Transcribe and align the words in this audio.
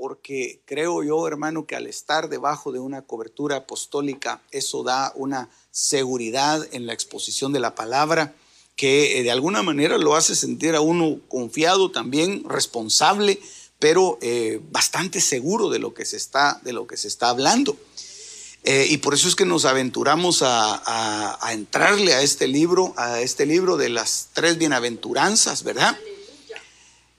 porque 0.00 0.62
creo 0.64 1.02
yo, 1.02 1.26
hermano, 1.28 1.66
que 1.66 1.76
al 1.76 1.86
estar 1.86 2.30
debajo 2.30 2.72
de 2.72 2.78
una 2.78 3.02
cobertura 3.02 3.56
apostólica, 3.56 4.40
eso 4.50 4.82
da 4.82 5.12
una 5.14 5.50
seguridad 5.72 6.66
en 6.72 6.86
la 6.86 6.94
exposición 6.94 7.52
de 7.52 7.60
la 7.60 7.74
palabra 7.74 8.34
que 8.76 9.18
eh, 9.18 9.22
de 9.22 9.30
alguna 9.30 9.62
manera 9.62 9.98
lo 9.98 10.16
hace 10.16 10.34
sentir 10.34 10.74
a 10.74 10.80
uno 10.80 11.20
confiado 11.28 11.90
también, 11.90 12.44
responsable, 12.48 13.38
pero 13.78 14.16
eh, 14.22 14.62
bastante 14.70 15.20
seguro 15.20 15.68
de 15.68 15.80
lo 15.80 15.92
que 15.92 16.06
se 16.06 16.16
está, 16.16 16.58
de 16.64 16.72
lo 16.72 16.86
que 16.86 16.96
se 16.96 17.06
está 17.06 17.28
hablando. 17.28 17.76
Eh, 18.64 18.86
y 18.88 18.96
por 18.96 19.12
eso 19.12 19.28
es 19.28 19.36
que 19.36 19.44
nos 19.44 19.66
aventuramos 19.66 20.40
a, 20.40 21.36
a, 21.46 21.52
entrarle 21.52 22.14
a 22.14 22.22
este 22.22 22.48
libro, 22.48 22.94
a 22.96 23.20
este 23.20 23.44
libro 23.44 23.76
de 23.76 23.90
las 23.90 24.28
tres 24.32 24.56
bienaventuranzas, 24.56 25.62
¿verdad? 25.62 25.94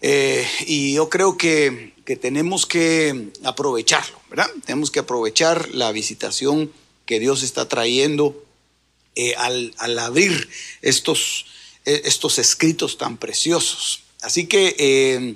Y 0.02 0.94
yo 0.94 1.10
creo 1.10 1.38
que 1.38 1.92
que 2.06 2.16
tenemos 2.16 2.66
que 2.66 3.32
aprovecharlo, 3.44 4.20
¿verdad? 4.30 4.50
Tenemos 4.66 4.92
que 4.92 5.00
aprovechar 5.00 5.70
la 5.74 5.92
visitación 5.92 6.72
que 7.06 7.20
Dios 7.20 7.44
está 7.44 7.68
trayendo 7.68 8.44
eh, 9.16 9.34
al, 9.38 9.74
abrir 10.00 10.50
estos, 10.82 11.46
eh, 11.86 12.02
estos 12.06 12.40
escritos 12.40 12.98
tan 12.98 13.18
preciosos. 13.18 14.02
Así 14.22 14.48
que 14.48 14.76
eh, 14.78 15.36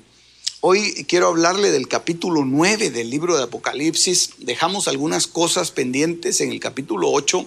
hoy 0.61 1.05
quiero 1.07 1.27
hablarle 1.27 1.71
del 1.71 1.87
capítulo 1.87 2.45
9 2.45 2.89
del 2.89 3.09
libro 3.09 3.37
de 3.37 3.43
Apocalipsis. 3.43 4.31
Dejamos 4.39 4.87
algunas 4.87 5.27
cosas 5.27 5.71
pendientes 5.71 6.41
en 6.41 6.51
el 6.51 6.59
capítulo 6.59 7.11
8, 7.11 7.45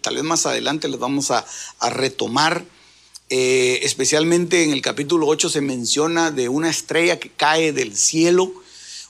tal 0.00 0.16
vez 0.16 0.24
más 0.24 0.46
adelante 0.46 0.88
las 0.88 0.98
vamos 0.98 1.30
a, 1.30 1.44
a 1.78 1.90
retomar. 1.90 2.64
Eh, 3.30 3.80
especialmente 3.82 4.64
en 4.64 4.70
el 4.70 4.82
capítulo 4.82 5.26
8 5.26 5.48
se 5.48 5.62
menciona 5.62 6.30
de 6.30 6.48
una 6.48 6.68
estrella 6.68 7.18
que 7.18 7.30
cae 7.30 7.72
del 7.72 7.96
cielo. 7.96 8.52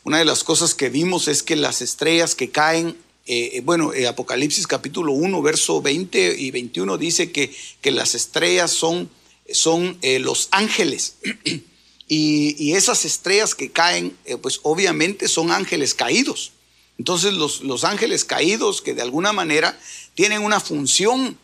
Una 0.05 0.19
de 0.19 0.25
las 0.25 0.45
cosas 0.45 0.75
que 0.75 0.89
vimos 0.89 1.27
es 1.29 1.43
que 1.43 1.57
las 1.57 1.83
estrellas 1.83 2.35
que 2.35 2.51
caen, 2.51 2.97
eh, 3.27 3.51
eh, 3.55 3.61
bueno, 3.63 3.93
Apocalipsis 4.09 4.67
capítulo 4.67 5.13
1, 5.13 5.43
verso 5.43 5.83
20 5.83 6.37
y 6.39 6.51
21 6.53 6.97
dice 6.97 7.33
que, 7.33 7.55
que 7.81 7.91
las 7.91 8.15
estrellas 8.15 8.71
son, 8.71 9.11
son 9.51 9.99
los 10.21 10.49
ángeles. 10.53 11.17
y, 12.09 12.55
y, 12.59 12.75
esas 12.75 13.05
estrellas 13.05 13.55
que 13.55 13.73
caen, 13.73 14.17
pues 14.43 14.61
obviamente 14.63 15.27
son 15.27 15.51
ángeles 15.51 15.95
caídos. 15.95 16.53
Entonces 16.99 17.33
los, 17.33 17.63
los 17.63 17.83
ángeles 17.83 18.25
caídos 18.25 18.81
que 18.81 18.95
de 18.95 19.03
alguna 19.03 19.33
manera 19.33 19.77
tienen 20.15 20.43
una 20.43 20.61
función 20.61 21.37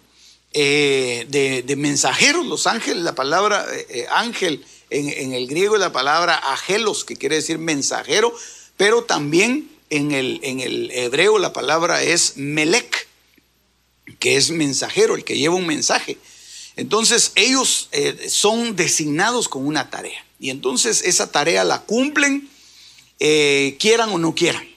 eh, 0.52 1.26
de, 1.28 1.76
mensajeros, 1.76 2.44
los 2.44 2.66
ángeles, 2.66 3.04
la 3.04 3.14
palabra 3.14 3.64
eh, 3.72 3.86
eh, 3.88 4.06
ángel 4.10 4.64
en, 4.90 5.32
el 5.32 5.46
griego 5.46 5.76
es 5.76 5.80
la 5.80 5.92
palabra 5.92 6.34
agelos, 6.34 7.04
que 7.04 7.16
quiere 7.16 7.36
decir 7.36 7.58
mensajero, 7.58 8.34
pero 8.76 9.04
también 9.04 9.70
en 9.90 10.10
el, 10.10 10.40
en 10.42 10.58
el 10.58 10.90
hebreo 10.90 11.38
la 11.38 11.52
palabra 11.52 12.02
es 12.02 12.36
melek, 12.36 13.06
que 14.18 14.36
es 14.36 14.50
mensajero, 14.50 15.14
el 15.14 15.22
que 15.22 15.38
lleva 15.38 15.54
un 15.54 15.66
mensaje. 15.66 16.18
Entonces 16.74 17.30
ellos 17.36 17.88
son 18.28 18.74
designados 18.74 19.48
con 19.48 19.66
una 19.66 19.90
tarea 19.90 20.24
y 20.40 20.50
entonces 20.50 21.02
esa 21.04 21.30
tarea 21.30 21.62
la 21.62 21.82
cumplen, 21.82 22.48
quieran 23.18 24.10
o 24.10 24.18
no 24.18 24.34
quieran 24.34 24.69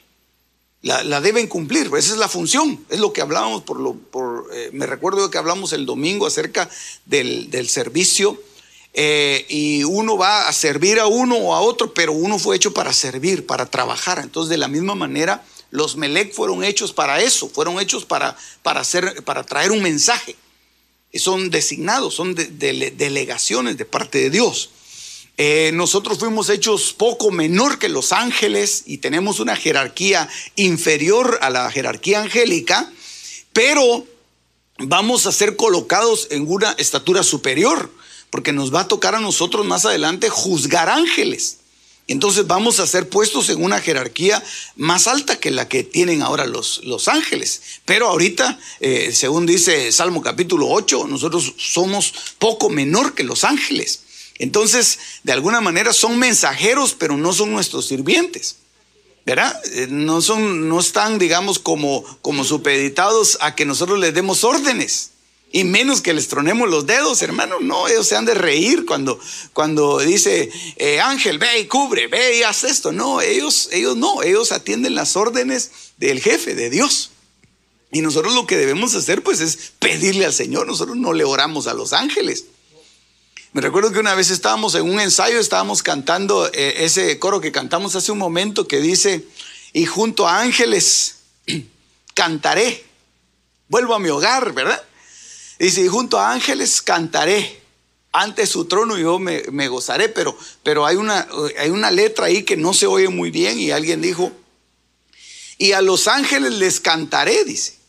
la, 0.84 1.22
deben 1.22 1.48
cumplir, 1.48 1.90
esa 1.98 2.12
es 2.12 2.18
la 2.18 2.28
función, 2.28 2.86
es 2.90 3.00
lo 3.00 3.14
que 3.14 3.22
hablábamos, 3.22 3.64
por 3.64 3.80
lo, 3.80 3.94
por, 3.94 4.50
eh, 4.54 4.70
me 4.74 4.86
recuerdo 4.86 5.32
que 5.32 5.38
hablamos 5.38 5.72
el 5.72 5.86
domingo 5.86 6.28
acerca 6.28 6.70
del, 7.06 7.70
servicio, 7.70 8.42
eh, 8.94 9.46
y 9.48 9.86
uno 9.86 10.18
va 10.18 10.48
a 10.48 10.54
servir 10.54 11.00
a 11.00 11.08
uno 11.08 11.38
o 11.38 11.56
a 11.56 11.62
otro, 11.62 11.94
pero 11.94 12.12
uno 12.12 12.38
fue 12.38 12.58
hecho 12.58 12.74
para 12.74 12.92
servir, 12.92 13.46
para 13.46 13.66
trabajar, 13.66 14.20
entonces 14.20 14.50
de 14.50 14.58
la 14.58 14.68
misma 14.68 14.94
manera 14.94 15.46
los 15.72 15.96
Melec 15.96 16.34
fueron 16.34 16.66
hechos 16.66 16.92
para 16.92 17.22
eso, 17.22 17.48
fueron 17.48 17.80
hechos 17.80 18.04
para, 18.04 18.36
para, 18.62 18.82
hacer, 18.82 19.24
para 19.24 19.44
traer 19.44 19.72
un 19.72 19.82
mensaje, 19.82 20.36
son 21.14 21.50
designados, 21.50 22.14
son 22.14 22.36
delegaciones 22.36 23.78
de 23.78 23.86
parte 23.86 24.18
de 24.20 24.30
Dios. 24.30 24.70
Eh, 25.38 25.72
nosotros 25.74 26.20
fuimos 26.20 26.50
hechos 26.50 26.94
poco 26.94 27.32
menor 27.32 27.80
que 27.80 27.90
los 27.90 28.12
ángeles 28.12 28.84
y 28.86 29.00
tenemos 29.00 29.40
una 29.40 29.56
jerarquía 29.56 30.30
inferior 30.56 31.40
a 31.42 31.50
la 31.50 31.72
jerarquía 31.72 32.22
angélica, 32.22 32.92
pero 33.52 34.06
vamos 34.78 35.26
a 35.26 35.32
ser 35.32 35.56
colocados 35.56 36.28
en 36.30 36.48
una 36.48 36.74
estatura 36.74 37.24
superior, 37.24 37.92
porque 38.30 38.54
nos 38.54 38.74
va 38.74 38.82
a 38.82 38.88
tocar 38.88 39.16
a 39.16 39.22
nosotros 39.22 39.66
más 39.66 39.86
adelante 39.86 40.30
juzgar 40.30 40.90
ángeles. 40.90 41.58
Entonces 42.08 42.46
vamos 42.48 42.80
a 42.80 42.88
ser 42.88 43.08
puestos 43.08 43.50
en 43.50 43.64
una 43.64 43.80
jerarquía 43.80 44.44
más 44.76 45.08
alta 45.08 45.40
que 45.40 45.52
la 45.52 45.70
que 45.70 45.84
tienen 45.84 46.22
ahora 46.22 46.46
los, 46.46 46.84
los 46.84 47.08
ángeles. 47.08 47.62
Pero 47.86 48.08
ahorita, 48.10 48.60
eh, 48.82 49.12
según 49.14 49.46
dice 49.46 49.92
Salmo 49.92 50.22
capítulo 50.22 50.68
8, 50.70 51.08
nosotros 51.08 51.54
somos 51.58 52.14
poco 52.40 52.70
menor 52.70 53.14
que 53.16 53.24
los 53.24 53.46
ángeles. 53.46 54.02
Entonces, 54.40 55.00
de 55.24 55.32
alguna 55.32 55.62
manera 55.62 55.94
son 55.94 56.18
mensajeros, 56.18 56.96
pero 56.98 57.18
no 57.18 57.34
son 57.34 57.52
nuestros 57.52 57.88
sirvientes. 57.88 58.58
¿Verdad? 59.26 59.58
Eh, 59.72 59.88
no, 59.90 60.22
son, 60.22 60.68
no 60.68 60.80
están, 60.80 61.18
digamos, 61.18 61.58
como, 61.58 62.04
como 62.22 62.44
supeditados 62.44 63.38
a 63.40 63.56
que 63.56 63.66
nosotros 63.66 64.00
les 64.00 64.14
demos 64.14 64.44
órdenes. 64.44 65.12
Y 65.56 65.64
menos 65.64 66.02
que 66.02 66.14
les 66.14 66.28
tronemos 66.28 66.68
los 66.68 66.88
dedos, 66.88 67.22
hermano. 67.22 67.60
No, 67.62 67.88
ellos 67.88 68.08
se 68.08 68.16
han 68.16 68.26
de 68.26 68.34
reír 68.34 68.86
cuando, 68.86 69.20
cuando 69.54 70.00
dice, 70.00 70.50
eh, 70.78 71.00
Ángel, 71.00 71.38
ve 71.38 71.60
y 71.60 71.68
cubre, 71.68 72.08
ve 72.08 72.40
y 72.40 72.44
haz 72.44 72.64
esto. 72.64 72.92
No, 72.92 73.22
ellos, 73.22 73.70
ellos 73.72 73.96
no, 73.96 74.24
ellos 74.24 74.52
atienden 74.52 74.96
las 74.96 75.16
órdenes 75.16 75.72
del 75.98 76.20
jefe, 76.20 76.56
de 76.56 76.72
Dios. 76.72 77.12
Y 77.92 78.02
nosotros 78.02 78.34
lo 78.34 78.48
que 78.48 78.58
debemos 78.58 78.96
hacer, 78.96 79.22
pues, 79.22 79.40
es 79.40 79.74
pedirle 79.78 80.26
al 80.26 80.34
Señor. 80.34 80.66
Nosotros 80.66 80.98
no 80.98 81.14
le 81.14 81.24
oramos 81.24 81.68
a 81.68 81.76
los 81.76 81.94
ángeles. 81.94 82.46
Me 83.54 83.62
recuerdo 83.62 83.92
que 83.92 84.00
una 84.00 84.16
vez 84.16 84.32
estábamos 84.32 84.74
en 84.74 84.90
un 84.90 85.00
ensayo, 85.00 85.40
estábamos 85.40 85.84
cantando 85.84 86.48
eh, 86.54 86.86
ese 86.86 87.20
coro 87.20 87.40
que 87.40 87.52
cantamos 87.52 87.96
hace 87.96 88.12
un 88.12 88.18
momento 88.18 88.68
que 88.68 88.82
dice, 88.82 89.28
y 89.74 89.86
junto 89.86 90.28
a 90.28 90.42
ángeles 90.42 91.18
cantaré, 92.16 92.84
vuelvo 93.68 93.94
a 93.94 94.00
mi 94.00 94.10
hogar, 94.10 94.54
¿verdad? 94.54 94.84
Dice, 95.60 95.82
y 95.82 95.88
junto 95.88 96.20
a 96.20 96.32
ángeles 96.32 96.82
cantaré, 96.82 97.62
ante 98.12 98.48
su 98.48 98.66
trono 98.66 98.98
yo 98.98 99.20
me, 99.20 99.44
me 99.52 99.68
gozaré, 99.68 100.10
pero, 100.10 100.36
pero 100.64 100.88
hay, 100.88 100.96
una, 100.96 101.28
hay 101.60 101.70
una 101.70 101.92
letra 101.92 102.26
ahí 102.26 102.42
que 102.42 102.58
no 102.58 102.74
se 102.74 102.88
oye 102.88 103.10
muy 103.10 103.30
bien 103.30 103.60
y 103.60 103.70
alguien 103.70 104.02
dijo, 104.02 104.32
y 105.60 105.74
a 105.74 105.84
los 105.84 106.08
ángeles 106.08 106.54
les 106.54 106.80
cantaré, 106.80 107.44
dice. 107.44 107.83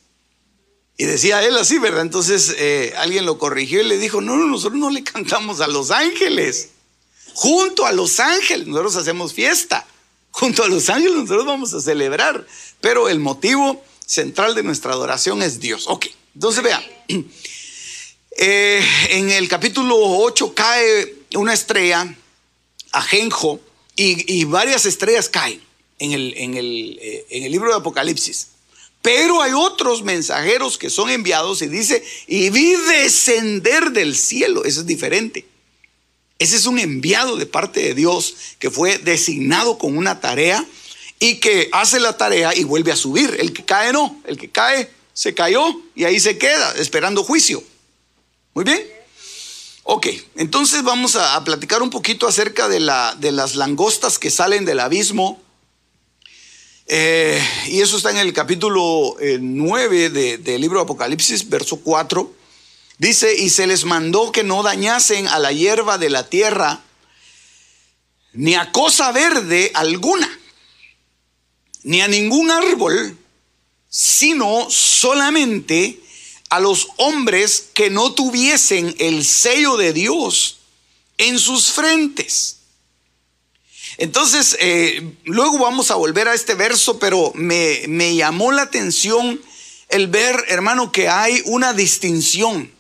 Y 0.96 1.05
decía 1.05 1.43
él 1.43 1.56
así, 1.56 1.79
¿verdad? 1.79 2.02
Entonces 2.02 2.55
eh, 2.56 2.94
alguien 2.96 3.26
lo 3.26 3.38
corrigió 3.38 3.81
y 3.81 3.85
le 3.85 3.99
dijo, 3.99 4.20
no, 4.20 4.37
no, 4.37 4.46
nosotros 4.46 4.79
no 4.79 4.91
le 4.91 5.02
cantamos 5.02 5.61
a 5.61 5.67
los 5.67 5.91
ángeles. 5.91 6.70
Junto 7.35 7.85
a 7.85 7.93
los 7.93 8.20
ángeles, 8.20 8.69
nosotros 8.69 8.96
hacemos 8.96 9.32
fiesta. 9.32 9.87
Junto 10.31 10.62
a 10.62 10.69
los 10.69 10.88
ángeles 10.88 11.17
nosotros 11.17 11.46
vamos 11.46 11.75
a 11.75 11.81
celebrar. 11.81 12.46
Pero 12.81 13.08
el 13.08 13.19
motivo 13.19 13.82
central 14.06 14.55
de 14.55 14.62
nuestra 14.62 14.93
adoración 14.93 15.43
es 15.43 15.58
Dios. 15.58 15.87
Ok, 15.88 16.06
entonces 16.35 16.62
vea, 16.62 16.82
eh, 18.37 18.85
en 19.11 19.31
el 19.31 19.49
capítulo 19.49 19.96
8 19.99 20.55
cae 20.55 21.17
una 21.35 21.55
estrella, 21.55 22.14
Ajenjo, 22.93 23.61
y, 23.96 24.44
varias 24.44 24.87
estrellas 24.87 25.29
caen 25.29 25.61
en 25.99 26.12
el, 26.12 26.99
eh, 27.00 27.26
en 27.31 27.44
el 27.44 27.52
libro 27.52 27.70
de 27.70 27.76
Apocalipsis. 27.76 28.49
Pero 29.05 29.43
hay 29.43 29.53
otros 29.53 30.03
mensajeros 30.03 30.79
que 30.79 30.89
son 30.89 31.11
enviados 31.11 31.61
y 31.61 31.67
dice, 31.67 32.03
y 32.27 32.49
vi 32.49 32.75
descender 32.75 33.91
del 33.91 34.17
cielo. 34.17 34.65
Eso 34.65 34.81
es 34.81 34.87
diferente. 34.87 35.45
Ese 36.39 36.56
es 36.56 36.65
un 36.65 36.79
enviado 36.79 37.37
de 37.37 37.45
parte 37.45 37.81
de 37.81 37.95
Dios 37.95 38.35
que 38.59 38.71
fue 38.71 38.97
designado 38.97 39.77
con 39.77 39.99
una 39.99 40.23
tarea 40.23 40.65
y 41.21 41.35
que 41.35 41.69
hace 41.73 42.01
la 42.01 42.17
tarea 42.17 42.55
y 42.56 42.65
vuelve 42.65 42.93
a 42.93 42.97
subir. 42.97 43.37
El 43.39 43.53
que 43.53 43.67
cae 43.67 43.93
no, 43.93 44.23
el 44.25 44.39
que 44.39 44.49
cae 44.49 44.91
se 45.12 45.35
cayó 45.35 45.67
y 45.95 46.05
ahí 46.05 46.19
se 46.19 46.39
queda 46.39 46.73
esperando 46.79 47.25
juicio. 47.25 47.62
Muy 48.55 48.65
bien. 48.65 48.83
Ok, 49.83 50.06
entonces 50.37 50.83
vamos 50.83 51.15
a, 51.17 51.45
platicar 51.45 51.83
un 51.83 51.91
poquito 51.91 52.27
acerca 52.27 52.71
de, 52.71 52.81
la, 52.81 53.15
de, 53.21 53.33
las 53.33 53.55
langostas 53.55 54.19
que 54.19 54.31
salen 54.31 54.65
del 54.65 54.81
abismo. 54.81 55.44
Eh, 56.86 57.42
y 57.69 57.81
eso 57.81 57.96
está 57.96 58.10
en 58.10 58.19
el 58.19 58.32
capítulo 58.32 59.16
9 59.19 60.04
eh, 60.04 60.38
del 60.38 60.60
libro 60.60 60.78
de 60.78 60.84
Apocalipsis, 60.84 61.48
verso 61.48 61.78
4. 61.78 62.32
Dice, 62.98 63.34
y 63.36 63.50
se 63.50 63.66
les 63.66 63.84
mandó 63.84 64.32
que 64.32 64.44
no 64.44 64.62
dañasen 64.62 65.26
a 65.28 65.38
la 65.38 65.52
hierba 65.52 65.98
de 65.98 66.10
la 66.10 66.28
tierra, 66.28 66.82
ni 68.32 68.54
a 68.54 68.70
cosa 68.72 69.12
verde 69.12 69.72
alguna, 69.75 70.28
ni 71.82 72.00
a 72.00 72.08
ningún 72.08 72.50
árbol, 72.50 73.16
sino 73.88 74.69
solamente 74.70 76.00
a 76.50 76.60
los 76.60 76.88
hombres 76.98 77.70
que 77.75 77.90
no 77.90 78.12
tuviesen 78.12 78.94
el 78.98 79.25
sello 79.25 79.76
de 79.76 79.92
Dios 79.92 80.58
en 81.19 81.38
sus 81.38 81.72
frentes. 81.72 82.58
Entonces, 83.99 84.56
eh, 84.61 85.02
luego 85.25 85.58
vamos 85.58 85.91
a 85.91 85.94
volver 85.94 86.29
a 86.29 86.35
este 86.35 86.55
verso, 86.55 86.99
pero 86.99 87.32
me, 87.35 87.82
me 87.88 88.14
llamó 88.14 88.52
la 88.52 88.62
atención 88.62 89.41
el 89.88 90.08
ver, 90.08 90.44
hermano, 90.49 90.91
que 90.91 91.08
hay 91.08 91.43
una 91.46 91.73
distinción 91.73 92.70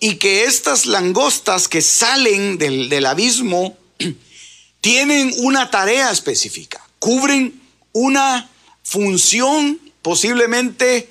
y 0.00 0.16
que 0.16 0.44
estas 0.44 0.86
langostas 0.86 1.68
que 1.68 1.80
salen 1.80 2.58
del, 2.58 2.88
del 2.88 3.06
abismo 3.06 3.76
tienen 4.80 5.32
una 5.38 5.70
tarea 5.70 6.10
específica, 6.10 6.84
cubren 6.98 7.60
una 7.92 8.50
función 8.82 9.78
posiblemente 10.02 11.08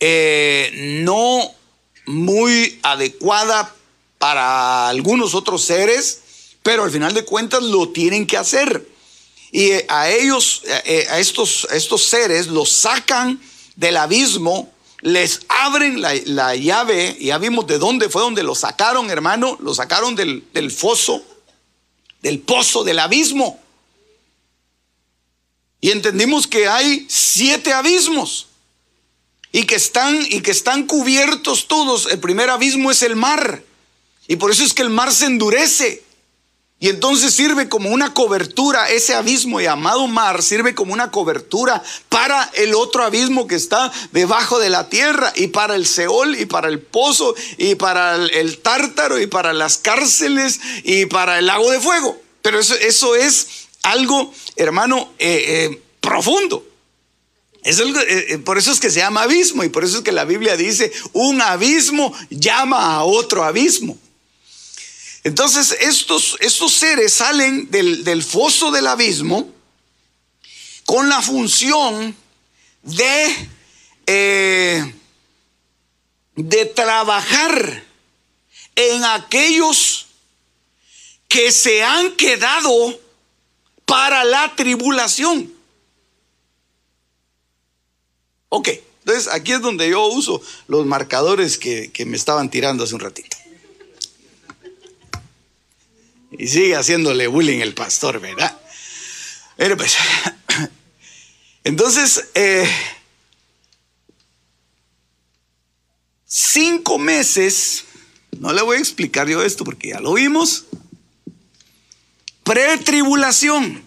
eh, 0.00 1.00
no 1.04 1.52
muy 2.06 2.80
adecuada 2.82 3.74
para 4.18 4.88
algunos 4.88 5.34
otros 5.34 5.62
seres, 5.62 6.19
pero 6.62 6.84
al 6.84 6.90
final 6.90 7.14
de 7.14 7.24
cuentas 7.24 7.62
lo 7.62 7.88
tienen 7.90 8.26
que 8.26 8.36
hacer. 8.36 8.86
Y 9.52 9.70
eh, 9.70 9.86
a 9.88 10.10
ellos, 10.10 10.62
eh, 10.84 11.06
a 11.10 11.18
estos, 11.18 11.66
estos 11.72 12.04
seres, 12.04 12.46
los 12.46 12.70
sacan 12.70 13.40
del 13.76 13.96
abismo, 13.96 14.72
les 15.00 15.40
abren 15.48 16.00
la, 16.00 16.54
llave, 16.54 17.16
y 17.18 17.26
ya 17.26 17.38
vimos 17.38 17.66
de 17.66 17.78
dónde 17.78 18.08
fue 18.08 18.22
donde 18.22 18.42
lo 18.42 18.54
sacaron, 18.54 19.10
hermano, 19.10 19.56
lo 19.60 19.74
sacaron 19.74 20.14
del, 20.14 20.44
del 20.52 20.70
foso, 20.70 21.24
del 22.20 22.40
pozo, 22.40 22.84
del 22.84 22.98
abismo. 22.98 23.58
Y 25.80 25.90
entendimos 25.90 26.46
que 26.46 26.68
hay 26.68 27.06
siete 27.08 27.72
abismos 27.72 28.48
y 29.50 29.64
que 29.64 29.76
están 29.76 30.20
y 30.28 30.42
que 30.42 30.50
están 30.50 30.86
cubiertos 30.86 31.66
todos. 31.66 32.06
El 32.06 32.20
primer 32.20 32.50
abismo 32.50 32.90
es 32.90 33.02
el 33.02 33.16
mar. 33.16 33.62
Y 34.28 34.36
por 34.36 34.50
eso 34.50 34.62
es 34.62 34.74
que 34.74 34.82
el 34.82 34.90
mar 34.90 35.12
se 35.12 35.24
endurece. 35.24 36.04
Y 36.82 36.88
entonces 36.88 37.34
sirve 37.34 37.68
como 37.68 37.90
una 37.90 38.14
cobertura, 38.14 38.88
ese 38.88 39.14
abismo 39.14 39.60
llamado 39.60 40.06
mar 40.06 40.42
sirve 40.42 40.74
como 40.74 40.94
una 40.94 41.10
cobertura 41.10 41.82
para 42.08 42.50
el 42.54 42.74
otro 42.74 43.04
abismo 43.04 43.46
que 43.46 43.54
está 43.54 43.92
debajo 44.12 44.58
de 44.58 44.70
la 44.70 44.88
tierra 44.88 45.30
y 45.36 45.48
para 45.48 45.74
el 45.74 45.86
Seol 45.86 46.40
y 46.40 46.46
para 46.46 46.68
el 46.68 46.80
pozo 46.80 47.34
y 47.58 47.74
para 47.74 48.14
el, 48.14 48.58
tártaro 48.60 49.20
y 49.20 49.26
para 49.26 49.52
las 49.52 49.76
cárceles 49.76 50.58
y 50.82 51.04
para 51.04 51.38
el 51.38 51.46
lago 51.46 51.70
de 51.70 51.80
fuego. 51.80 52.18
Pero 52.40 52.58
eso, 52.58 52.74
eso 52.76 53.14
es 53.14 53.68
algo, 53.82 54.32
hermano, 54.56 55.12
eh, 55.18 55.68
eh, 55.70 55.82
profundo. 56.00 56.66
Es 57.62 57.78
eh, 57.78 58.38
por 58.42 58.56
eso 58.56 58.72
es 58.72 58.80
que 58.80 58.88
se 58.88 59.00
llama 59.00 59.24
abismo 59.24 59.64
y 59.64 59.68
por 59.68 59.84
eso 59.84 59.98
es 59.98 60.02
que 60.02 60.12
la 60.12 60.24
Biblia 60.24 60.56
dice, 60.56 60.90
un 61.12 61.42
abismo 61.42 62.14
llama 62.30 62.94
a 62.94 63.04
otro 63.04 63.44
abismo. 63.44 63.98
Entonces 65.22 65.76
estos, 65.80 66.36
estos 66.40 66.72
seres 66.72 67.14
salen 67.14 67.70
del, 67.70 68.22
foso 68.22 68.70
del 68.70 68.86
abismo 68.86 69.52
con 70.86 71.08
la 71.08 71.20
función 71.20 72.16
de, 72.82 73.48
de 76.36 76.66
trabajar 76.74 77.84
en 78.74 79.04
aquellos 79.04 80.06
que 81.28 81.52
se 81.52 81.82
han 81.82 82.16
quedado 82.16 82.98
para 83.84 84.24
la 84.24 84.54
tribulación. 84.56 85.52
Ok, 88.48 88.68
entonces 89.00 89.32
aquí 89.32 89.52
es 89.52 89.60
donde 89.60 89.88
yo 89.88 90.06
uso 90.06 90.42
los 90.66 90.84
marcadores 90.86 91.56
que, 91.56 91.92
me 92.04 92.16
estaban 92.16 92.50
tirando 92.50 92.84
hace 92.84 92.94
un 92.94 93.00
ratito. 93.00 93.36
Y 96.32 96.46
sigue 96.46 96.76
haciéndole 96.76 97.26
bullying 97.26 97.60
el 97.60 97.74
pastor, 97.74 98.20
¿verdad? 98.20 98.56
Pero 99.56 99.76
pues, 99.76 99.96
entonces, 101.64 102.28
eh, 102.34 102.68
cinco 106.24 106.98
meses, 106.98 107.84
no 108.38 108.52
le 108.52 108.62
voy 108.62 108.76
a 108.76 108.80
explicar 108.80 109.28
yo 109.28 109.42
esto 109.42 109.64
porque 109.64 109.88
ya 109.88 110.00
lo 110.00 110.14
vimos, 110.14 110.66
pretribulación. 112.44 113.82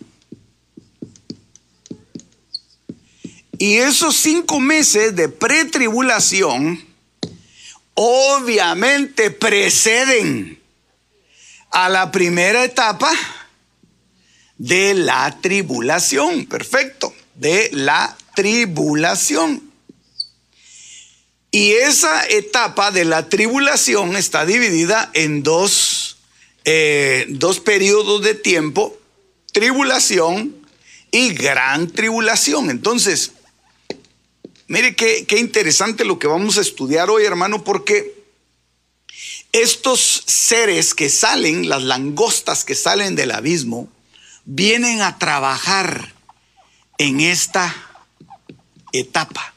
Y 3.57 3.78
esos 3.78 4.16
cinco 4.16 4.60
meses 4.60 5.16
de 5.16 5.30
pretribulación 5.30 6.84
obviamente 7.94 9.31
preceden 9.31 10.62
a 11.73 11.89
la 11.89 12.11
primera 12.11 12.63
etapa 12.63 13.11
de 14.57 14.94
la 14.94 15.37
tribulación. 15.42 16.45
Perfecto, 16.45 17.13
de 17.35 17.69
la 17.73 18.18
tribulación. 18.35 19.61
Y 21.51 21.73
esa 21.73 22.25
etapa 22.27 22.92
de 22.92 23.06
la 23.06 23.27
tribulación 23.27 24.15
está 24.15 24.45
dividida 24.45 25.11
en 25.13 25.44
dos, 25.44 26.18
eh, 26.63 27.25
dos 27.30 27.59
periodos 27.59 28.23
de 28.23 28.33
tiempo, 28.33 28.97
tribulación 29.51 30.56
y 31.11 31.33
gran 31.33 31.92
tribulación. 31.92 32.69
Entonces, 32.69 33.33
Mire 34.73 34.95
qué, 34.95 35.37
interesante 35.37 36.06
lo 36.06 36.18
que 36.18 36.25
vamos 36.25 36.57
a 36.57 36.61
estudiar 36.61 37.09
hoy, 37.09 37.25
hermano, 37.25 37.63
porque 37.63 38.22
estos 39.54 40.24
seres 40.26 40.94
que 40.94 41.10
salen, 41.10 41.69
las 41.69 41.83
langostas 41.83 42.66
que 42.66 42.76
salen 42.76 43.16
del 43.16 43.31
abismo, 43.31 43.88
vienen 44.45 45.02
a 45.02 45.19
trabajar 45.19 46.14
en 46.98 47.22
esta 47.22 47.74
etapa. 48.92 49.54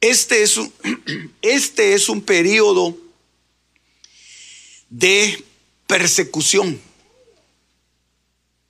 Este 0.00 0.42
es 0.42 0.56
un, 0.56 0.72
este 1.42 1.94
es 1.94 2.08
un 2.08 2.20
periodo 2.20 2.96
de 4.90 5.44
persecución 5.86 6.80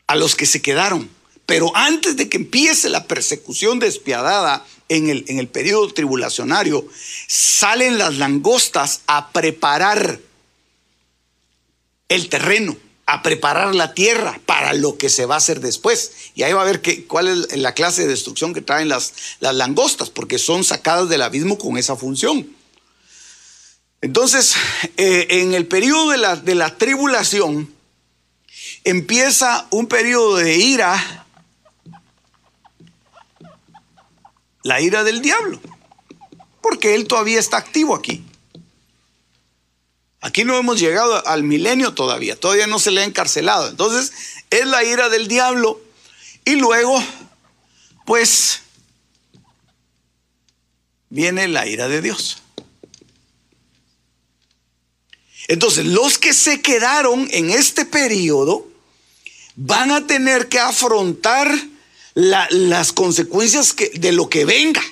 a 0.07 0.17
los 0.17 0.35
que 0.35 0.45
se 0.45 0.61
quedaron. 0.61 1.16
Pero 1.47 1.71
antes 1.77 2.17
de 2.17 2.29
que 2.29 2.39
empiece 2.39 2.89
la 2.89 3.07
persecución 3.07 3.79
despiadada 3.79 4.67
en 4.89 5.09
el, 5.09 5.25
en 5.29 5.39
el 5.39 5.49
periodo 5.49 5.93
tribulacionario, 5.93 6.87
salen 7.29 7.99
las 7.99 8.17
langostas 8.17 9.03
a 9.07 9.31
preparar 9.31 10.21
el 12.09 12.29
terreno, 12.29 12.77
a 13.07 13.23
preparar 13.23 13.75
la 13.75 13.95
tierra 13.95 14.41
para 14.45 14.73
lo 14.73 14.99
que 14.99 15.09
se 15.09 15.27
va 15.27 15.37
a 15.37 15.39
hacer 15.39 15.61
después. 15.61 16.13
Y 16.35 16.43
ahí 16.43 16.53
va 16.53 16.63
a 16.63 16.67
ver 16.67 16.83
cuál 17.07 17.29
es 17.29 17.57
la 17.57 17.75
clase 17.75 18.03
de 18.03 18.09
destrucción 18.09 18.53
que 18.53 18.61
traen 18.61 18.89
las, 18.89 19.13
las 19.39 19.55
langostas, 19.55 20.11
porque 20.11 20.39
son 20.39 20.65
sacadas 20.65 21.09
del 21.09 21.23
abismo 21.23 21.59
con 21.59 21.79
esa 21.79 21.95
función. 21.95 22.49
Entonces, 24.01 24.55
eh, 24.97 25.27
en 25.31 25.55
el 25.55 25.67
periodo 25.67 26.11
de 26.11 26.19
la, 26.19 26.37
de 26.37 26.55
la 26.57 26.77
tribulación, 26.77 27.73
empieza 28.85 29.67
un 29.71 29.87
periodo 29.87 30.37
de 30.37 30.57
ira 30.57 31.26
la 34.67 34.81
ira 34.81 35.05
del 35.05 35.23
diablo, 35.23 35.61
porque 36.61 36.97
él 36.97 37.07
todavía 37.07 37.39
está 37.39 37.57
activo 37.57 37.95
aquí. 37.95 38.25
Aquí 40.21 40.45
no 40.45 40.57
hemos 40.57 40.81
llegado 40.81 41.25
al 41.25 41.45
milenio 41.45 41.95
todavía, 41.95 42.35
todavía 42.35 42.67
no 42.67 42.81
se 42.81 42.91
le 42.91 43.03
ha 43.03 43.05
encarcelado. 43.05 43.69
Entonces, 43.69 44.13
es 44.51 44.67
la 44.67 44.83
ira 44.83 45.09
del 45.09 45.29
diablo 45.29 45.81
y 46.45 46.57
luego, 46.57 47.01
pues, 48.05 48.63
viene 51.11 51.47
la 51.47 51.69
ira 51.69 51.87
de 51.87 52.03
Dios. 52.03 52.43
Entonces, 55.47 55.87
los 55.87 56.19
que 56.19 56.35
se 56.35 56.61
quedaron 56.61 57.29
en 57.31 57.51
este 57.51 57.85
periodo 57.85 58.67
van 59.55 59.93
a 59.93 60.09
tener 60.09 60.49
que 60.49 60.59
afrontar 60.59 61.57
las 62.17 62.93
consecuencias 62.93 63.77
de 63.95 64.13
lo 64.13 64.29
que 64.29 64.45
venga. 64.45 64.83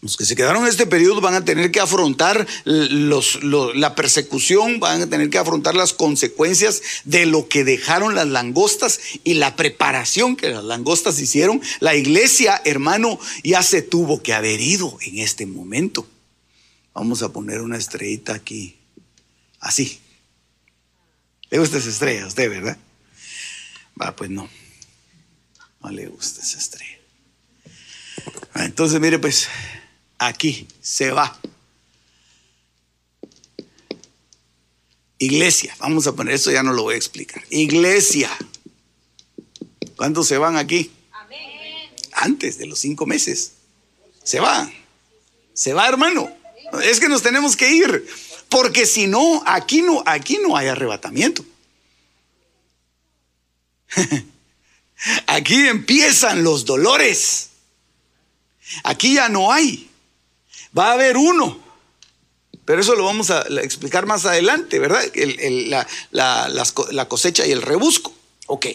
Los 0.00 0.16
que 0.16 0.24
se 0.24 0.36
quedaron 0.36 0.62
en 0.62 0.68
este 0.68 0.86
periodo 0.86 1.20
van 1.20 1.34
a 1.34 1.44
tener 1.44 1.72
que 1.72 1.80
afrontar 1.80 2.46
la 2.64 3.94
persecución, 3.96 4.78
van 4.78 5.02
a 5.02 5.08
tener 5.08 5.28
que 5.28 5.38
afrontar 5.38 5.74
las 5.74 5.92
consecuencias 5.92 6.82
de 7.04 7.26
lo 7.26 7.48
que 7.48 7.64
dejaron 7.64 8.14
las 8.14 8.28
langostas 8.28 9.00
y 9.24 9.34
la 9.34 9.56
preparación 9.56 10.36
que 10.36 10.50
las 10.50 10.62
langostas 10.62 11.18
hicieron. 11.18 11.60
La 11.80 11.96
iglesia, 11.96 12.60
hermano, 12.64 13.18
ya 13.42 13.62
se 13.62 13.82
tuvo 13.82 14.22
que 14.22 14.34
haber 14.34 14.60
ido 14.60 14.96
en 15.00 15.18
este 15.18 15.46
momento. 15.46 16.06
Vamos 16.94 17.22
a 17.22 17.32
poner 17.32 17.60
una 17.60 17.76
estrellita 17.76 18.34
aquí, 18.34 18.76
así. 19.58 20.00
¿Le 21.50 21.58
gusta 21.58 21.78
esa 21.78 21.88
estrella 21.88 22.24
a 22.24 22.28
usted, 22.28 22.48
verdad? 22.50 22.78
Va, 24.00 24.14
pues 24.14 24.30
no. 24.30 24.48
No 25.88 25.94
le 25.94 26.06
gusta 26.06 26.42
esa 26.42 26.58
estrella. 26.58 26.98
Ah, 28.52 28.66
entonces, 28.66 29.00
mire, 29.00 29.18
pues 29.18 29.48
aquí 30.18 30.68
se 30.82 31.12
va. 31.12 31.40
Iglesia, 35.16 35.74
vamos 35.80 36.06
a 36.06 36.14
poner 36.14 36.34
eso, 36.34 36.50
ya 36.50 36.62
no 36.62 36.74
lo 36.74 36.82
voy 36.82 36.92
a 36.92 36.98
explicar. 36.98 37.42
Iglesia. 37.48 38.28
¿Cuántos 39.96 40.28
se 40.28 40.36
van 40.36 40.58
aquí? 40.58 40.92
Antes 42.12 42.58
de 42.58 42.66
los 42.66 42.78
cinco 42.80 43.06
meses. 43.06 43.52
Se 44.22 44.40
va. 44.40 44.70
Se 45.54 45.72
va, 45.72 45.88
hermano. 45.88 46.30
Es 46.82 47.00
que 47.00 47.08
nos 47.08 47.22
tenemos 47.22 47.56
que 47.56 47.72
ir. 47.72 48.06
Porque 48.50 48.84
si 48.84 49.06
no, 49.06 49.42
aquí 49.46 49.80
no, 49.80 50.02
aquí 50.04 50.36
no 50.36 50.54
hay 50.54 50.68
arrebatamiento. 50.68 51.46
Aquí 55.26 55.68
empiezan 55.68 56.42
los 56.42 56.64
dolores. 56.64 57.50
Aquí 58.84 59.14
ya 59.14 59.28
no 59.28 59.52
hay. 59.52 59.90
Va 60.76 60.90
a 60.90 60.92
haber 60.92 61.16
uno. 61.16 61.58
Pero 62.64 62.82
eso 62.82 62.94
lo 62.94 63.04
vamos 63.04 63.30
a 63.30 63.46
explicar 63.62 64.04
más 64.04 64.26
adelante, 64.26 64.78
¿verdad? 64.78 65.02
la, 66.10 67.06
cosecha 67.08 67.46
y 67.46 67.52
el 67.52 67.62
rebusco. 67.62 68.12
Ok. 68.46 68.66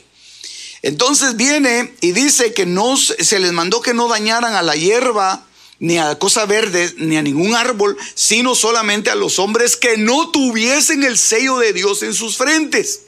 Entonces 0.82 1.36
viene 1.36 1.94
y 2.02 2.12
dice 2.12 2.54
que 2.54 2.66
no 2.66 2.98
se 2.98 3.40
les 3.40 3.52
mandó 3.52 3.82
que 3.82 3.94
no 3.94 4.08
dañaran 4.08 4.56
a 4.56 4.64
la 4.64 4.76
hierba, 4.76 5.46
ni 5.80 5.98
a 5.98 6.18
cosa 6.18 6.46
verde, 6.46 6.94
ni 6.98 7.18
a 7.18 7.22
ningún 7.22 7.56
árbol, 7.56 7.96
sino 8.16 8.56
solamente 8.56 9.10
a 9.10 9.16
los 9.16 9.38
hombres 9.38 9.78
que 9.78 9.98
no 9.98 10.32
tuviesen 10.32 11.04
el 11.04 11.18
sello 11.18 11.58
de 11.60 11.74
Dios 11.74 12.04
en 12.04 12.14
sus 12.14 12.36
frentes. 12.36 13.03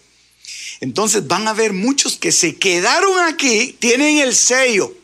Entonces 0.79 1.27
van 1.27 1.47
a 1.47 1.53
ver 1.53 1.73
muchos 1.73 2.17
que 2.17 2.31
se 2.31 2.57
quedaron 2.57 3.19
aquí, 3.21 3.73
tienen 3.79 4.17
el 4.17 4.35
sello, 4.35 4.95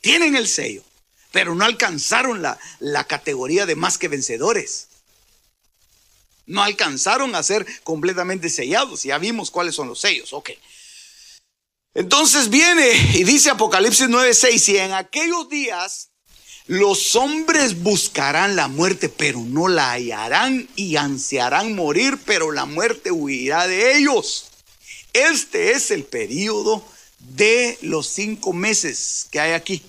tienen 0.00 0.36
el 0.36 0.48
sello, 0.48 0.82
pero 1.30 1.54
no 1.54 1.64
alcanzaron 1.64 2.42
la, 2.42 2.58
la 2.80 3.04
categoría 3.04 3.66
de 3.66 3.76
más 3.76 3.98
que 3.98 4.08
vencedores. 4.08 4.88
No 6.44 6.62
alcanzaron 6.62 7.34
a 7.34 7.42
ser 7.42 7.66
completamente 7.84 8.50
sellados. 8.50 9.04
Ya 9.04 9.16
vimos 9.18 9.50
cuáles 9.50 9.74
son 9.74 9.88
los 9.88 10.00
sellos. 10.00 10.32
Ok. 10.32 10.50
Entonces 11.94 12.48
viene 12.48 12.90
y 13.14 13.24
dice 13.24 13.50
Apocalipsis 13.50 14.08
9:6, 14.08 14.68
y 14.72 14.78
en 14.78 14.92
aquellos 14.92 15.48
días 15.48 16.11
los 16.66 17.16
hombres 17.16 17.82
buscarán 17.82 18.56
la 18.56 18.68
muerte, 18.68 19.08
pero 19.08 19.40
no 19.40 19.68
la 19.68 19.92
hallarán 19.92 20.68
y 20.76 20.96
ansiarán 20.96 21.74
morir, 21.74 22.18
pero 22.24 22.52
la 22.52 22.66
muerte 22.66 23.10
huirá 23.10 23.66
de 23.66 23.96
ellos. 23.96 24.46
Este 25.12 25.72
es 25.72 25.90
el 25.90 26.04
periodo 26.04 26.84
de 27.18 27.78
los 27.82 28.06
cinco 28.06 28.52
meses 28.52 29.26
que 29.30 29.40
hay 29.40 29.52
aquí. 29.52 29.82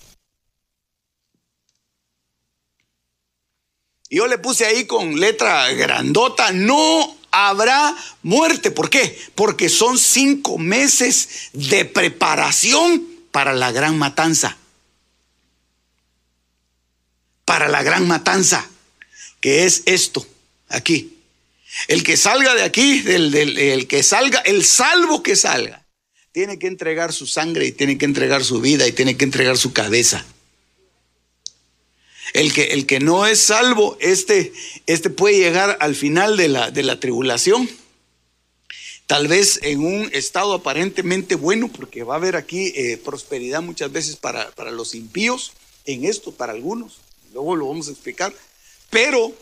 yo 4.09 4.27
le 4.27 4.37
puse 4.37 4.67
ahí 4.67 4.85
con 4.85 5.19
letra 5.19 5.71
grandota, 5.73 6.51
no 6.51 7.17
habrá 7.31 7.95
muerte. 8.21 8.69
¿Por 8.69 8.91
qué? 8.91 9.17
Porque 9.33 9.69
son 9.69 9.97
cinco 9.97 10.59
meses 10.59 11.49
de 11.53 11.83
preparación 11.83 13.07
para 13.31 13.53
la 13.53 13.71
gran 13.71 13.97
matanza 13.97 14.55
para 17.53 17.67
la 17.67 17.83
gran 17.83 18.07
matanza, 18.07 18.67
que 19.39 19.65
es 19.65 19.83
esto, 19.85 20.25
aquí. 20.69 21.19
El 21.87 22.01
que 22.01 22.17
salga 22.17 22.55
de 22.55 22.63
aquí, 22.63 23.03
el, 23.05 23.85
que 23.87 24.01
salga, 24.01 24.39
el 24.39 24.65
salvo 24.65 25.21
que 25.21 25.35
salga, 25.35 25.85
tiene 26.31 26.57
que 26.57 26.65
entregar 26.65 27.13
su 27.13 27.27
sangre 27.27 27.67
y 27.67 27.71
tiene 27.71 27.99
que 27.99 28.05
entregar 28.05 28.43
su 28.43 28.59
vida 28.59 28.87
y 28.87 28.91
tiene 28.91 29.17
que 29.17 29.25
entregar 29.25 29.55
su 29.59 29.71
cabeza. 29.71 30.25
El 32.33 32.51
que, 32.53 32.73
el 32.73 32.87
que 32.87 32.99
no 32.99 33.27
es 33.27 33.39
salvo, 33.39 33.97
este, 34.01 34.51
este 34.87 35.11
puede 35.11 35.37
llegar 35.37 35.77
al 35.79 35.93
final 35.93 36.37
de 36.37 36.47
la, 36.47 36.71
de 36.71 36.81
la 36.81 36.99
tribulación, 36.99 37.69
tal 39.05 39.27
vez 39.27 39.59
en 39.61 39.85
un 39.85 40.09
estado 40.11 40.55
aparentemente 40.55 41.35
bueno, 41.35 41.67
porque 41.67 42.01
va 42.01 42.15
a 42.15 42.17
haber 42.17 42.35
aquí 42.35 42.73
eh, 42.75 42.97
prosperidad 42.97 43.61
muchas 43.61 43.91
veces 43.91 44.15
para, 44.15 44.49
para 44.55 44.71
los 44.71 44.95
impíos, 44.95 45.53
en 45.85 46.05
esto 46.05 46.31
para 46.31 46.53
algunos 46.53 47.02
luego 47.33 47.55
lo 47.55 47.67
vamos 47.67 47.87
a 47.87 47.91
explicar, 47.91 48.33
pero 48.89 49.33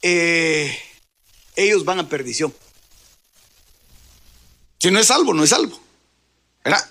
eh, 0.00 0.78
ellos 1.56 1.84
van 1.84 1.98
a 1.98 2.08
perdición. 2.08 2.54
Si 4.78 4.90
no 4.90 4.98
es 4.98 5.06
salvo, 5.06 5.34
no 5.34 5.44
es 5.44 5.50
salvo. 5.50 5.78
¿verdad? 6.64 6.90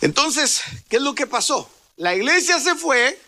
Entonces, 0.00 0.62
¿qué 0.88 0.96
es 0.96 1.02
lo 1.02 1.14
que 1.14 1.26
pasó? 1.26 1.70
La 1.96 2.14
iglesia 2.14 2.58
se 2.58 2.74
fue 2.74 3.20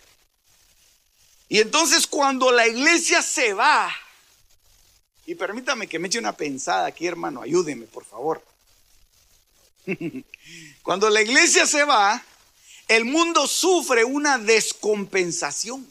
y 1.49 1.61
entonces 1.61 2.07
cuando 2.07 2.51
la 2.51 2.67
iglesia 2.67 3.23
se 3.23 3.53
va, 3.53 3.93
y 5.27 5.35
permítame 5.35 5.87
que 5.87 5.99
me 5.99 6.09
eche 6.09 6.19
una 6.19 6.37
pensada 6.37 6.87
aquí, 6.87 7.07
hermano, 7.07 7.43
ayúdeme, 7.43 7.87
por 7.87 8.05
favor. 8.05 8.45
Cuando 10.83 11.09
la 11.09 11.23
iglesia 11.23 11.67
se 11.67 11.85
va, 11.85 12.23
el 12.89 13.05
mundo 13.05 13.47
sufre 13.47 14.05
una 14.05 14.39
descompensación. 14.39 15.91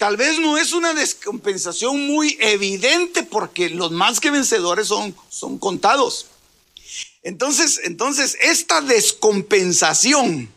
Tal 0.00 0.16
vez 0.16 0.38
no 0.38 0.56
es 0.56 0.72
una 0.72 0.94
descompensación 0.94 2.06
muy 2.06 2.38
evidente 2.40 3.22
porque 3.22 3.68
los 3.68 3.90
más 3.90 4.18
que 4.18 4.30
vencedores 4.30 4.88
son, 4.88 5.14
son 5.28 5.58
contados. 5.58 6.28
Entonces, 7.22 7.82
entonces, 7.84 8.38
esta 8.40 8.80
descompensación, 8.80 10.48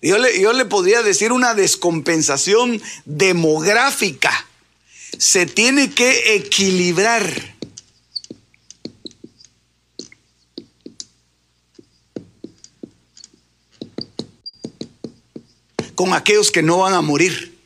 yo 0.00 0.16
le, 0.16 0.40
yo 0.40 0.54
le 0.54 0.64
podría 0.64 1.02
decir 1.02 1.32
una 1.32 1.52
descompensación 1.52 2.80
demográfica, 3.04 4.32
se 5.18 5.44
tiene 5.44 5.92
que 5.92 6.36
equilibrar. 6.36 7.58
con 15.94 16.14
aquellos 16.14 16.52
que 16.52 16.62
no 16.62 16.78
van 16.78 16.94
a 16.94 17.00
morir. 17.00 17.57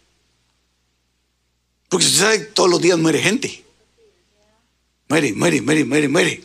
Porque 1.93 2.07
usted 2.07 2.21
sabe, 2.21 2.39
todos 2.39 2.71
los 2.71 2.81
días 2.81 2.99
muere 2.99 3.21
gente. 3.21 3.63
Muere, 5.11 5.35
muere, 5.35 5.61
muere, 5.61 5.85
muere, 5.85 6.09
muere. 6.09 6.43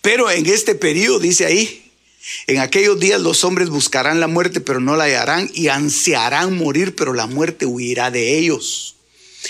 Pero 0.00 0.30
en 0.30 0.46
este 0.46 0.76
periodo, 0.76 1.18
dice 1.18 1.44
ahí, 1.44 1.90
en 2.46 2.60
aquellos 2.60 3.00
días 3.00 3.20
los 3.20 3.42
hombres 3.42 3.68
buscarán 3.68 4.20
la 4.20 4.28
muerte, 4.28 4.60
pero 4.60 4.78
no 4.78 4.94
la 4.94 5.06
hallarán, 5.06 5.50
y 5.52 5.66
ansiarán 5.66 6.56
morir, 6.56 6.94
pero 6.94 7.14
la 7.14 7.26
muerte 7.26 7.66
huirá 7.66 8.12
de 8.12 8.38
ellos. 8.38 8.94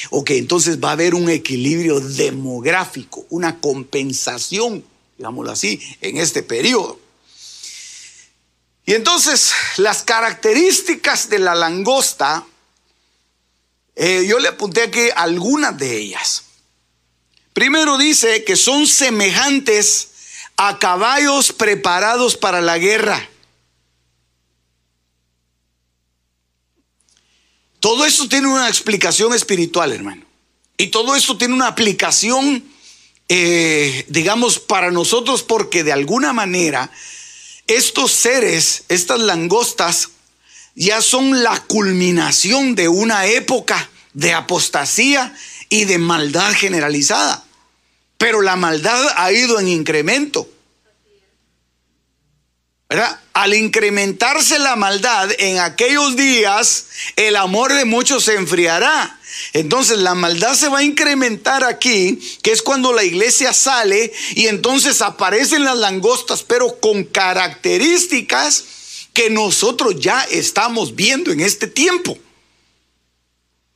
Ok, 0.09 0.31
entonces 0.31 0.83
va 0.83 0.89
a 0.89 0.93
haber 0.93 1.15
un 1.15 1.29
equilibrio 1.29 2.01
demográfico, 2.01 3.27
una 3.29 3.61
compensación, 3.61 4.83
digámoslo 5.19 5.53
así, 5.53 5.79
en 6.01 6.17
este 6.17 6.43
periodo. 6.43 6.99
Y 8.87 8.95
entonces 8.95 9.53
las 9.77 10.03
características 10.03 11.29
de 11.29 11.41
la 11.41 11.55
langosta 11.55 12.47
eh, 13.97 14.27
yo 14.29 14.39
le 14.39 14.49
apunté 14.49 14.83
aquí 14.83 15.09
algunas 15.17 15.77
de 15.79 15.97
ellas. 15.97 16.45
Primero 17.55 17.97
dice 17.97 18.45
que 18.45 18.55
son 18.55 18.87
semejantes 18.87 20.09
a 20.59 20.79
caballos 20.79 21.53
preparados 21.53 22.37
para 22.37 22.61
la 22.61 22.77
guerra. 22.77 23.29
Todo 27.81 28.05
esto 28.05 28.29
tiene 28.29 28.49
una 28.49 28.69
explicación 28.69 29.33
espiritual, 29.33 29.93
hermano. 29.93 30.27
Y 30.77 30.89
todo 30.89 31.17
esto 31.17 31.39
tiene 31.39 31.55
una 31.55 31.69
aplicación, 31.69 32.65
eh, 33.29 34.05
digamos, 34.09 34.59
para 34.59 34.91
nosotros 34.91 35.43
porque 35.43 35.85
de 35.85 35.93
alguna 35.93 36.35
manera 36.35 36.91
estos 37.67 38.13
seres, 38.13 38.85
estas 38.89 39.21
langostas, 39.21 40.11
ya 40.77 41.01
son 41.01 41.43
la 41.43 41.59
culminación 41.63 42.75
de 42.75 42.89
una 42.89 43.27
época 43.27 43.91
de 44.13 44.35
apostasía 44.35 45.35
y 45.69 45.87
de 45.87 45.99
maldad 45.99 46.53
generalizada. 46.53 47.43
pero 48.19 48.41
la 48.41 48.57
maldad 48.57 49.13
ha 49.17 49.31
ido 49.31 49.61
en 49.61 49.69
incremento. 49.69 50.49
¿verdad? 52.89 53.21
Al 53.35 53.53
incrementarse 53.53 54.59
la 54.59 54.75
maldad 54.77 55.29
en 55.39 55.59
aquellos 55.59 56.17
días, 56.17 56.87
el 57.17 57.37
amor 57.37 57.75
de 57.75 57.85
muchos 57.85 58.25
se 58.25 58.37
enfriará. 58.37 59.19
Entonces 59.53 59.99
la 59.99 60.15
maldad 60.15 60.55
se 60.55 60.69
va 60.69 60.79
a 60.79 60.83
incrementar 60.83 61.63
aquí, 61.63 62.19
que 62.43 62.53
es 62.53 62.63
cuando 62.63 62.95
la 62.95 63.05
iglesia 63.05 63.53
sale 63.53 64.13
y 64.35 64.47
entonces 64.47 65.03
aparecen 65.03 65.65
las 65.65 65.77
langostas, 65.77 66.43
pero 66.43 66.81
con 66.81 67.05
características 67.05 68.65
que 69.17 69.31
nosotros 69.31 69.99
ya 69.99 70.25
estamos 70.25 70.95
viendo 70.95 71.33
en 71.33 71.41
este 71.41 71.69
tiempo. 71.69 72.19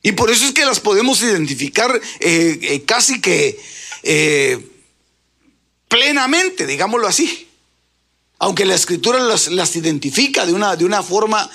Y 0.03 0.11
por 0.11 0.29
eso 0.29 0.45
es 0.45 0.51
que 0.51 0.63
las 0.65 0.79
podemos 0.79 1.19
identificar 1.23 1.99
eh, 2.19 2.59
eh, 2.61 2.83
casi 2.85 3.19
que 3.19 3.59
eh, 4.03 4.63
plenamente, 5.87 6.67
digámoslo 6.67 7.07
así 7.07 7.47
aunque 8.43 8.65
la 8.65 8.73
escritura 8.73 9.19
las, 9.19 9.75
identifica 9.75 10.47
de 10.47 10.53
una, 10.53 10.75
de 10.75 10.83
una 10.83 11.03
forma 11.03 11.47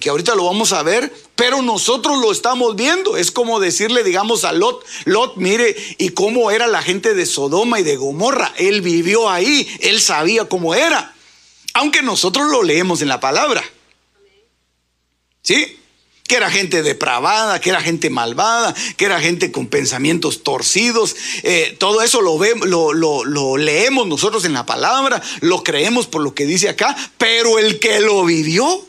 que 0.00 0.08
ahorita 0.08 0.36
lo 0.36 0.44
vamos 0.44 0.72
a 0.72 0.84
ver, 0.84 1.12
pero 1.34 1.62
nosotros 1.62 2.20
lo 2.20 2.30
estamos 2.30 2.76
viendo. 2.76 3.16
Es 3.16 3.32
como 3.32 3.58
decirle, 3.58 4.04
digamos, 4.04 4.44
a 4.44 4.52
Lot, 4.52 4.84
Lot, 5.04 5.34
mire, 5.34 5.74
y 5.98 6.10
cómo 6.10 6.52
era 6.52 6.68
la 6.68 6.80
gente 6.80 7.14
de 7.14 7.26
Sodoma 7.26 7.80
y 7.80 7.82
de 7.82 7.96
Gomorra. 7.96 8.54
Él 8.56 8.82
vivió 8.82 9.28
ahí, 9.28 9.66
él 9.80 10.00
sabía 10.00 10.44
cómo 10.44 10.76
era, 10.76 11.12
aunque 11.74 12.02
nosotros 12.02 12.50
lo 12.50 12.62
leemos 12.62 13.02
en 13.02 13.08
la 13.08 13.20
palabra. 13.20 13.62
¿Sí? 15.42 15.78
que 16.28 16.36
era 16.36 16.50
gente 16.50 16.82
depravada, 16.82 17.58
que 17.58 17.70
era 17.70 17.80
gente 17.80 18.10
malvada, 18.10 18.74
que 18.96 19.06
era 19.06 19.18
gente 19.18 19.50
con 19.50 19.66
pensamientos 19.66 20.44
torcidos. 20.44 21.16
Eh, 21.42 21.74
todo 21.78 22.02
eso 22.02 22.20
lo, 22.20 22.92
lo, 22.92 23.24
lo, 23.24 23.56
leemos 23.56 24.06
nosotros 24.06 24.44
en 24.44 24.52
la 24.52 24.66
palabra, 24.66 25.22
lo 25.40 25.64
creemos 25.64 26.06
por 26.06 26.22
lo 26.22 26.34
que 26.34 26.44
dice 26.44 26.68
acá, 26.68 26.94
pero 27.16 27.58
el 27.58 27.80
que 27.80 28.00
lo 28.00 28.24
vivió, 28.26 28.86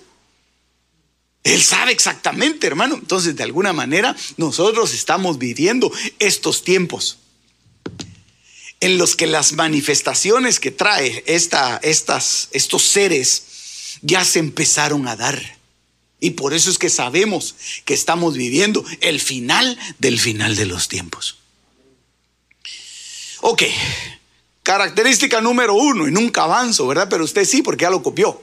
él 1.45 1.63
sabe 1.63 1.93
exactamente, 1.93 2.67
hermano. 2.67 2.95
Entonces, 2.95 3.37
de 3.37 3.43
alguna 3.43 3.71
manera, 3.71 4.15
nosotros 4.35 4.93
estamos 4.93 5.37
viviendo 5.37 5.91
estos 6.19 6.63
tiempos 6.65 7.19
en 8.79 8.97
los 8.97 9.15
que 9.15 9.27
las 9.27 9.53
manifestaciones 9.53 10.59
que 10.59 10.71
trae 10.71 11.23
esta, 11.27 11.79
estas, 11.83 12.49
estos 12.51 12.83
seres 12.83 13.43
ya 14.01 14.23
se 14.23 14.39
empezaron 14.39 15.07
a 15.07 15.15
dar. 15.15 15.57
Y 16.21 16.31
por 16.31 16.53
eso 16.53 16.69
es 16.69 16.77
que 16.77 16.89
sabemos 16.89 17.55
que 17.85 17.93
estamos 17.93 18.35
viviendo 18.35 18.83
el 19.01 19.19
final 19.19 19.77
del 19.99 20.19
final 20.19 20.55
de 20.55 20.65
los 20.65 20.87
tiempos. 20.87 21.37
Ok, 23.41 23.63
característica 24.63 25.39
número 25.39 25.73
uno, 25.75 26.07
y 26.07 26.11
nunca 26.11 26.43
avanzo, 26.43 26.87
¿verdad? 26.87 27.07
Pero 27.09 27.23
usted 27.23 27.45
sí, 27.45 27.61
porque 27.61 27.83
ya 27.83 27.89
lo 27.89 28.03
copió. 28.03 28.41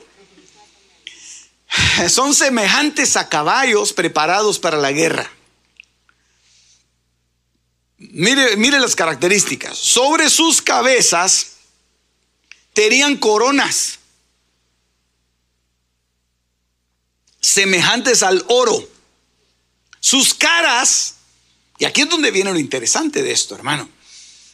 Son 2.09 2.35
semejantes 2.35 3.17
a 3.17 3.29
caballos 3.29 3.93
preparados 3.93 4.59
para 4.59 4.79
la 4.79 4.93
guerra. 4.93 5.31
Mire, 7.99 8.57
mire 8.57 8.79
las 8.79 8.95
características. 8.95 9.77
Sobre 9.77 10.29
sus 10.29 10.61
cabezas 10.61 11.53
tenían 12.73 13.17
coronas 13.17 13.99
semejantes 17.41 18.23
al 18.23 18.45
oro. 18.49 18.87
Sus 20.01 20.35
caras, 20.35 21.15
y 21.79 21.85
aquí 21.85 22.03
es 22.03 22.09
donde 22.09 22.31
viene 22.31 22.53
lo 22.53 22.59
interesante 22.59 23.23
de 23.23 23.33
esto, 23.33 23.55
hermano. 23.55 23.89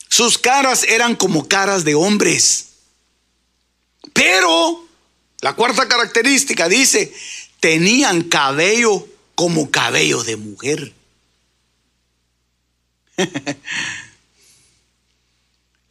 Sus 0.09 0.39
caras 0.39 0.85
eran 0.85 1.17
como 1.17 1.49
caras 1.49 1.85
de 1.85 1.95
hombres. 1.95 2.69
Pero, 4.13 4.87
la 5.41 5.55
cuarta 5.55 5.89
característica 5.89 6.69
dice, 6.69 7.13
tenían 7.61 8.25
cabello 8.25 9.07
como 9.35 9.71
cabello 9.71 10.23
de 10.23 10.37
mujer. 10.37 10.93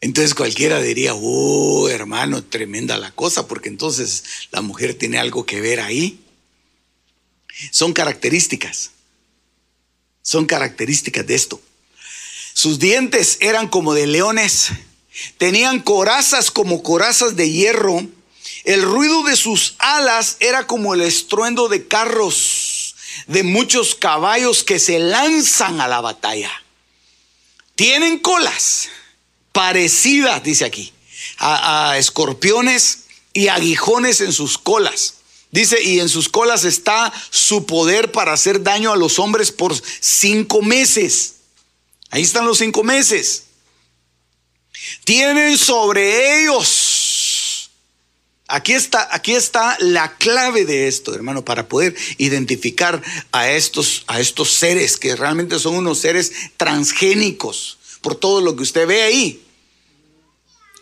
Entonces 0.01 0.33
cualquiera 0.33 0.81
diría, 0.81 1.13
oh 1.13 1.87
hermano, 1.87 2.43
tremenda 2.43 2.97
la 2.97 3.11
cosa, 3.11 3.47
porque 3.47 3.69
entonces 3.69 4.23
la 4.49 4.61
mujer 4.61 4.95
tiene 4.95 5.19
algo 5.19 5.45
que 5.45 5.61
ver 5.61 5.79
ahí. 5.79 6.19
Son 7.69 7.93
características. 7.93 8.91
Son 10.23 10.47
características 10.47 11.27
de 11.27 11.35
esto. 11.35 11.61
Sus 12.53 12.79
dientes 12.79 13.37
eran 13.41 13.67
como 13.67 13.93
de 13.93 14.07
leones. 14.07 14.69
Tenían 15.37 15.79
corazas 15.79 16.49
como 16.49 16.81
corazas 16.81 17.35
de 17.35 17.51
hierro. 17.51 18.03
El 18.63 18.81
ruido 18.81 19.23
de 19.23 19.35
sus 19.35 19.75
alas 19.77 20.37
era 20.39 20.65
como 20.65 20.95
el 20.95 21.01
estruendo 21.01 21.69
de 21.69 21.87
carros, 21.87 22.95
de 23.27 23.43
muchos 23.43 23.93
caballos 23.93 24.63
que 24.63 24.79
se 24.79 24.97
lanzan 24.99 25.79
a 25.79 25.87
la 25.87 26.01
batalla. 26.01 26.51
Tienen 27.81 28.19
colas 28.19 28.89
parecidas, 29.51 30.43
dice 30.43 30.65
aquí, 30.65 30.93
a, 31.39 31.95
escorpiones 31.97 33.05
y 33.33 33.47
aguijones 33.47 34.21
en 34.21 34.33
sus 34.33 34.59
colas. 34.59 35.15
Dice, 35.49 35.81
y 35.81 35.99
en 35.99 36.07
sus 36.07 36.29
colas 36.29 36.63
está 36.63 37.11
su 37.31 37.65
poder 37.65 38.11
para 38.11 38.33
hacer 38.33 38.61
daño 38.61 38.91
a 38.91 38.97
los 38.97 39.17
hombres 39.17 39.51
por 39.51 39.73
cinco 39.99 40.61
meses. 40.61 41.37
Ahí 42.11 42.21
están 42.21 42.45
los 42.45 42.59
cinco 42.59 42.83
meses. 42.83 43.45
Tienen 45.03 45.57
sobre 45.57 46.43
ellos. 46.43 46.67
Aquí 48.51 48.73
está, 48.73 49.07
aquí 49.11 49.31
está 49.33 49.77
la 49.79 50.15
clave 50.17 50.65
de 50.65 50.87
esto, 50.87 51.15
hermano, 51.15 51.45
para 51.45 51.67
poder 51.67 51.95
identificar 52.17 53.01
a 53.31 53.49
estos, 53.49 54.03
a 54.07 54.19
estos 54.19 54.51
seres 54.51 54.97
que 54.97 55.15
realmente 55.15 55.57
son 55.57 55.75
unos 55.75 55.99
seres 55.99 56.31
transgénicos 56.57 57.77
por 58.01 58.15
todo 58.15 58.41
lo 58.41 58.55
que 58.55 58.63
usted 58.63 58.85
ve 58.85 59.03
ahí 59.03 59.41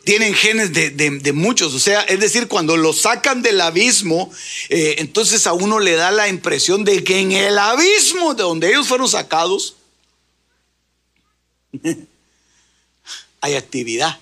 tienen 0.10 0.34
genes 0.34 0.74
de, 0.74 1.34
muchos. 1.34 1.76
O 1.76 1.80
sea, 1.80 2.02
es 2.02 2.20
decir, 2.20 2.48
cuando 2.48 2.76
lo 2.78 2.94
sacan 2.94 3.44
del 3.44 3.62
abismo, 3.62 4.32
eh, 4.70 4.96
entonces 4.98 5.46
a 5.46 5.54
uno 5.54 5.80
le 5.80 5.94
da 5.94 6.10
la 6.10 6.28
impresión 6.28 6.84
de 6.84 7.04
que 7.04 7.20
en 7.20 7.32
el 7.32 7.60
abismo 7.60 8.34
de 8.34 8.42
donde 8.42 8.70
ellos 8.70 8.88
fueron 8.88 9.08
sacados, 9.08 9.76
hay 13.42 13.54
actividad. 13.54 14.20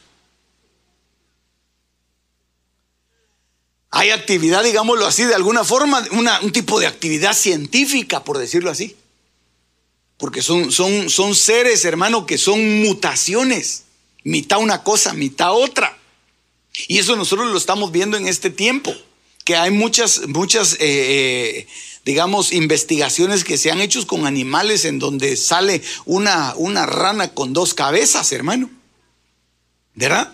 Hay 3.90 4.10
actividad, 4.10 4.64
digámoslo 4.64 5.06
así, 5.06 5.24
de 5.24 5.36
alguna 5.36 5.64
forma, 5.64 6.06
un 6.42 6.52
tipo 6.52 6.80
de 6.80 6.88
actividad 6.88 7.34
científica, 7.34 8.24
por 8.24 8.38
decirlo 8.38 8.70
así. 8.70 8.96
Porque 10.18 10.42
son, 10.42 10.72
son, 10.72 11.10
son 11.10 11.36
seres, 11.36 11.86
hermano, 11.86 12.26
que 12.26 12.38
son 12.38 12.82
mutaciones 12.82 13.84
mitad 14.28 14.60
una 14.60 14.84
cosa, 14.84 15.14
mitad 15.14 15.54
otra. 15.54 15.98
Y 16.88 17.00
eso 17.00 17.16
nosotros 17.16 17.52
lo 17.52 17.58
estamos 17.58 17.92
viendo 17.92 18.18
en 18.18 18.28
este 18.28 18.50
tiempo, 18.50 18.94
que 19.46 19.56
hay 19.56 19.72
muchas, 19.72 20.28
muchas, 20.28 20.74
eh, 20.74 20.78
eh, 20.80 21.68
digamos, 22.06 22.52
investigaciones 22.52 23.44
que 23.44 23.58
se 23.58 23.72
han 23.72 23.80
hecho 23.82 24.06
con 24.06 24.28
animales 24.28 24.86
en 24.86 25.00
donde 25.00 25.38
sale 25.38 25.82
una, 26.06 26.54
una 26.58 26.86
rana 26.86 27.34
con 27.34 27.54
dos 27.54 27.74
cabezas, 27.74 28.32
hermano. 28.32 28.70
¿Verdad? 29.96 30.34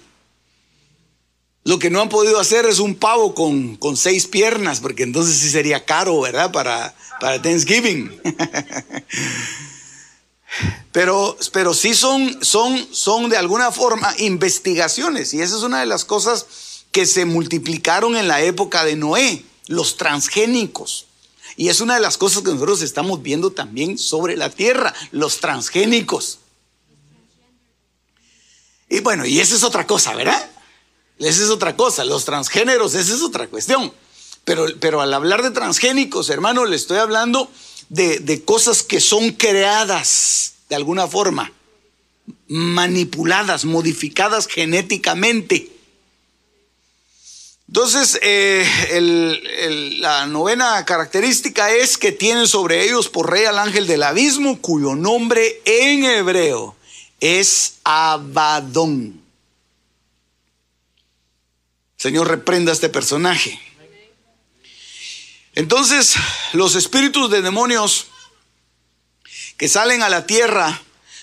Lo 1.65 1.79
que 1.79 1.89
no 1.89 2.01
han 2.01 2.09
podido 2.09 2.39
hacer 2.39 2.65
es 2.65 2.79
un 2.79 2.95
pavo 2.95 3.33
con, 3.33 3.77
con 3.77 3.95
seis 3.95 4.27
piernas, 4.27 4.81
porque 4.81 5.03
entonces 5.03 5.37
sí 5.37 5.49
sería 5.49 5.85
caro, 5.85 6.19
¿verdad? 6.19 6.51
Para, 6.51 6.93
para 7.19 7.41
Thanksgiving. 7.41 8.21
Pero, 10.91 11.35
pero 11.51 11.73
sí 11.73 11.95
son, 11.95 12.45
son, 12.45 12.87
son 12.91 13.27
de 13.27 13.37
alguna 13.37 13.71
forma 13.71 14.13
investigaciones 14.19 15.33
y 15.33 15.41
esa 15.41 15.55
es 15.57 15.63
una 15.63 15.79
de 15.79 15.87
las 15.87 16.05
cosas 16.05 16.45
que 16.91 17.07
se 17.07 17.25
multiplicaron 17.25 18.15
en 18.15 18.27
la 18.27 18.43
época 18.43 18.85
de 18.85 18.95
Noé, 18.95 19.43
los 19.65 19.97
transgénicos. 19.97 21.07
Y 21.57 21.69
es 21.69 21.81
una 21.81 21.95
de 21.95 22.01
las 22.01 22.17
cosas 22.17 22.43
que 22.43 22.51
nosotros 22.51 22.83
estamos 22.83 23.23
viendo 23.23 23.51
también 23.51 23.97
sobre 23.97 24.37
la 24.37 24.51
tierra, 24.51 24.93
los 25.11 25.39
transgénicos. 25.39 26.37
Y 28.89 28.99
bueno, 28.99 29.25
y 29.25 29.39
esa 29.39 29.55
es 29.55 29.63
otra 29.63 29.87
cosa, 29.87 30.13
¿verdad? 30.13 30.51
Esa 31.19 31.43
es 31.43 31.49
otra 31.49 31.75
cosa, 31.75 32.03
los 32.03 32.25
transgéneros, 32.25 32.95
esa 32.95 33.13
es 33.13 33.21
otra 33.21 33.47
cuestión. 33.47 33.93
Pero, 34.43 34.65
pero 34.79 35.01
al 35.01 35.13
hablar 35.13 35.41
de 35.41 35.51
transgénicos, 35.51 36.29
hermano, 36.29 36.65
le 36.65 36.75
estoy 36.75 36.97
hablando 36.97 37.49
de, 37.89 38.43
cosas 38.43 38.83
que 38.83 38.99
son 38.99 39.31
creadas 39.31 40.53
de 40.69 40.75
alguna 40.75 41.07
forma, 41.07 41.51
manipuladas, 42.47 43.65
modificadas 43.65 44.47
genéticamente. 44.47 45.69
Entonces, 47.67 48.19
eh, 48.21 48.65
la 49.99 50.25
novena 50.27 50.83
característica 50.85 51.71
es 51.71 51.97
que 51.97 52.11
tienen 52.11 52.47
sobre 52.47 52.83
ellos 52.83 53.09
por 53.09 53.31
rey 53.31 53.45
al 53.45 53.57
ángel 53.57 53.87
del 53.87 54.03
abismo, 54.03 54.59
cuyo 54.59 54.95
nombre 54.95 55.61
en 55.65 56.03
hebreo 56.03 56.75
es 57.19 57.75
Abadón. 57.83 59.22
Señor, 62.03 62.27
reprenda 62.27 62.73
este 62.73 62.89
personaje. 62.89 63.57
Entonces, 65.55 66.15
los 66.51 66.75
espíritus 66.75 67.31
de 67.31 67.41
demonios 67.41 68.07
que 69.55 69.69
salen 69.69 70.03
a 70.03 70.09
la 70.09 70.25
tierra 70.25 70.81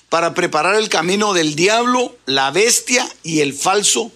para 0.09 0.33
preparar 0.33 0.77
el 0.77 0.89
camino 0.89 1.35
del 1.35 1.55
diablo, 1.55 2.17
la 2.25 2.51
bestia 2.51 3.07
y 3.23 3.41
el 3.41 3.53
falso 3.53 4.11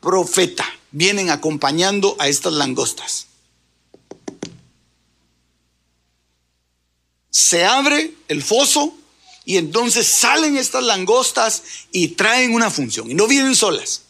profeta 0.00 0.64
vienen 0.92 1.30
acompañando 1.30 2.14
a 2.20 2.28
estas 2.28 2.52
langostas. 2.52 3.26
Se 7.28 7.64
abre 7.64 8.14
el 8.28 8.40
foso 8.44 8.96
y 9.44 9.56
entonces 9.56 10.06
salen 10.06 10.58
estas 10.58 10.84
langostas 10.84 11.64
y 11.90 12.06
traen 12.10 12.54
una 12.54 12.70
función. 12.70 13.10
Y 13.10 13.14
no 13.14 13.26
vienen 13.26 13.56
solas. 13.56 14.03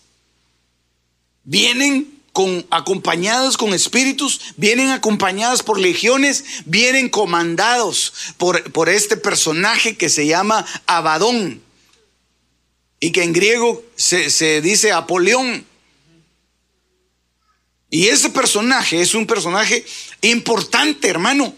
Vienen 1.45 2.23
con, 2.33 2.67
acompañadas 2.71 3.57
con 3.57 3.73
espíritus, 3.73 4.41
vienen 4.57 4.91
acompañadas 4.91 5.63
por 5.63 5.79
legiones, 5.79 6.45
vienen 6.65 7.09
comandados 7.09 8.13
por, 8.39 8.73
por 8.73 8.89
este 8.89 9.17
personaje 9.17 9.97
que 9.97 10.09
se 10.09 10.27
llama 10.27 10.67
Abadón 10.87 11.63
y 12.99 13.13
que 13.13 13.23
en 13.23 13.33
griego 13.33 13.85
se, 13.95 14.31
se 14.31 14.61
dice 14.61 14.91
Apolión. 14.91 15.65
Y 17.89 18.09
ese 18.09 18.31
personaje 18.31 19.01
es 19.01 19.15
un 19.15 19.27
personaje 19.27 19.85
importante, 20.23 21.07
hermano. 21.09 21.55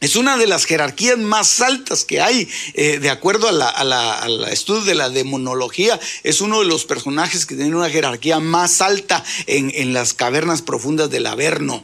Es 0.00 0.14
una 0.14 0.36
de 0.36 0.46
las 0.46 0.66
jerarquías 0.66 1.16
más 1.16 1.62
altas 1.62 2.04
que 2.04 2.20
hay, 2.20 2.46
eh, 2.74 2.98
de 2.98 3.08
acuerdo 3.08 3.48
al 3.48 4.44
estudio 4.48 4.82
de 4.82 4.94
la 4.94 5.08
demonología. 5.08 5.98
Es 6.22 6.42
uno 6.42 6.60
de 6.60 6.66
los 6.66 6.84
personajes 6.84 7.46
que 7.46 7.54
tiene 7.54 7.74
una 7.74 7.88
jerarquía 7.88 8.38
más 8.38 8.82
alta 8.82 9.24
en, 9.46 9.94
las 9.94 10.12
cavernas 10.12 10.60
profundas 10.60 11.08
del 11.08 11.24
Averno. 11.24 11.82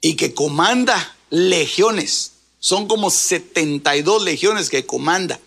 Y 0.00 0.14
que 0.14 0.32
comanda 0.32 1.14
legiones. 1.28 2.32
Son 2.60 2.88
como 2.88 3.10
72 3.10 4.22
legiones 4.22 4.70
que 4.70 4.86
comanda 4.86 5.38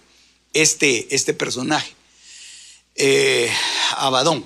este, 0.54 1.14
este 1.16 1.34
personaje. 1.34 1.96
Eh, 2.94 3.52
Abadón. 3.98 4.46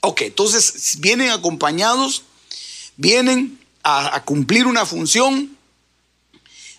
Ok, 0.00 0.22
entonces 0.22 0.96
vienen 0.98 1.30
acompañados 1.30 2.24
vienen 2.96 3.58
a, 3.82 4.22
cumplir 4.24 4.66
una 4.66 4.84
función, 4.84 5.56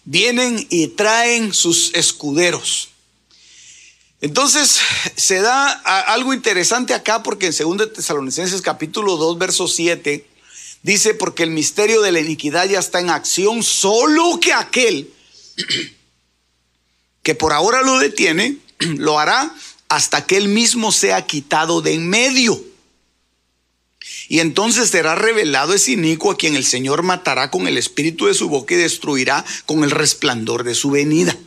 vienen 0.03 0.65
y 0.69 0.89
traen 0.89 1.53
sus 1.53 1.93
escuderos. 1.93 2.89
Entonces 4.19 4.79
se 5.15 5.41
da 5.41 5.69
algo 5.71 6.33
interesante 6.33 6.93
acá 6.93 7.21
porque 7.23 7.47
en 7.47 7.77
2 7.77 7.93
Tesalonicenses 7.93 8.61
capítulo 8.61 9.15
2 9.15 9.37
verso 9.37 9.67
7 9.67 10.27
dice 10.81 11.13
porque 11.13 11.43
el 11.43 11.51
misterio 11.51 12.01
de 12.01 12.11
la 12.11 12.19
iniquidad 12.19 12.67
ya 12.67 12.79
está 12.79 12.99
en 12.99 13.09
acción, 13.09 13.61
solo 13.61 14.39
que 14.39 14.53
aquel 14.53 15.13
que 17.23 17.35
por 17.35 17.53
ahora 17.53 17.81
lo 17.83 17.99
detiene, 17.99 18.57
lo 18.79 19.19
hará 19.19 19.53
hasta 19.89 20.25
que 20.25 20.37
él 20.37 20.47
mismo 20.47 20.91
sea 20.91 21.25
quitado 21.25 21.81
de 21.81 21.93
en 21.93 22.09
medio. 22.09 22.66
Y 24.27 24.39
entonces 24.39 24.89
será 24.89 25.15
revelado 25.15 25.73
ese 25.73 25.91
inicuo 25.93 26.31
a 26.31 26.37
quien 26.37 26.55
el 26.55 26.65
Señor 26.65 27.03
matará 27.03 27.49
con 27.51 27.67
el 27.67 27.77
espíritu 27.77 28.27
de 28.27 28.33
su 28.33 28.49
boca 28.49 28.73
y 28.73 28.77
destruirá 28.77 29.45
con 29.65 29.83
el 29.83 29.91
resplandor 29.91 30.63
de 30.63 30.75
su 30.75 30.91
venida. 30.91 31.37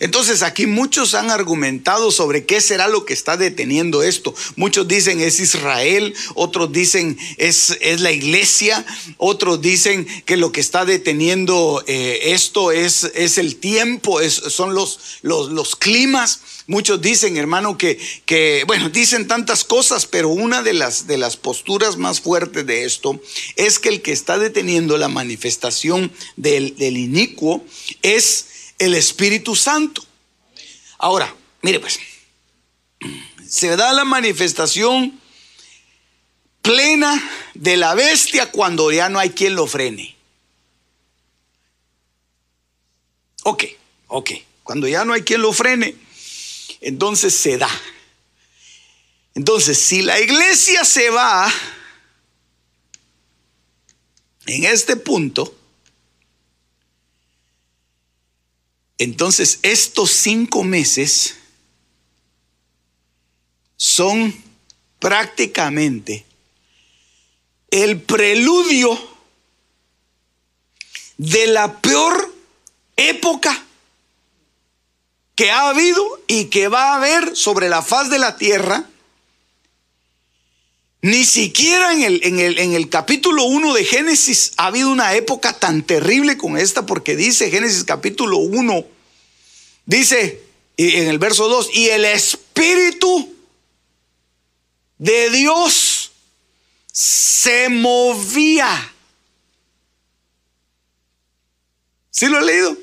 Entonces 0.00 0.42
aquí 0.42 0.66
muchos 0.66 1.14
han 1.14 1.30
argumentado 1.30 2.10
sobre 2.10 2.44
qué 2.44 2.60
será 2.60 2.88
lo 2.88 3.04
que 3.04 3.12
está 3.12 3.36
deteniendo 3.36 4.02
esto. 4.02 4.34
Muchos 4.56 4.88
dicen 4.88 5.20
es 5.20 5.38
Israel, 5.38 6.14
otros 6.34 6.72
dicen 6.72 7.16
es, 7.36 7.76
es 7.80 8.00
la 8.00 8.10
iglesia, 8.10 8.84
otros 9.16 9.60
dicen 9.60 10.06
que 10.24 10.36
lo 10.36 10.50
que 10.50 10.60
está 10.60 10.84
deteniendo 10.84 11.84
eh, 11.86 12.32
esto 12.32 12.72
es, 12.72 13.12
es 13.14 13.38
el 13.38 13.56
tiempo, 13.56 14.20
es, 14.20 14.34
son 14.34 14.74
los, 14.74 14.98
los, 15.22 15.50
los 15.50 15.76
climas. 15.76 16.40
Muchos 16.66 17.00
dicen, 17.00 17.36
hermano, 17.36 17.78
que, 17.78 17.96
que, 18.24 18.64
bueno, 18.66 18.88
dicen 18.88 19.28
tantas 19.28 19.62
cosas, 19.62 20.06
pero 20.06 20.30
una 20.30 20.62
de 20.62 20.72
las, 20.72 21.06
de 21.06 21.16
las 21.16 21.36
posturas 21.36 21.96
más 21.96 22.20
fuertes 22.20 22.66
de 22.66 22.84
esto 22.84 23.20
es 23.54 23.78
que 23.78 23.90
el 23.90 24.02
que 24.02 24.10
está 24.10 24.36
deteniendo 24.36 24.98
la 24.98 25.08
manifestación 25.08 26.10
del, 26.34 26.76
del 26.76 26.96
inicuo 26.96 27.64
es 28.02 28.46
el 28.78 28.94
Espíritu 28.94 29.54
Santo. 29.54 30.04
Ahora, 30.98 31.34
mire 31.62 31.80
pues, 31.80 31.98
se 33.48 33.76
da 33.76 33.92
la 33.92 34.04
manifestación 34.04 35.20
plena 36.62 37.22
de 37.54 37.76
la 37.76 37.94
bestia 37.94 38.50
cuando 38.50 38.90
ya 38.90 39.08
no 39.08 39.18
hay 39.18 39.30
quien 39.30 39.54
lo 39.54 39.66
frene. 39.66 40.16
Ok, 43.44 43.64
ok, 44.08 44.30
cuando 44.64 44.88
ya 44.88 45.04
no 45.04 45.12
hay 45.12 45.22
quien 45.22 45.42
lo 45.42 45.52
frene 45.52 46.06
entonces 46.80 47.34
se 47.34 47.58
da. 47.58 47.70
Entonces, 49.34 49.78
si 49.78 50.02
la 50.02 50.20
iglesia 50.20 50.84
se 50.84 51.10
va 51.10 51.52
en 54.46 54.64
este 54.64 54.96
punto, 54.96 55.55
entonces 58.98 59.58
estos 59.62 60.10
cinco 60.10 60.64
meses 60.64 61.36
son 63.76 64.34
prácticamente 64.98 66.24
el 67.70 68.00
preludio 68.00 68.98
de 71.18 71.46
la 71.46 71.80
peor 71.80 72.34
época 72.96 73.64
que 75.34 75.50
ha 75.50 75.68
habido 75.68 76.02
y 76.26 76.46
que 76.46 76.68
va 76.68 76.92
a 76.92 76.96
haber 76.96 77.36
sobre 77.36 77.68
la 77.68 77.82
faz 77.82 78.08
de 78.08 78.18
la 78.18 78.36
tierra, 78.36 78.88
ni 81.06 81.24
siquiera 81.24 81.92
en 81.92 82.40
el, 82.74 82.88
capítulo 82.88 83.44
1 83.44 83.74
de 83.74 83.84
Génesis 83.84 84.50
ha 84.56 84.66
habido 84.66 84.90
una 84.90 85.14
época 85.14 85.52
tan 85.52 85.84
terrible 85.84 86.36
como 86.36 86.56
esta, 86.56 86.84
porque 86.84 87.14
dice 87.14 87.48
Génesis 87.48 87.84
capítulo 87.84 88.38
1, 88.38 88.84
dice 89.84 90.42
en 90.76 91.06
el 91.06 91.20
verso 91.20 91.46
2, 91.46 91.70
y 91.74 91.90
el 91.90 92.06
Espíritu 92.06 93.32
de 94.98 95.30
Dios 95.30 96.10
se 96.90 97.68
movía. 97.68 98.92
¿Sí 102.10 102.26
lo 102.26 102.40
he 102.40 102.44
leído? 102.46 102.76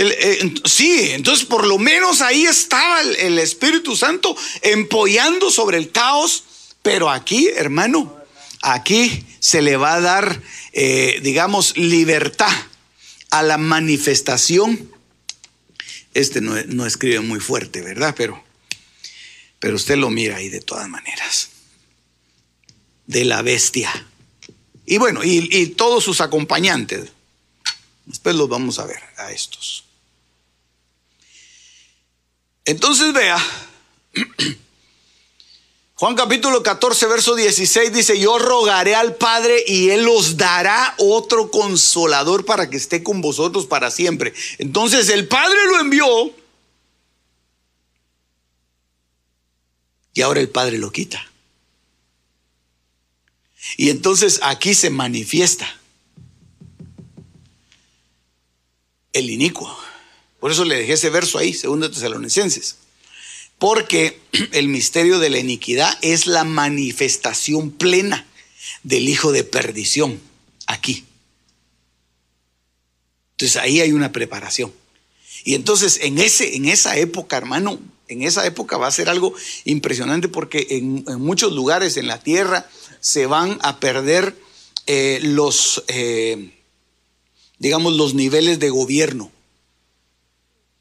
Eh, 0.00 0.54
sí, 0.64 1.10
entonces 1.10 1.44
por 1.44 1.66
lo 1.66 1.76
menos 1.76 2.20
ahí 2.20 2.44
estaba 2.44 3.00
el, 3.00 3.36
Espíritu 3.40 3.96
Santo 3.96 4.36
empollando 4.62 5.50
sobre 5.50 5.76
el 5.76 5.90
caos, 5.90 6.44
pero 6.82 7.10
aquí, 7.10 7.48
hermano, 7.48 8.16
aquí 8.62 9.26
se 9.40 9.60
le 9.60 9.76
va 9.76 9.94
a 9.94 10.00
dar, 10.00 10.40
eh, 10.72 11.18
digamos, 11.24 11.76
libertad 11.76 12.52
a 13.30 13.42
la 13.42 13.58
manifestación. 13.58 14.88
Este 16.14 16.40
no, 16.40 16.86
escribe 16.86 17.18
muy 17.18 17.40
fuerte, 17.40 17.82
¿verdad? 17.82 18.14
Pero, 18.16 18.40
pero 19.58 19.74
usted 19.74 19.96
lo 19.96 20.10
mira 20.10 20.36
ahí 20.36 20.48
de 20.48 20.60
todas 20.60 20.88
maneras. 20.88 21.48
De 23.06 23.24
la 23.24 23.42
bestia. 23.42 23.90
Y 24.86 24.98
bueno, 24.98 25.24
y, 25.24 25.48
y 25.50 25.66
todos 25.70 26.04
sus 26.04 26.20
acompañantes. 26.20 27.10
Después 28.06 28.36
los 28.36 28.48
vamos 28.48 28.78
a 28.78 28.86
ver 28.86 29.02
a 29.16 29.32
estos. 29.32 29.87
Entonces 32.68 33.14
vea, 33.14 33.38
Juan 35.94 36.14
capítulo 36.14 36.62
14, 36.62 37.06
verso 37.06 37.34
16 37.34 37.90
dice, 37.90 38.20
yo 38.20 38.38
rogaré 38.38 38.94
al 38.94 39.16
Padre 39.16 39.64
y 39.66 39.88
Él 39.88 40.06
os 40.06 40.36
dará 40.36 40.94
otro 40.98 41.50
consolador 41.50 42.44
para 42.44 42.68
que 42.68 42.76
esté 42.76 43.02
con 43.02 43.22
vosotros 43.22 43.64
para 43.64 43.90
siempre. 43.90 44.34
Entonces 44.58 45.08
el 45.08 45.26
Padre 45.26 45.56
lo 45.70 45.80
envió 45.80 46.30
y 50.12 50.20
ahora 50.20 50.40
el 50.40 50.50
Padre 50.50 50.76
lo 50.76 50.92
quita. 50.92 51.26
Y 53.78 53.88
entonces 53.88 54.40
aquí 54.42 54.74
se 54.74 54.90
manifiesta 54.90 55.74
el 59.14 59.30
inicuo. 59.30 59.87
Por 60.40 60.52
eso 60.52 60.64
le 60.64 60.76
dejé 60.76 60.94
ese 60.94 61.10
verso 61.10 61.38
ahí, 61.38 61.52
segundo 61.52 61.90
Tesalonicenses. 61.90 62.76
Porque 63.58 64.20
el 64.52 64.68
misterio 64.68 65.18
de 65.18 65.30
la 65.30 65.38
iniquidad 65.38 65.98
es 66.02 66.26
la 66.26 66.44
manifestación 66.44 67.70
plena 67.70 68.26
del 68.82 69.08
hijo 69.08 69.32
de 69.32 69.44
perdición 69.44 70.20
aquí. 70.66 71.04
Entonces 73.32 73.56
ahí 73.56 73.80
hay 73.80 73.92
una 73.92 74.12
preparación. 74.12 74.72
Y 75.44 75.54
entonces 75.54 76.00
en, 76.02 76.18
ese, 76.18 76.56
en 76.56 76.66
esa 76.66 76.96
época, 76.96 77.36
hermano, 77.36 77.80
en 78.08 78.22
esa 78.22 78.44
época 78.46 78.76
va 78.76 78.86
a 78.86 78.92
ser 78.92 79.08
algo 79.08 79.34
impresionante 79.64 80.28
porque 80.28 80.66
en, 80.70 81.04
muchos 81.20 81.52
lugares 81.52 81.96
en 81.96 82.06
la 82.06 82.20
tierra 82.20 82.68
se 83.00 83.26
van 83.26 83.58
a 83.62 83.80
perder 83.80 84.36
eh, 84.86 85.20
los, 85.22 85.84
eh, 85.88 86.50
digamos, 87.58 87.94
los 87.94 88.14
niveles 88.14 88.58
de 88.58 88.70
gobierno. 88.70 89.30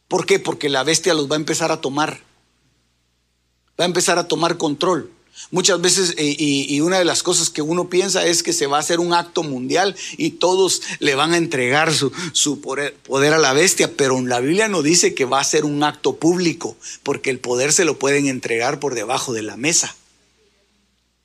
¿Por 0.08 0.26
qué? 0.26 0.40
Porque 0.40 0.70
la 0.70 0.84
bestia 0.84 1.14
los 1.14 1.30
va 1.30 1.36
a 1.36 1.40
empezar 1.40 1.72
a 1.72 1.82
tomar. 1.82 2.22
Va 3.80 3.84
a 3.84 3.88
empezar 3.88 4.18
a 4.18 4.28
tomar 4.28 4.58
control. 4.58 5.12
Muchas 5.52 5.80
veces, 5.80 6.16
eh, 6.18 6.36
y, 6.40 6.82
una 6.82 6.98
de 6.98 7.06
las 7.06 7.22
cosas 7.22 7.52
que 7.52 7.62
uno 7.62 7.90
piensa 7.90 8.26
es 8.26 8.42
que 8.42 8.54
se 8.54 8.66
va 8.66 8.78
a 8.78 8.80
hacer 8.80 9.00
un 9.00 9.14
acto 9.14 9.44
mundial 9.44 9.96
y 10.18 10.32
todos 10.32 10.82
le 10.98 11.14
van 11.14 11.34
a 11.34 11.38
entregar 11.38 11.94
su, 11.94 12.12
su 12.34 12.60
poder, 12.60 12.96
a 13.34 13.38
la 13.38 13.54
bestia, 13.54 13.96
pero 13.96 14.20
la 14.22 14.40
Biblia 14.40 14.68
no 14.68 14.82
dice 14.82 15.14
que 15.14 15.26
va 15.26 15.40
a 15.40 15.44
ser 15.44 15.64
un 15.64 15.84
acto 15.84 16.16
público, 16.16 16.76
porque 17.04 17.30
el 17.30 17.40
poder 17.40 17.72
se 17.72 17.86
lo 17.86 18.00
pueden 18.00 18.28
entregar 18.28 18.80
por 18.80 18.96
debajo 18.96 19.32
de 19.32 19.44
la 19.44 19.58
mesa. 19.58 19.96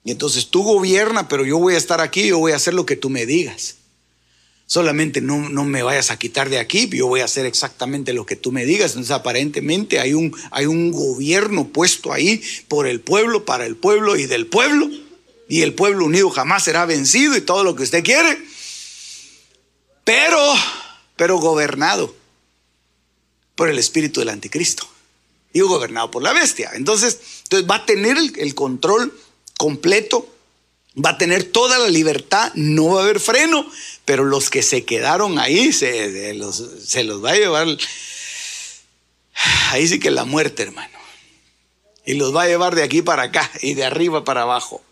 Y 0.05 0.11
entonces 0.11 0.49
tú 0.49 0.63
gobierna, 0.63 1.29
pero 1.29 1.47
yo 1.47 1.57
voy 1.59 1.75
a 1.75 1.79
estar 1.79 2.03
aquí, 2.03 2.27
yo 2.27 2.39
voy 2.39 2.53
a 2.53 2.57
hacer 2.57 2.75
lo 2.75 2.85
que 2.85 2.97
tú 2.97 3.09
me 3.09 3.25
digas 3.25 3.77
solamente 4.67 5.21
no, 5.21 5.39
me 5.65 5.83
vayas 5.83 6.11
a 6.11 6.19
quitar 6.19 6.49
de 6.49 6.59
aquí, 6.59 6.89
yo 6.89 7.07
voy 7.07 7.21
a 7.21 7.27
hacer 7.27 7.47
exactamente 7.47 8.13
lo 8.13 8.25
que 8.27 8.37
tú 8.37 8.53
me 8.53 8.65
digas. 8.65 8.93
Entonces 8.93 9.11
aparentemente 9.11 10.01
hay 10.01 10.15
un, 10.15 10.35
hay 10.51 10.67
un 10.67 10.93
gobierno 10.93 11.69
puesto 11.69 12.13
ahí 12.13 12.43
por 12.69 12.87
el 12.87 13.01
pueblo, 13.01 13.45
para 13.45 13.67
el 13.67 13.77
pueblo 13.77 14.17
y 14.17 14.27
del 14.27 14.47
pueblo, 14.47 14.89
y 15.49 15.63
el 15.63 15.75
pueblo 15.75 16.07
unido 16.07 16.31
jamás 16.31 16.65
será 16.65 16.87
vencido 16.87 17.37
y 17.37 17.43
todo 17.43 17.65
lo 17.65 17.75
que 17.75 17.83
usted 17.83 18.03
quiere, 18.03 18.39
pero, 20.05 20.55
pero 21.17 21.39
gobernado 21.39 22.15
por 23.55 23.69
el 23.69 23.79
espíritu 23.79 24.21
del 24.21 24.31
anticristo. 24.31 24.89
y 25.55 25.61
gobernado 25.61 26.11
por 26.11 26.23
la 26.23 26.33
bestia. 26.33 26.71
Entonces, 26.73 27.19
entonces 27.43 27.71
va 27.71 27.77
a 27.77 27.85
tener 27.85 28.17
el 28.39 28.55
control 28.55 29.13
completo 29.59 30.32
va 30.97 31.11
a 31.11 31.19
tener 31.19 31.45
toda 31.45 31.79
la 31.79 31.89
libertad, 31.89 32.53
no 32.55 32.95
va 32.95 33.01
a 33.01 33.05
haber 33.05 33.21
freno, 33.21 33.67
pero 34.05 34.25
los 34.25 34.51
que 34.51 34.63
se 34.63 34.85
quedaron 34.85 35.39
ahí 35.39 35.73
se, 35.73 36.35
los, 36.35 36.61
va 37.25 37.31
a 37.31 37.37
llevar, 37.37 37.67
ahí 39.71 39.89
sí 39.89 39.99
que 39.99 40.11
la 40.11 40.25
muerte, 40.25 40.65
hermano. 40.65 40.99
Y 42.05 42.15
los 42.15 42.35
va 42.35 42.43
a 42.43 42.49
llevar 42.49 42.75
de 42.75 42.83
aquí 42.83 43.01
para 43.01 43.25
acá 43.25 43.51
y 43.61 43.75
de 43.75 43.85
arriba 43.85 44.25
para 44.25 44.43
abajo. 44.43 44.83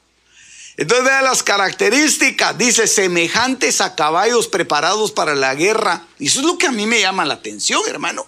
Entonces 0.76 1.04
vean 1.04 1.24
las 1.24 1.42
características, 1.42 2.56
dice 2.56 2.86
semejantes 2.86 3.80
a 3.80 3.96
caballos 3.96 4.48
preparados 4.48 5.10
para 5.10 5.34
la 5.34 5.54
guerra. 5.54 6.06
Y 6.18 6.28
eso 6.28 6.40
es 6.40 6.46
lo 6.46 6.56
que 6.56 6.68
a 6.68 6.72
mí 6.72 6.86
me 6.86 7.00
llama 7.00 7.26
la 7.26 7.34
atención, 7.34 7.82
hermano. 7.88 8.26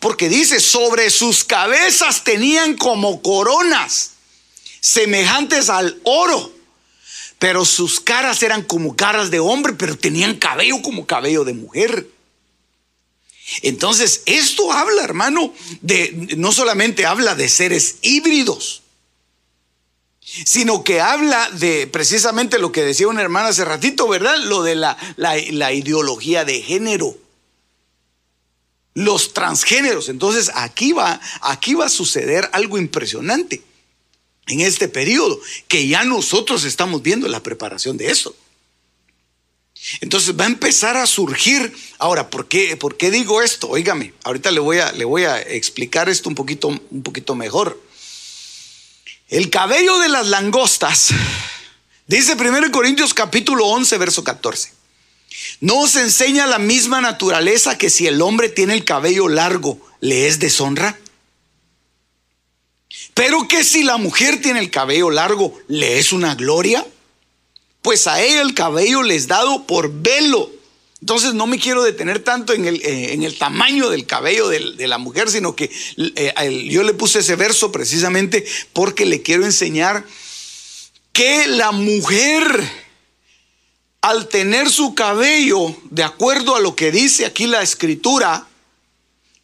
Porque 0.00 0.28
dice, 0.28 0.60
sobre 0.60 1.08
sus 1.08 1.44
cabezas 1.44 2.24
tenían 2.24 2.76
como 2.76 3.22
coronas, 3.22 4.10
semejantes 4.80 5.70
al 5.70 5.98
oro 6.02 6.57
pero 7.38 7.64
sus 7.64 8.00
caras 8.00 8.42
eran 8.42 8.62
como 8.62 8.96
caras 8.96 9.30
de 9.30 9.38
hombre, 9.38 9.74
pero 9.74 9.96
tenían 9.96 10.36
cabello 10.36 10.82
como 10.82 11.06
cabello 11.06 11.44
de 11.44 11.54
mujer. 11.54 12.08
Entonces, 13.62 14.22
esto 14.26 14.72
habla, 14.72 15.02
hermano, 15.04 15.54
de 15.80 16.34
no 16.36 16.52
solamente 16.52 17.06
habla 17.06 17.34
de 17.34 17.48
seres 17.48 17.96
híbridos, 18.02 18.82
sino 20.20 20.84
que 20.84 21.00
habla 21.00 21.48
de 21.52 21.86
precisamente 21.86 22.58
lo 22.58 22.72
que 22.72 22.82
decía 22.82 23.08
una 23.08 23.22
hermana 23.22 23.48
hace 23.48 23.64
ratito, 23.64 24.08
¿verdad? 24.08 24.36
Lo 24.44 24.62
de 24.62 24.74
la, 24.74 24.96
la 25.16 25.72
ideología 25.72 26.44
de 26.44 26.60
género. 26.60 27.16
Los 28.94 29.32
transgéneros. 29.32 30.08
Entonces, 30.08 30.50
aquí 30.54 30.92
va, 30.92 31.20
aquí 31.40 31.74
va 31.74 31.86
a 31.86 31.90
suceder 31.90 32.50
algo 32.52 32.78
impresionante 32.78 33.62
en 34.48 34.60
este 34.60 34.88
periodo, 34.88 35.40
que 35.68 35.86
ya 35.86 36.04
nosotros 36.04 36.64
estamos 36.64 37.02
viendo 37.02 37.28
la 37.28 37.42
preparación 37.42 37.96
de 37.96 38.10
eso. 38.10 38.34
Entonces 40.00 40.38
va 40.38 40.44
a 40.44 40.48
empezar 40.48 40.96
a 40.96 41.06
surgir. 41.06 41.72
Ahora, 41.98 42.30
¿por 42.30 42.48
qué, 42.48 42.76
por 42.76 42.96
qué 42.96 43.10
digo 43.10 43.42
esto? 43.42 43.68
Óigame, 43.68 44.12
ahorita 44.24 44.50
le 44.50 44.60
voy, 44.60 44.78
a, 44.78 44.92
le 44.92 45.04
voy 45.04 45.24
a 45.24 45.40
explicar 45.40 46.08
esto 46.08 46.28
un 46.28 46.34
poquito, 46.34 46.68
un 46.68 47.02
poquito 47.02 47.34
mejor. 47.34 47.80
El 49.28 49.50
cabello 49.50 49.98
de 49.98 50.08
las 50.08 50.26
langostas, 50.28 51.10
dice 52.06 52.34
1 52.34 52.72
Corintios 52.72 53.14
capítulo 53.14 53.66
11, 53.66 53.98
verso 53.98 54.24
14. 54.24 54.72
No 55.60 55.86
se 55.86 56.00
enseña 56.00 56.46
la 56.46 56.58
misma 56.58 57.00
naturaleza 57.00 57.78
que 57.78 57.90
si 57.90 58.06
el 58.06 58.22
hombre 58.22 58.48
tiene 58.48 58.74
el 58.74 58.84
cabello 58.84 59.28
largo, 59.28 59.80
le 60.00 60.26
es 60.26 60.38
deshonra. 60.38 60.98
Pero 63.18 63.48
que 63.48 63.64
si 63.64 63.82
la 63.82 63.96
mujer 63.96 64.40
tiene 64.40 64.60
el 64.60 64.70
cabello 64.70 65.10
largo, 65.10 65.52
¿le 65.66 65.98
es 65.98 66.12
una 66.12 66.36
gloria? 66.36 66.86
Pues 67.82 68.06
a 68.06 68.22
ella 68.22 68.42
el 68.42 68.54
cabello 68.54 69.02
les 69.02 69.26
dado 69.26 69.66
por 69.66 69.92
velo. 69.92 70.52
Entonces 71.00 71.34
no 71.34 71.48
me 71.48 71.58
quiero 71.58 71.82
detener 71.82 72.22
tanto 72.22 72.52
en 72.52 72.64
el, 72.64 72.76
eh, 72.76 73.14
en 73.14 73.24
el 73.24 73.36
tamaño 73.36 73.88
del 73.88 74.06
cabello 74.06 74.46
de, 74.46 74.86
la 74.86 74.98
mujer, 74.98 75.28
sino 75.30 75.56
que 75.56 75.68
eh, 75.96 76.68
yo 76.70 76.84
le 76.84 76.94
puse 76.94 77.18
ese 77.18 77.34
verso 77.34 77.72
precisamente 77.72 78.46
porque 78.72 79.04
le 79.04 79.20
quiero 79.20 79.44
enseñar 79.44 80.04
que 81.12 81.48
la 81.48 81.72
mujer, 81.72 82.70
al 84.00 84.28
tener 84.28 84.70
su 84.70 84.94
cabello, 84.94 85.74
de 85.90 86.04
acuerdo 86.04 86.54
a 86.54 86.60
lo 86.60 86.76
que 86.76 86.92
dice 86.92 87.26
aquí 87.26 87.48
la 87.48 87.62
escritura, 87.62 88.46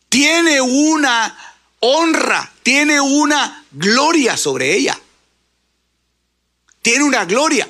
tiene 0.09 0.61
una 0.61 1.37
honra, 1.81 2.53
tiene 2.63 3.01
una 3.01 3.64
gloria 3.75 4.37
sobre 4.37 4.75
ella. 4.75 4.99
Tiene 6.83 7.05
una 7.05 7.25
gloria. 7.25 7.69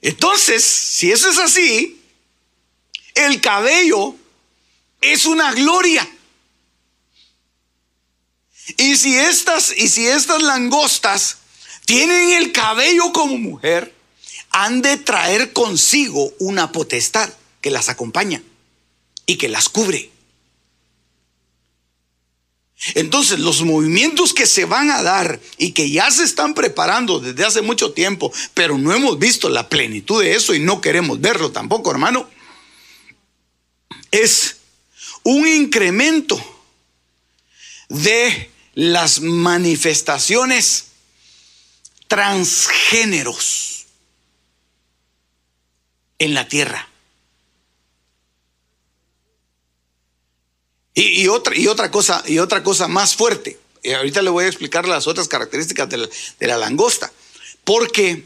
Entonces, 0.00 0.64
si 0.64 1.10
eso 1.10 1.30
es 1.30 1.38
así, 1.38 2.02
el 3.14 3.40
cabello 3.40 4.14
es 5.00 5.26
una 5.26 5.52
gloria. 5.52 6.08
Y 8.76 8.96
si 8.96 9.16
estas 9.16 9.72
y 9.76 9.88
si 9.88 10.06
estas 10.06 10.42
langostas 10.42 11.38
tienen 11.84 12.30
el 12.30 12.52
cabello 12.52 13.12
como 13.12 13.36
mujer, 13.38 13.94
han 14.50 14.82
de 14.82 14.96
traer 14.96 15.52
consigo 15.52 16.32
una 16.38 16.72
potestad 16.72 17.30
que 17.60 17.70
las 17.70 17.88
acompaña 17.88 18.42
y 19.26 19.36
que 19.36 19.48
las 19.48 19.68
cubre. 19.68 20.13
Entonces, 22.94 23.38
los 23.38 23.62
movimientos 23.62 24.34
que 24.34 24.46
se 24.46 24.66
van 24.66 24.90
a 24.90 25.02
dar 25.02 25.40
y 25.56 25.72
que 25.72 25.90
ya 25.90 26.10
se 26.10 26.24
están 26.24 26.54
preparando 26.54 27.18
desde 27.18 27.44
hace 27.44 27.62
mucho 27.62 27.92
tiempo, 27.92 28.32
pero 28.52 28.76
no 28.76 28.92
hemos 28.92 29.18
visto 29.18 29.48
la 29.48 29.68
plenitud 29.68 30.22
de 30.22 30.34
eso 30.34 30.54
y 30.54 30.60
no 30.60 30.80
queremos 30.80 31.20
verlo 31.20 31.50
tampoco, 31.50 31.90
hermano, 31.90 32.28
es 34.10 34.56
un 35.22 35.48
incremento 35.48 36.38
de 37.88 38.50
las 38.74 39.20
manifestaciones 39.20 40.86
transgéneros 42.06 43.86
en 46.18 46.34
la 46.34 46.48
tierra. 46.48 46.88
Y, 50.94 51.26
otra, 51.26 51.56
y, 51.56 51.66
otra 51.66 51.90
cosa, 51.90 52.22
y 52.26 52.38
otra 52.38 52.62
cosa 52.62 52.86
más 52.86 53.16
fuerte. 53.16 53.58
Y 53.82 53.92
ahorita 53.92 54.22
le 54.22 54.30
voy 54.30 54.44
a 54.44 54.48
explicar 54.48 54.86
las 54.86 55.08
otras 55.08 55.26
características 55.26 55.88
de 55.88 56.46
la, 56.46 56.56
langosta. 56.56 57.12
Porque 57.64 58.24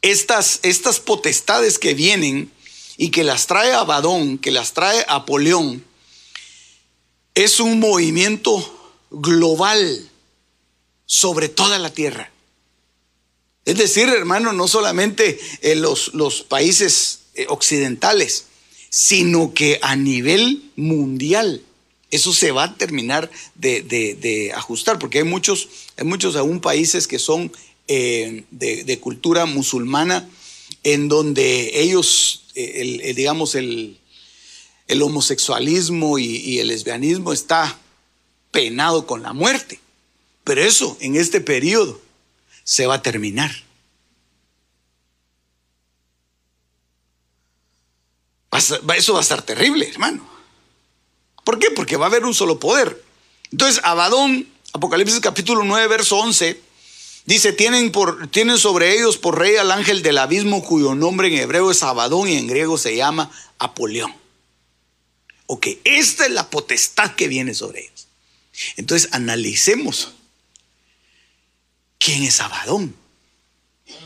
estas, 0.00 0.60
estas 0.62 1.00
potestades 1.00 1.78
que 1.78 1.94
vienen 1.94 2.52
y 2.96 3.10
que 3.10 3.24
las 3.24 3.46
trae 3.48 3.72
Abadón, 3.72 4.38
que 4.38 4.52
las 4.52 4.72
trae 4.72 5.04
Apolión, 5.08 5.84
es 7.34 7.58
un 7.58 7.80
movimiento 7.80 8.94
global 9.10 10.08
sobre 11.06 11.48
toda 11.48 11.78
la 11.80 11.92
tierra. 11.92 12.30
Es 13.64 13.76
decir, 13.76 14.08
hermano, 14.08 14.52
no 14.52 14.68
solamente 14.68 15.40
en 15.62 15.82
los, 15.82 16.14
los 16.14 16.42
países 16.42 17.20
eh, 17.34 17.46
occidentales, 17.48 18.46
sino 18.94 19.54
que 19.54 19.80
a 19.82 19.96
nivel 19.96 20.62
mundial 20.76 21.60
eso 22.12 22.32
se 22.32 22.52
va 22.52 22.62
a 22.62 22.76
terminar 22.76 23.28
de, 23.56 24.52
ajustar, 24.54 25.00
porque 25.00 25.18
hay 25.18 25.24
muchos, 25.24 25.68
hay 25.96 26.04
muchos 26.04 26.36
aún 26.36 26.60
países 26.60 27.08
que 27.08 27.18
son 27.18 27.50
eh, 27.88 28.44
de, 28.52 29.00
cultura 29.00 29.46
musulmana, 29.46 30.28
en 30.84 31.08
donde 31.08 31.80
ellos, 31.80 32.44
eh, 32.54 33.14
digamos, 33.16 33.56
el, 33.56 33.98
homosexualismo 35.02 36.20
y 36.20 36.60
el 36.60 36.68
lesbianismo 36.68 37.32
está 37.32 37.76
penado 38.52 39.08
con 39.08 39.24
la 39.24 39.32
muerte. 39.32 39.80
Pero 40.44 40.62
eso 40.62 40.96
en 41.00 41.16
este 41.16 41.40
periodo 41.40 42.00
se 42.62 42.86
va 42.86 42.94
a 42.94 43.02
terminar. 43.02 43.50
Eso 48.56 49.12
va 49.12 49.18
a 49.18 49.22
estar 49.22 49.42
terrible, 49.42 49.88
hermano. 49.88 50.34
¿Por 51.44 51.58
qué? 51.58 51.70
Porque 51.70 51.96
va 51.96 52.06
a 52.06 52.08
haber 52.08 52.24
un 52.24 52.34
solo 52.34 52.58
poder. 52.58 53.02
Entonces, 53.52 53.80
Abadón, 53.84 54.48
Apocalipsis 54.72 55.20
capítulo 55.20 55.62
9, 55.64 55.86
verso 55.88 56.16
11, 56.16 56.60
dice, 57.26 57.52
tienen, 57.52 57.92
por, 57.92 58.28
tienen 58.28 58.58
sobre 58.58 58.94
ellos 58.94 59.18
por 59.18 59.38
rey 59.38 59.56
al 59.56 59.70
ángel 59.70 60.02
del 60.02 60.18
abismo 60.18 60.64
cuyo 60.64 60.94
nombre 60.94 61.28
en 61.28 61.34
hebreo 61.34 61.70
es 61.70 61.82
Abadón 61.82 62.28
y 62.28 62.36
en 62.36 62.46
griego 62.46 62.78
se 62.78 62.96
llama 62.96 63.30
Apolión. 63.58 64.14
Ok, 65.46 65.66
esta 65.84 66.24
es 66.24 66.32
la 66.32 66.48
potestad 66.48 67.14
que 67.14 67.28
viene 67.28 67.54
sobre 67.54 67.82
ellos. 67.82 68.06
Entonces, 68.76 69.10
analicemos. 69.12 70.12
¿Quién 71.98 72.22
es 72.22 72.40
Abadón? 72.40 72.94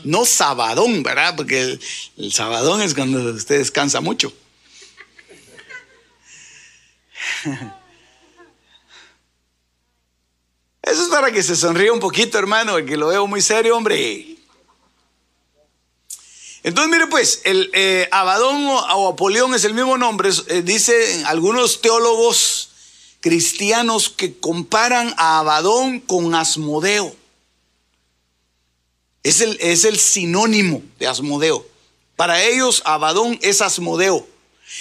No 0.03 0.25
sabadón, 0.25 1.03
¿verdad? 1.03 1.35
Porque 1.35 1.61
el, 1.61 1.81
el 2.17 2.33
sabadón 2.33 2.81
es 2.81 2.93
cuando 2.93 3.31
usted 3.31 3.59
descansa 3.59 4.01
mucho. 4.01 4.33
Eso 10.81 11.03
es 11.03 11.09
para 11.09 11.31
que 11.31 11.43
se 11.43 11.55
sonríe 11.55 11.91
un 11.91 11.99
poquito, 11.99 12.39
hermano, 12.39 12.83
que 12.85 12.97
lo 12.97 13.07
veo 13.07 13.27
muy 13.27 13.41
serio, 13.41 13.77
hombre. 13.77 14.37
Entonces, 16.63 16.91
mire 16.91 17.07
pues, 17.07 17.41
el 17.45 17.69
eh, 17.73 18.07
Abadón 18.11 18.65
o 18.65 19.07
Apolión 19.09 19.53
es 19.53 19.63
el 19.65 19.73
mismo 19.73 19.97
nombre. 19.97 20.29
Eh, 20.47 20.61
dicen 20.61 21.25
algunos 21.25 21.81
teólogos 21.81 22.69
cristianos 23.21 24.09
que 24.09 24.39
comparan 24.39 25.13
a 25.17 25.39
Abadón 25.39 25.99
con 25.99 26.33
Asmodeo. 26.35 27.15
Es 29.23 29.41
el, 29.41 29.57
es 29.61 29.85
el 29.85 29.99
sinónimo 29.99 30.81
de 30.97 31.07
Asmodeo. 31.07 31.65
Para 32.15 32.43
ellos, 32.43 32.81
Abadón 32.85 33.37
es 33.41 33.61
Asmodeo. 33.61 34.25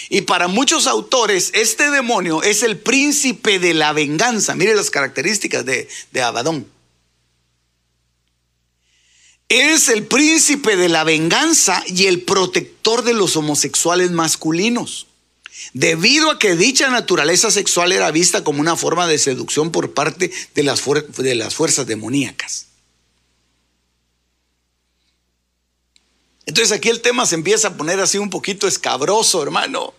Y 0.08 0.22
para 0.22 0.48
muchos 0.48 0.86
autores, 0.86 1.50
este 1.54 1.90
demonio 1.90 2.42
es 2.42 2.62
el 2.62 2.78
príncipe 2.78 3.58
de 3.58 3.74
la 3.74 3.92
venganza. 3.92 4.54
Mire 4.54 4.74
las 4.74 4.90
características 4.90 5.64
de, 5.64 5.88
de 6.12 6.22
Abadón. 6.22 6.66
Es 9.48 9.88
el 9.88 10.06
príncipe 10.06 10.76
de 10.76 10.88
la 10.88 11.04
venganza 11.04 11.82
y 11.86 12.06
el 12.06 12.22
protector 12.22 13.02
de 13.02 13.14
los 13.14 13.36
homosexuales 13.36 14.10
masculinos. 14.10 15.06
Debido 15.72 16.30
a 16.30 16.38
que 16.38 16.54
dicha 16.54 16.90
naturaleza 16.90 17.50
sexual 17.50 17.92
era 17.92 18.10
vista 18.10 18.44
como 18.44 18.60
una 18.60 18.76
forma 18.76 19.06
de 19.06 19.18
seducción 19.18 19.72
por 19.72 19.92
parte 19.94 20.30
de 20.54 20.62
las, 20.62 20.82
de 21.16 21.34
las 21.34 21.54
fuerzas 21.54 21.86
demoníacas. 21.86 22.67
Entonces 26.48 26.72
aquí 26.72 26.88
el 26.88 27.02
tema 27.02 27.26
se 27.26 27.34
empieza 27.34 27.68
a 27.68 27.74
poner 27.74 28.00
así 28.00 28.16
un 28.16 28.30
poquito 28.30 28.66
escabroso, 28.66 29.42
hermano. 29.42 29.92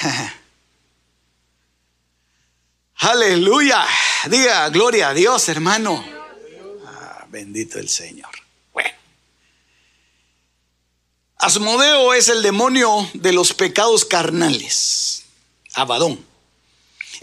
Aleluya. 2.98 3.84
Diga 4.30 4.68
gloria 4.68 5.08
a 5.08 5.14
Dios, 5.14 5.48
hermano. 5.48 6.04
Ah, 6.86 7.26
bendito 7.28 7.80
el 7.80 7.88
Señor. 7.88 8.30
Asmodeo 11.40 12.14
es 12.14 12.28
el 12.28 12.42
demonio 12.42 13.10
de 13.14 13.32
los 13.32 13.54
pecados 13.54 14.04
carnales. 14.04 15.24
Abadón. 15.74 16.24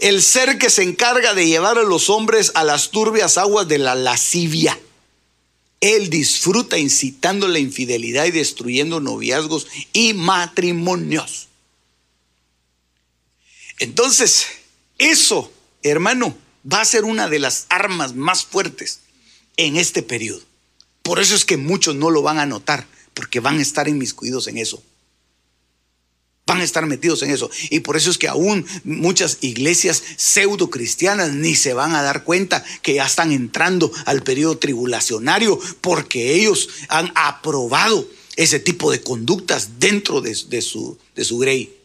El 0.00 0.22
ser 0.22 0.58
que 0.58 0.68
se 0.68 0.82
encarga 0.82 1.32
de 1.32 1.46
llevar 1.46 1.78
a 1.78 1.82
los 1.82 2.10
hombres 2.10 2.52
a 2.54 2.62
las 2.62 2.90
turbias 2.90 3.38
aguas 3.38 3.68
de 3.68 3.78
la 3.78 3.94
lascivia. 3.94 4.78
Él 5.94 6.10
disfruta 6.10 6.78
incitando 6.78 7.46
la 7.46 7.60
infidelidad 7.60 8.24
y 8.24 8.32
destruyendo 8.32 8.98
noviazgos 8.98 9.68
y 9.92 10.14
matrimonios. 10.14 11.46
Entonces, 13.78 14.46
eso, 14.98 15.52
hermano, 15.84 16.36
va 16.70 16.80
a 16.80 16.84
ser 16.84 17.04
una 17.04 17.28
de 17.28 17.38
las 17.38 17.66
armas 17.68 18.16
más 18.16 18.44
fuertes 18.44 19.00
en 19.56 19.76
este 19.76 20.02
periodo. 20.02 20.42
Por 21.02 21.20
eso 21.20 21.36
es 21.36 21.44
que 21.44 21.56
muchos 21.56 21.94
no 21.94 22.10
lo 22.10 22.20
van 22.20 22.40
a 22.40 22.46
notar, 22.46 22.88
porque 23.14 23.38
van 23.38 23.60
a 23.60 23.62
estar 23.62 23.86
inmiscuidos 23.86 24.48
en 24.48 24.58
eso. 24.58 24.82
Van 26.46 26.60
a 26.60 26.64
estar 26.64 26.86
metidos 26.86 27.22
en 27.22 27.30
eso. 27.30 27.50
Y 27.70 27.80
por 27.80 27.96
eso 27.96 28.08
es 28.08 28.18
que 28.18 28.28
aún 28.28 28.64
muchas 28.84 29.38
iglesias 29.40 30.00
pseudo 30.16 30.70
cristianas 30.70 31.32
ni 31.32 31.56
se 31.56 31.74
van 31.74 31.96
a 31.96 32.02
dar 32.02 32.22
cuenta 32.22 32.64
que 32.82 32.94
ya 32.94 33.04
están 33.04 33.32
entrando 33.32 33.90
al 34.04 34.22
periodo 34.22 34.56
tribulacionario 34.56 35.58
porque 35.80 36.34
ellos 36.34 36.68
han 36.88 37.10
aprobado 37.16 38.08
ese 38.36 38.60
tipo 38.60 38.92
de 38.92 39.02
conductas 39.02 39.80
dentro 39.80 40.20
de, 40.20 40.34
su, 40.34 40.96
de 41.16 41.24
su 41.24 41.38
grey. 41.38 41.76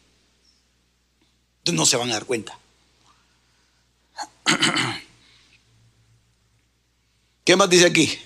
No 1.72 1.88
se 1.88 1.98
van 1.98 2.12
a 2.12 2.14
dar 2.14 2.26
cuenta. 2.26 2.60
¿Qué 7.44 7.56
más 7.56 7.70
dice 7.70 7.86
aquí? 7.88 8.20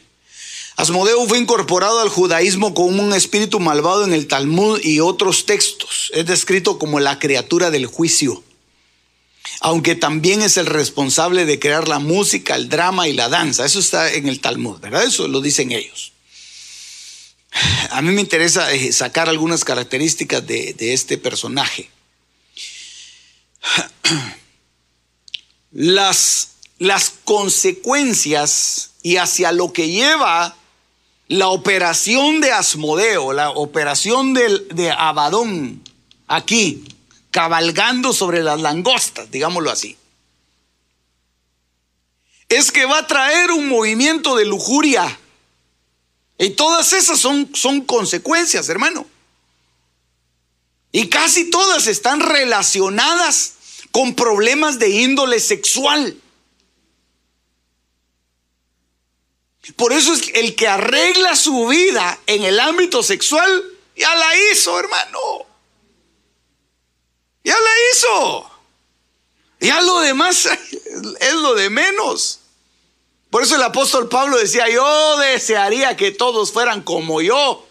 Asmodeo 0.77 1.25
fue 1.27 1.39
incorporado 1.39 2.01
al 2.01 2.09
judaísmo 2.09 2.73
con 2.73 2.99
un 2.99 3.13
espíritu 3.13 3.59
malvado 3.61 4.03
en 4.03 4.13
el 4.13 4.27
Talmud 4.27 4.81
y 4.83 4.99
otros 4.99 5.45
textos. 5.45 6.11
Es 6.13 6.25
descrito 6.25 6.77
como 6.77 6.99
la 6.99 7.17
criatura 7.17 7.71
del 7.71 7.85
juicio, 7.85 8.43
aunque 9.61 9.95
también 9.95 10.41
es 10.41 10.57
el 10.57 10.65
responsable 10.65 11.45
de 11.45 11.59
crear 11.59 11.87
la 11.87 11.99
música, 11.99 12.55
el 12.55 12.67
drama 12.67 13.07
y 13.07 13.13
la 13.13 13.29
danza. 13.29 13.65
Eso 13.65 13.79
está 13.79 14.11
en 14.11 14.27
el 14.27 14.41
Talmud, 14.41 14.79
¿verdad? 14.79 15.05
Eso 15.05 15.29
lo 15.29 15.39
dicen 15.39 15.71
ellos. 15.71 16.11
A 17.91 18.01
mí 18.01 18.11
me 18.11 18.19
interesa 18.19 18.73
eh, 18.73 18.91
sacar 18.91 19.29
algunas 19.29 19.63
características 19.63 20.45
de, 20.45 20.75
este 20.79 21.17
personaje. 21.17 21.89
Las 25.71 26.49
consecuencias 27.23 28.91
y 29.01 29.15
hacia 29.17 29.53
lo 29.53 29.71
que 29.71 29.89
lleva 29.89 30.57
la 31.27 31.47
operación 31.49 32.39
de 32.41 32.51
Asmodeo, 32.51 33.33
la 33.33 33.49
operación 33.51 34.33
de, 34.33 34.91
Abadón, 34.91 35.81
aquí, 36.27 36.85
cabalgando 37.31 38.13
sobre 38.13 38.43
las 38.43 38.61
langostas, 38.61 39.31
digámoslo 39.31 39.71
así, 39.71 39.97
es 42.47 42.71
que 42.71 42.85
va 42.85 42.99
a 42.99 43.07
traer 43.07 43.51
un 43.51 43.67
movimiento 43.67 44.35
de 44.35 44.45
lujuria. 44.45 45.19
Y 46.37 46.51
todas 46.51 46.93
esas 46.93 47.19
son, 47.19 47.49
son 47.55 47.81
consecuencias, 47.81 48.69
hermano. 48.69 49.07
Y 50.91 51.07
casi 51.09 51.49
todas 51.49 51.87
están 51.87 52.19
relacionadas 52.19 53.53
con 53.91 54.13
problemas 54.13 54.77
de 54.77 54.89
índole 54.89 55.39
sexual. 55.39 56.15
Por 59.75 59.93
eso 59.93 60.13
es 60.13 60.29
el 60.35 60.55
que 60.55 60.67
arregla 60.67 61.35
su 61.35 61.67
vida 61.67 62.19
en 62.27 62.43
el 62.43 62.59
ámbito 62.59 63.01
sexual, 63.01 63.63
ya 63.95 64.13
la 64.15 64.51
hizo, 64.51 64.79
hermano. 64.79 65.19
Ya 67.43 67.55
la 67.55 67.71
hizo. 67.91 68.51
Ya 69.59 69.81
lo 69.81 69.99
demás 70.01 70.45
es 71.19 71.33
lo 71.33 71.55
de 71.55 71.69
menos. 71.69 72.39
Por 73.29 73.43
eso 73.43 73.55
el 73.55 73.63
apóstol 73.63 74.07
Pablo 74.07 74.37
decía, 74.37 74.69
yo 74.69 75.17
desearía 75.17 75.97
que 75.97 76.11
todos 76.11 76.51
fueran 76.51 76.81
como 76.83 77.21
yo. 77.21 77.67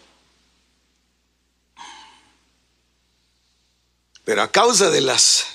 Pero 4.23 4.41
a 4.41 4.51
causa 4.51 4.89
de 4.89 5.01
las 5.01 5.45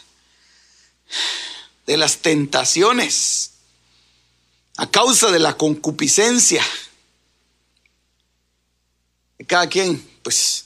de 1.87 1.97
las 1.97 2.19
tentaciones 2.19 3.53
a 4.81 4.91
causa 4.91 5.31
de 5.31 5.39
la 5.39 5.59
concupiscencia. 5.59 6.65
Cada 9.47 9.69
quien, 9.69 10.03
pues, 10.23 10.65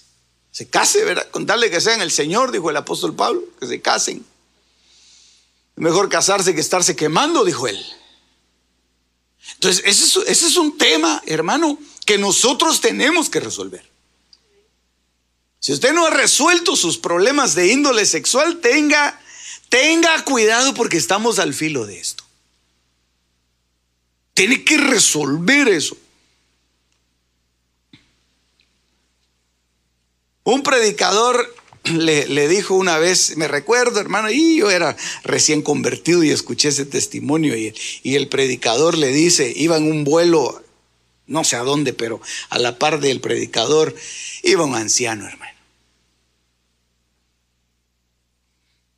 se 0.53 0.69
case, 0.69 1.05
¿verdad? 1.05 1.29
Con 1.33 1.47
darle 1.47 1.69
que 1.69 1.81
sean 1.81 2.01
el 2.01 2.13
Señor, 2.13 2.53
dijo 2.53 2.71
el 2.71 2.77
apóstol 2.77 3.17
Pablo, 3.17 3.43
que 3.59 3.67
se 3.67 3.81
casen. 3.81 4.25
Mejor 5.75 6.09
casarse 6.09 6.55
que 6.55 6.61
estarse 6.61 6.95
quemando, 6.95 7.45
dijo 7.45 7.67
él. 7.67 7.85
Entonces, 9.55 9.83
ese 9.85 10.05
es, 10.05 10.29
ese 10.29 10.47
es 10.47 10.57
un 10.59 10.79
tema, 10.79 11.21
hermano, 11.27 11.77
que 12.07 12.17
nosotros 12.17 12.81
tenemos 12.81 13.29
que 13.29 13.41
resolver. 13.41 13.85
Si 15.59 15.73
usted 15.73 15.93
no 15.93 16.07
ha 16.07 16.11
resuelto 16.11 16.77
sus 16.77 16.99
problemas 16.99 17.57
de 17.57 17.73
índole 17.73 18.07
sexual, 18.07 18.61
tenga, 18.61 19.21
tenga 19.71 20.23
cuidado 20.23 20.73
porque 20.73 20.99
estamos 20.99 21.41
al 21.41 21.53
filo 21.53 21.85
de 21.85 21.99
esto. 21.99 22.24
Tiene 24.35 24.65
que 24.65 24.77
resolver 24.77 25.69
eso. 25.69 25.97
Un 30.43 30.63
predicador 30.63 31.55
le, 31.85 32.49
dijo 32.49 32.75
una 32.75 32.99
vez, 32.99 33.37
me 33.37 33.49
recuerdo 33.49 34.01
hermano, 34.01 34.31
y 34.31 34.59
yo 34.59 34.71
era 34.71 34.97
recién 35.23 35.63
convertido 35.63 36.23
y 36.23 36.31
escuché 36.31 36.69
ese 36.69 36.85
testimonio 36.85 37.57
y, 37.57 37.75
y 38.03 38.17
el 38.17 38.29
predicador 38.29 38.99
le 38.99 39.09
dice, 39.09 39.53
iba 39.55 39.77
en 39.77 39.91
un 39.91 40.05
vuelo, 40.05 40.63
no 41.27 41.45
sé 41.45 41.57
a 41.57 41.63
dónde, 41.63 41.93
pero 41.93 42.21
a 42.51 42.59
la 42.59 42.79
par 42.79 43.01
del 43.01 43.21
predicador 43.21 43.95
iba 44.43 44.65
un 44.65 44.75
anciano 44.75 45.27
hermano. 45.27 45.54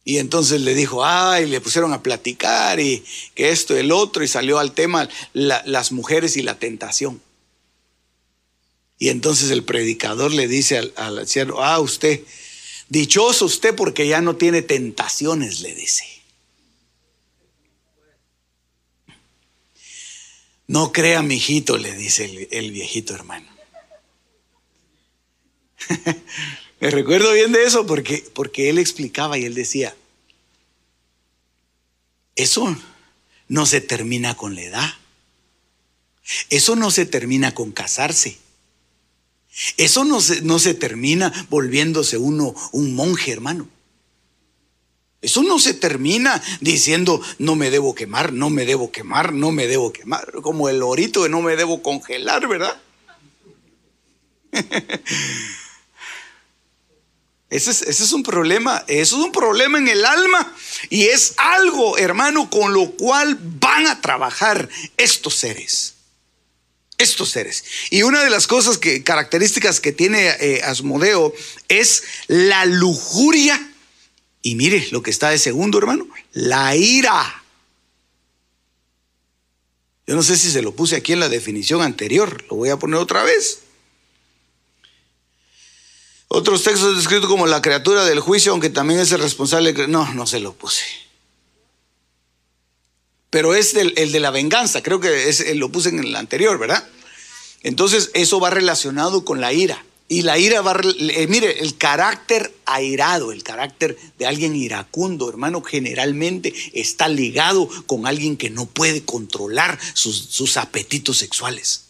Y 0.09 0.19
entonces 0.19 0.61
le 0.61 0.75
dijo, 0.77 1.05
ay, 1.05 1.47
le 1.47 1.61
pusieron 1.61 1.93
a 1.93 2.01
platicar 2.01 2.79
y 2.79 3.05
que 3.35 3.51
esto 3.51 3.77
el 3.77 3.91
otro, 3.91 4.23
y 4.23 4.29
salió 4.29 4.61
al 4.61 4.71
tema 4.71 5.09
las 5.33 5.91
mujeres 5.91 6.37
y 6.37 6.43
la 6.43 6.61
tentación. 6.61 7.21
Y 9.01 9.09
entonces 9.09 9.51
el 9.51 9.65
predicador 9.65 10.33
le 10.33 10.47
dice 10.47 10.79
al, 10.79 10.93
al 10.95 11.19
anciano, 11.19 11.61
ah, 11.61 11.81
usted, 11.81 12.23
dichoso 12.89 13.47
usted 13.47 13.75
porque 13.75 14.07
ya 14.07 14.21
no 14.21 14.37
tiene 14.37 14.63
tentaciones, 14.63 15.59
le 15.59 15.75
dice. 15.75 16.05
No 20.69 20.93
crea, 20.93 21.21
mijito, 21.23 21.79
le 21.79 21.97
dice 21.97 22.27
el, 22.27 22.47
el 22.53 22.71
viejito 22.71 23.13
hermano. 23.13 23.49
Me 26.81 26.91
recuerdo 26.91 27.33
bien 27.33 27.53
de 27.53 27.65
eso 27.65 27.87
porque, 27.87 28.25
porque 28.35 28.69
él 28.69 28.79
explicaba 28.79 29.39
y 29.39 29.45
él 29.45 29.55
decía, 29.55 29.95
eso 32.35 32.77
no 33.49 33.65
se 33.67 33.81
termina 33.81 34.37
con 34.37 34.55
la 34.55 34.63
edad. 34.63 34.95
Eso 36.51 36.77
no 36.77 36.91
se 36.91 37.07
termina 37.07 37.55
con 37.55 37.73
casarse. 37.73 38.39
Eso 39.79 40.05
no 40.05 40.21
se, 40.21 40.43
no 40.43 40.59
se 40.59 40.75
termina 40.75 41.33
volviéndose 41.49 42.19
uno 42.19 42.55
un 42.73 42.95
monje, 42.95 43.33
hermano. 43.33 43.69
Eso 45.23 45.43
no 45.43 45.59
se 45.59 45.73
termina 45.73 46.43
diciendo 46.61 47.23
no 47.39 47.57
me 47.57 47.71
debo 47.71 47.95
quemar, 47.95 48.35
no 48.35 48.51
me 48.51 48.67
debo 48.67 48.93
quemar, 48.93 49.33
no 49.33 49.51
me 49.51 49.67
debo 49.67 49.93
quemar, 49.93 50.31
como 50.43 50.69
el 50.69 50.83
orito 50.83 51.23
que 51.23 51.31
no 51.31 51.41
me 51.41 51.57
debo 51.57 51.83
congelar, 51.83 52.47
¿verdad? 52.47 52.81
Ese 57.49 57.71
es, 57.71 58.13
un 58.13 58.25
problema, 58.25 58.85
eso 58.89 59.19
es 59.19 59.25
un 59.25 59.31
problema 59.31 59.79
en 59.79 59.87
el 59.87 60.05
alma 60.05 60.53
y 60.91 61.05
es 61.05 61.35
algo, 61.37 61.97
hermano, 61.97 62.51
con 62.51 62.73
lo 62.73 62.91
cual 62.93 63.39
van 63.41 63.87
a 63.87 64.01
trabajar 64.01 64.69
estos 64.97 65.37
seres. 65.37 65.95
Estos 66.99 67.31
seres. 67.31 67.65
Y 67.91 68.03
una 68.03 68.25
de 68.25 68.31
las 68.31 68.49
cosas 68.49 68.79
que, 68.79 69.05
características 69.05 69.81
que 69.81 69.93
tiene 69.93 70.29
eh, 70.41 70.63
Asmodeo 70.65 71.33
es 71.69 72.03
la 72.27 72.65
lujuria. 72.65 73.73
Y 74.43 74.57
mire 74.57 74.89
lo 74.91 75.03
que 75.03 75.11
está 75.11 75.31
de 75.31 75.39
segundo, 75.39 75.79
hermano, 75.79 76.09
la 76.33 76.75
ira. 76.75 77.45
Yo 80.07 80.17
no 80.17 80.23
sé 80.23 80.37
si 80.37 80.51
se 80.51 80.63
lo 80.63 80.75
puse 80.75 80.97
aquí 80.97 81.13
en 81.13 81.21
la 81.21 81.29
definición 81.29 81.83
anterior, 81.83 82.45
lo 82.49 82.57
voy 82.57 82.71
a 82.71 82.79
poner 82.79 82.99
otra 82.99 83.23
vez. 83.23 83.61
Otros 86.29 86.65
textos 86.65 86.97
descritos 86.97 87.29
como 87.29 87.47
la 87.47 87.63
criatura 87.63 88.05
del 88.05 88.21
juicio, 88.21 88.53
aunque 88.53 88.71
también 88.71 89.01
es 89.01 89.13
el 89.13 89.21
responsable. 89.21 89.73
No, 89.87 90.13
no 90.15 90.27
se 90.27 90.41
lo 90.41 90.53
puse. 90.53 90.85
Pero 93.31 93.55
es 93.55 93.75
el, 93.75 93.95
de 93.95 94.21
la 94.21 94.31
venganza, 94.31 94.83
creo 94.83 95.01
que 95.01 95.29
es, 95.29 95.55
lo 95.57 95.71
puse 95.71 95.91
en 95.91 96.01
el 96.01 96.17
anterior, 96.17 96.59
¿verdad? 96.59 96.89
Entonces, 97.63 98.11
eso 98.15 98.41
va 98.41 98.51
relacionado 98.51 99.25
con 99.25 99.41
la 99.41 99.53
ira. 99.53 99.85
Y 100.09 100.23
la 100.23 100.39
ira 100.39 100.63
va, 100.63 100.81
eh, 100.99 101.27
mire, 101.29 101.61
el 101.61 101.77
carácter 101.77 102.55
airado, 102.65 103.33
el 103.33 103.43
carácter 103.43 103.99
de 104.19 104.27
alguien 104.27 104.55
iracundo, 104.55 105.29
hermano, 105.29 105.63
generalmente 105.63 106.55
está 106.73 107.09
ligado 107.09 107.69
con 107.87 108.07
alguien 108.07 108.37
que 108.37 108.51
no 108.51 108.67
puede 108.67 109.05
controlar 109.05 109.79
sus 109.95 110.57
apetitos 110.57 111.19
sexuales. 111.19 111.86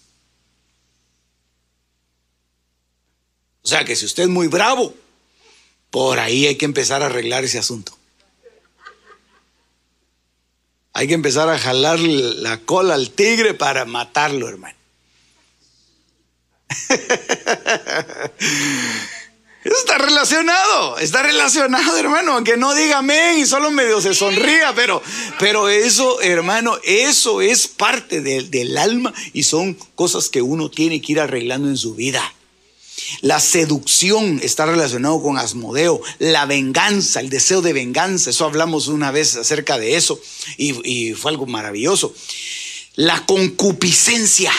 O 3.66 3.68
sea 3.68 3.84
que 3.84 3.96
si 3.96 4.04
usted 4.04 4.22
es 4.22 4.28
muy 4.28 4.46
bravo, 4.46 4.94
por 5.90 6.20
ahí 6.20 6.46
hay 6.46 6.54
que 6.54 6.66
empezar 6.66 7.02
a 7.02 7.06
arreglar 7.06 7.42
ese 7.42 7.58
asunto. 7.58 7.98
Hay 10.92 11.08
que 11.08 11.14
empezar 11.14 11.48
a 11.48 11.58
jalar 11.58 11.98
la 11.98 12.58
cola 12.58 12.94
al 12.94 13.10
tigre 13.10 13.54
para 13.54 13.84
matarlo, 13.84 14.48
hermano. 14.48 14.76
Eso 19.64 19.76
está 19.78 19.98
relacionado, 19.98 20.98
está 20.98 21.24
relacionado, 21.24 21.96
hermano, 21.98 22.34
aunque 22.34 22.56
no 22.56 22.72
diga 22.72 22.98
amén 22.98 23.38
y 23.38 23.46
solo 23.46 23.72
medio 23.72 24.00
se 24.00 24.14
sonría, 24.14 24.72
pero, 24.76 25.02
pero 25.40 25.68
eso, 25.68 26.20
hermano, 26.20 26.78
eso 26.84 27.40
es 27.40 27.66
parte 27.66 28.20
del 28.20 28.78
alma 28.78 29.12
y 29.32 29.42
son 29.42 29.74
cosas 29.96 30.28
que 30.28 30.40
uno 30.40 30.70
tiene 30.70 31.02
que 31.02 31.14
ir 31.14 31.20
arreglando 31.20 31.68
en 31.68 31.76
su 31.76 31.96
vida. 31.96 32.32
La 33.20 33.40
seducción 33.40 34.40
está 34.42 34.66
relacionado 34.66 35.22
con 35.22 35.38
Asmodeo, 35.38 36.00
la 36.18 36.46
venganza, 36.46 37.20
el 37.20 37.30
deseo 37.30 37.62
de 37.62 37.72
venganza, 37.72 38.30
eso 38.30 38.44
hablamos 38.44 38.88
una 38.88 39.10
vez 39.10 39.36
acerca 39.36 39.78
de 39.78 39.96
eso 39.96 40.20
y, 40.56 41.12
fue 41.14 41.30
algo 41.30 41.46
maravilloso. 41.46 42.14
La 42.94 43.24
concupiscencia, 43.26 44.52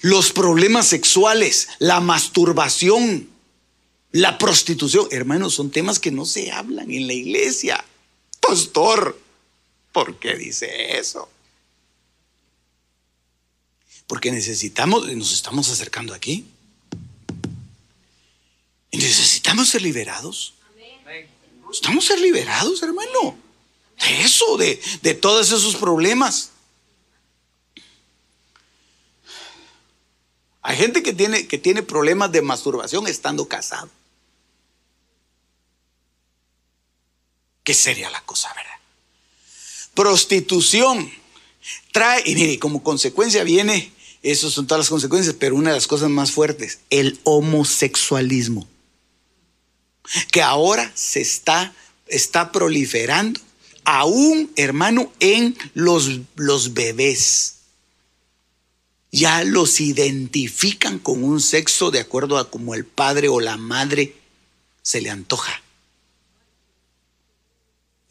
los 0.00 0.32
problemas 0.32 0.86
sexuales, 0.86 1.68
la 1.78 2.00
masturbación, 2.00 3.28
la 4.12 4.38
prostitución, 4.38 5.08
hermanos, 5.10 5.54
son 5.54 5.70
temas 5.70 5.98
que 5.98 6.10
no 6.10 6.24
se 6.24 6.50
hablan 6.52 6.90
en 6.90 7.06
la 7.06 7.14
iglesia. 7.14 7.84
Pastor, 8.40 9.18
¿por 9.92 10.18
qué 10.18 10.36
dice 10.36 10.98
eso? 10.98 11.28
Porque 14.06 14.30
necesitamos, 14.30 15.10
nos 15.14 15.32
estamos 15.32 15.70
acercando 15.70 16.12
aquí. 16.12 16.46
Y 18.92 18.98
necesitamos 18.98 19.70
ser 19.70 19.82
liberados. 19.82 20.54
Estamos 21.72 22.04
ser 22.04 22.20
liberados, 22.20 22.82
hermano. 22.82 23.36
De 23.98 24.20
eso, 24.20 24.58
de, 24.58 24.80
de 25.00 25.14
todos 25.14 25.50
esos 25.50 25.74
problemas. 25.76 26.50
Hay 30.60 30.76
gente 30.76 31.02
que 31.02 31.14
tiene, 31.14 31.46
que 31.48 31.58
tiene 31.58 31.82
problemas 31.82 32.30
de 32.30 32.42
masturbación 32.42 33.06
estando 33.08 33.48
casado. 33.48 33.88
Qué 37.64 37.72
seria 37.72 38.10
la 38.10 38.20
cosa, 38.24 38.52
¿verdad? 38.54 38.72
Prostitución 39.94 41.10
trae, 41.92 42.22
y 42.26 42.34
mire, 42.34 42.58
como 42.58 42.82
consecuencia 42.82 43.42
viene, 43.42 43.90
esas 44.22 44.52
son 44.52 44.66
todas 44.66 44.80
las 44.80 44.90
consecuencias, 44.90 45.34
pero 45.38 45.54
una 45.54 45.70
de 45.70 45.76
las 45.76 45.86
cosas 45.86 46.10
más 46.10 46.30
fuertes, 46.30 46.80
el 46.90 47.18
homosexualismo 47.24 48.68
que 50.30 50.42
ahora 50.42 50.90
se 50.94 51.20
está, 51.20 51.72
está 52.06 52.52
proliferando, 52.52 53.40
aún 53.84 54.50
hermano, 54.56 55.12
en 55.20 55.56
los, 55.74 56.20
los 56.36 56.74
bebés. 56.74 57.56
Ya 59.10 59.44
los 59.44 59.80
identifican 59.80 60.98
con 60.98 61.22
un 61.22 61.40
sexo 61.40 61.90
de 61.90 62.00
acuerdo 62.00 62.38
a 62.38 62.50
como 62.50 62.74
el 62.74 62.84
padre 62.86 63.28
o 63.28 63.40
la 63.40 63.56
madre 63.56 64.14
se 64.82 65.00
le 65.00 65.10
antoja. 65.10 65.62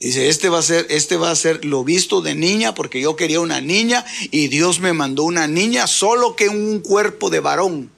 Dice, 0.01 0.29
este 0.29 0.49
va 0.49 0.59
a 0.59 0.63
ser, 0.63 0.87
este 0.89 1.15
va 1.15 1.29
a 1.29 1.35
ser 1.35 1.63
lo 1.63 1.83
visto 1.83 2.21
de 2.21 2.33
niña 2.33 2.73
porque 2.73 2.99
yo 2.99 3.15
quería 3.15 3.39
una 3.39 3.61
niña 3.61 4.03
y 4.31 4.47
Dios 4.47 4.79
me 4.79 4.93
mandó 4.93 5.23
una 5.23 5.47
niña 5.47 5.85
solo 5.85 6.35
que 6.35 6.49
un 6.49 6.79
cuerpo 6.79 7.29
de 7.29 7.39
varón. 7.39 7.91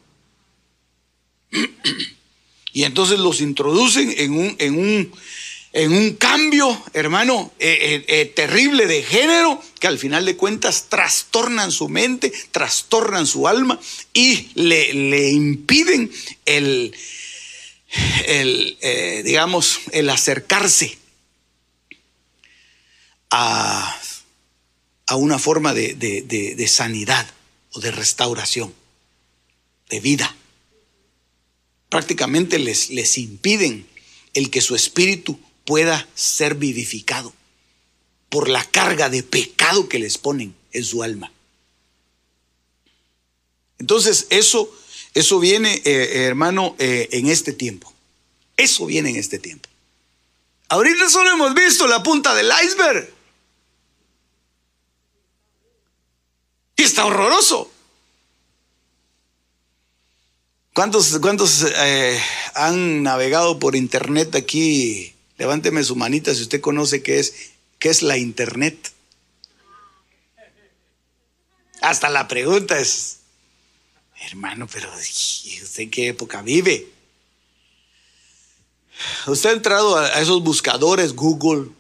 Y 2.74 2.84
entonces 2.86 3.20
los 3.20 3.40
introducen 3.40 4.14
en 4.18 4.34
un, 4.34 4.56
en 4.58 4.80
un, 4.80 5.12
en 5.74 5.94
un 5.94 6.16
cambio, 6.16 6.84
hermano, 6.94 7.54
eh, 7.60 7.78
eh, 7.82 8.06
eh, 8.08 8.26
terrible 8.26 8.88
de 8.88 9.04
género, 9.04 9.62
que 9.80 9.86
al 9.86 10.00
final 10.00 10.26
de 10.26 10.36
cuentas 10.36 10.88
trastornan 10.90 11.72
su 11.72 11.88
mente, 11.88 12.34
trastornan 12.52 13.28
su 13.28 13.48
alma 13.48 13.80
y 14.12 14.50
le, 14.56 14.92
le 14.92 15.30
impiden 15.30 16.12
el, 16.46 16.96
el 18.26 18.78
digamos, 19.24 19.82
el 19.92 20.10
acercarse 20.10 20.98
a, 23.30 24.02
a 25.06 25.16
una 25.16 25.38
forma 25.38 25.76
de, 25.76 25.94
de 25.94 26.68
sanidad 26.68 27.30
o 27.72 27.80
de 27.80 27.92
restauración, 27.92 28.74
de 29.90 30.00
vida 30.00 30.36
prácticamente 31.94 32.58
les, 32.58 32.90
les 32.90 33.20
impiden 33.20 33.88
el 34.34 34.50
que 34.50 34.62
su 34.62 34.74
espíritu 34.74 35.40
pueda 35.64 36.10
ser 36.16 36.56
vivificado 36.56 37.32
por 38.30 38.50
la 38.50 38.66
carga 38.66 39.10
de 39.10 39.22
pecado 39.22 39.88
que 39.88 40.00
les 40.00 40.18
ponen 40.18 40.56
en 40.72 40.84
su 40.84 41.04
alma. 41.04 41.32
Entonces, 43.78 44.26
eso, 44.32 44.76
eso 45.14 45.40
viene, 45.40 45.84
eh, 45.86 46.26
hermano, 46.26 46.76
eh, 46.80 47.10
en 47.12 47.28
este 47.28 47.54
tiempo. 47.54 47.94
Eso 48.58 48.88
viene 48.88 49.12
en 49.12 49.18
este 49.18 49.38
tiempo. 49.38 49.70
Ahorita 50.70 51.12
solo 51.12 51.30
hemos 51.30 51.54
visto 51.54 51.86
la 51.86 52.02
punta 52.02 52.34
del 52.34 52.52
iceberg. 52.66 53.14
Y 56.76 56.82
está 56.82 57.06
horroroso. 57.06 57.72
¿Cuántos, 60.74 61.20
cuántos 61.20 61.64
eh, 61.64 62.20
han 62.56 63.04
navegado 63.04 63.60
por 63.60 63.76
internet 63.76 64.36
aquí 64.36 65.14
Levánteme 65.38 65.84
su 65.84 65.96
manita 65.96 66.34
si 66.34 66.44
usted 66.44 66.62
conoce 66.62 67.02
qué 67.02 67.20
es, 67.20 67.34
qué 67.80 67.90
es 67.90 68.02
la 68.02 68.18
internet. 68.18 68.94
Hasta 71.82 72.10
la 72.10 72.28
pregunta 72.28 72.80
es, 72.80 73.20
hermano, 74.30 74.68
pero 74.72 74.90
¿usted 74.94 75.90
qué 75.90 76.10
época 76.10 76.42
vive? 76.42 76.88
Usted 79.28 79.50
ha 79.50 79.54
entrado 79.54 79.98
a 79.98 80.22
esos 80.22 80.42
buscadores, 80.44 81.14
Google. 81.14 81.72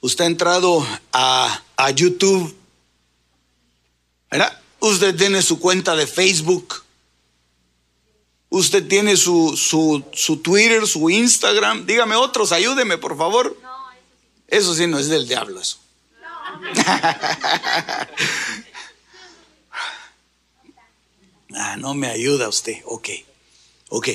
Usted 0.00 0.24
ha 0.24 0.28
entrado 0.28 0.86
a, 1.12 1.62
a 1.76 1.90
YouTube. 1.90 2.56
¿Verdad? 4.30 4.62
Usted 4.80 5.16
tiene 5.16 5.42
su 5.42 5.58
cuenta 5.58 5.96
de 5.96 6.06
Facebook. 6.06 6.84
Usted 8.48 8.86
tiene 8.86 9.16
su, 9.16 9.56
su, 9.56 10.04
su 10.12 10.38
Twitter, 10.38 10.86
su 10.86 11.10
Instagram. 11.10 11.86
Dígame 11.86 12.14
otros, 12.14 12.52
ayúdeme, 12.52 12.98
por 12.98 13.16
favor. 13.16 13.56
eso 14.46 14.74
sí 14.74 14.86
no 14.86 14.98
es 14.98 15.08
del 15.08 15.26
diablo, 15.26 15.60
eso. 15.60 15.78
ah, 21.54 21.76
no 21.78 21.94
me 21.94 22.08
ayuda 22.08 22.48
usted. 22.48 22.82
Ok, 22.86 23.08
ok. 23.88 24.08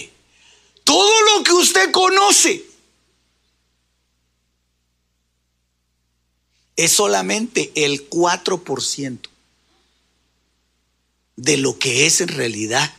Todo 0.84 1.38
lo 1.38 1.43
que 1.43 1.53
usted 1.53 1.91
conoce 1.91 2.66
es 6.76 6.91
solamente 6.91 7.72
el 7.76 8.09
4% 8.09 9.31
de 11.36 11.58
lo 11.58 11.78
que 11.80 12.06
es 12.06 12.22
en 12.22 12.30
realidad 12.30 12.94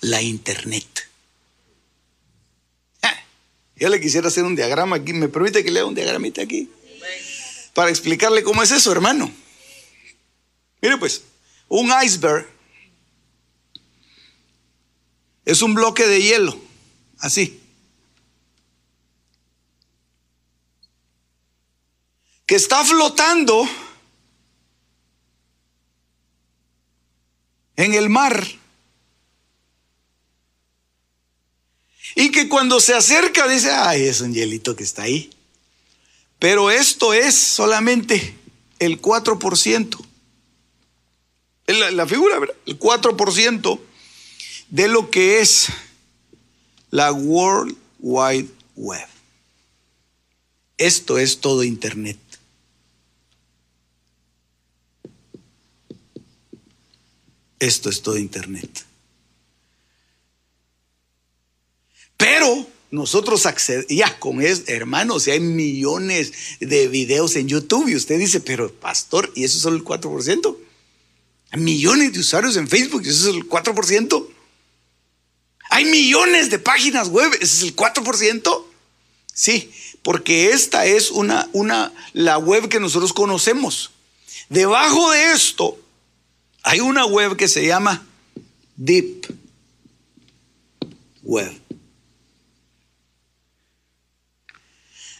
la 0.00 0.22
Internet. 0.22 1.08
Yo 3.82 3.88
le 3.88 4.00
quisiera 4.00 4.28
hacer 4.28 4.44
un 4.44 4.54
diagrama 4.54 4.94
aquí. 4.94 5.12
¿Me 5.12 5.28
permite 5.28 5.64
que 5.64 5.70
lea 5.72 5.84
un 5.84 5.96
diagramita 5.96 6.40
aquí? 6.40 6.70
Para 7.74 7.90
explicarle 7.90 8.44
cómo 8.44 8.62
es 8.62 8.70
eso, 8.70 8.92
hermano. 8.92 9.28
Mire 10.80 10.98
pues, 10.98 11.22
un 11.66 11.90
iceberg 12.04 12.48
es 15.44 15.62
un 15.62 15.74
bloque 15.74 16.06
de 16.06 16.22
hielo, 16.22 16.56
así. 17.18 17.60
Que 22.46 22.54
está 22.54 22.84
flotando 22.84 23.68
en 27.82 27.94
el 27.94 28.08
mar. 28.08 28.46
Y 32.14 32.30
que 32.30 32.48
cuando 32.48 32.78
se 32.78 32.94
acerca 32.94 33.48
dice, 33.48 33.70
ay, 33.72 34.02
es 34.02 34.20
un 34.20 34.32
hielito 34.32 34.76
que 34.76 34.84
está 34.84 35.02
ahí. 35.02 35.30
Pero 36.38 36.70
esto 36.70 37.12
es 37.12 37.34
solamente 37.34 38.36
el 38.78 39.00
4%. 39.00 40.04
La, 41.66 41.90
la 41.90 42.06
figura, 42.06 42.38
¿verdad? 42.38 42.56
El 42.66 42.78
4% 42.78 43.80
de 44.68 44.88
lo 44.88 45.10
que 45.10 45.40
es 45.40 45.68
la 46.90 47.12
World 47.12 47.76
Wide 48.00 48.48
Web. 48.76 49.08
Esto 50.76 51.18
es 51.18 51.40
todo 51.40 51.64
Internet. 51.64 52.18
Esto 57.62 57.90
es 57.90 58.02
todo 58.02 58.18
Internet. 58.18 58.84
Pero 62.16 62.66
nosotros 62.90 63.46
accedíamos 63.46 64.16
con 64.16 64.42
eso, 64.42 64.64
hermanos, 64.66 65.28
hay 65.28 65.38
millones 65.38 66.32
de 66.58 66.88
videos 66.88 67.36
en 67.36 67.46
YouTube 67.46 67.86
y 67.86 67.94
usted 67.94 68.18
dice, 68.18 68.40
pero 68.40 68.72
pastor, 68.72 69.30
¿y 69.36 69.44
eso 69.44 69.58
es 69.58 69.62
solo 69.62 69.76
el 69.76 69.84
4%? 69.84 70.56
Hay 71.52 71.60
millones 71.60 72.12
de 72.12 72.18
usuarios 72.18 72.56
en 72.56 72.66
Facebook 72.66 73.02
y 73.04 73.10
eso 73.10 73.30
es 73.30 73.36
el 73.36 73.48
4%. 73.48 74.26
Hay 75.70 75.84
millones 75.84 76.50
de 76.50 76.58
páginas 76.58 77.10
web, 77.10 77.32
ese 77.34 77.44
es 77.44 77.62
el 77.62 77.76
4%. 77.76 78.64
Sí, 79.32 79.70
porque 80.02 80.50
esta 80.50 80.84
es 80.84 81.12
una, 81.12 81.48
una, 81.52 81.92
la 82.12 82.38
web 82.38 82.68
que 82.68 82.80
nosotros 82.80 83.12
conocemos. 83.12 83.92
Debajo 84.48 85.12
de 85.12 85.32
esto 85.32 85.78
hay 86.62 86.80
una 86.80 87.06
web 87.06 87.36
que 87.36 87.48
se 87.48 87.66
llama 87.66 88.06
Deep 88.76 89.26
Web. 91.22 91.60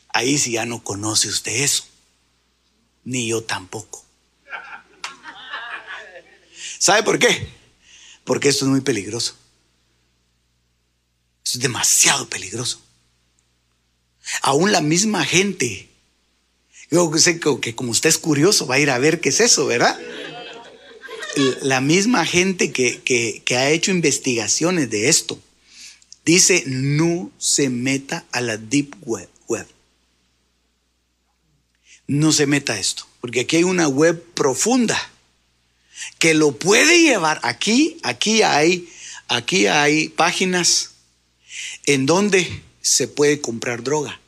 Ahí 0.09 0.38
sí 0.38 0.53
ya 0.53 0.66
no 0.66 0.82
conoce 0.84 1.28
usted 1.28 1.53
eso. 1.62 1.84
Ni 3.05 3.28
yo 3.28 3.43
tampoco. 3.43 4.05
¿Sabe 6.78 7.03
por 7.03 7.18
qué? 7.18 7.49
Porque 8.24 8.49
esto 8.49 8.64
es 8.64 8.70
muy 8.70 8.80
peligroso. 8.80 9.36
es 11.45 11.59
demasiado 11.59 12.28
peligroso. 12.28 12.80
Aún 14.43 14.70
la 14.70 14.80
misma 14.80 15.24
gente, 15.24 15.88
yo 16.90 17.11
sé 17.18 17.40
que 17.40 17.74
como 17.74 17.90
usted 17.90 18.09
es 18.09 18.18
curioso, 18.18 18.66
va 18.66 18.76
a 18.76 18.78
ir 18.78 18.90
a 18.90 18.99
ver 18.99 19.20
qué 19.20 19.30
es 19.30 19.40
eso, 19.40 19.66
¿verdad? 19.66 19.99
La 21.62 21.80
misma 21.80 22.26
gente 22.26 22.72
que, 22.72 23.00
que 23.02 23.56
ha 23.56 23.70
hecho 23.70 23.90
investigaciones 23.90 24.90
de 24.90 25.08
esto 25.08 25.40
dice 26.24 26.64
no 26.66 27.30
se 27.38 27.70
meta 27.70 28.26
a 28.32 28.40
la 28.40 28.56
deep 28.56 28.94
web 29.06 29.28
no 32.06 32.32
se 32.32 32.46
meta 32.46 32.78
esto, 32.78 33.06
porque 33.20 33.40
aquí 33.40 33.56
hay 33.56 33.64
una 33.64 33.88
web 33.88 34.22
profunda 34.34 34.98
que 36.18 36.34
lo 36.34 36.52
puede 36.52 37.02
llevar. 37.02 37.40
Aquí, 37.42 37.98
aquí 38.02 38.42
hay, 38.42 38.88
aquí 39.28 39.66
hay 39.66 40.08
páginas 40.08 40.90
en 41.86 42.06
donde 42.06 42.62
se 42.80 43.08
puede 43.08 43.40
comprar 43.40 43.82
droga. 43.82 44.20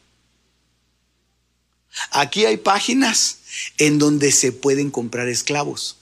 Aquí 2.10 2.44
hay 2.44 2.56
páginas 2.56 3.38
en 3.78 3.98
donde 3.98 4.32
se 4.32 4.52
pueden 4.52 4.90
comprar 4.90 5.28
esclavos. 5.28 5.96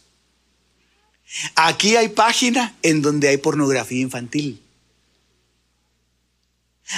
Aquí 1.55 1.97
hay 1.97 2.09
páginas 2.11 2.73
en 2.83 3.03
donde 3.03 3.29
hay 3.29 3.39
pornografía 3.39 4.01
infantil. 4.01 4.61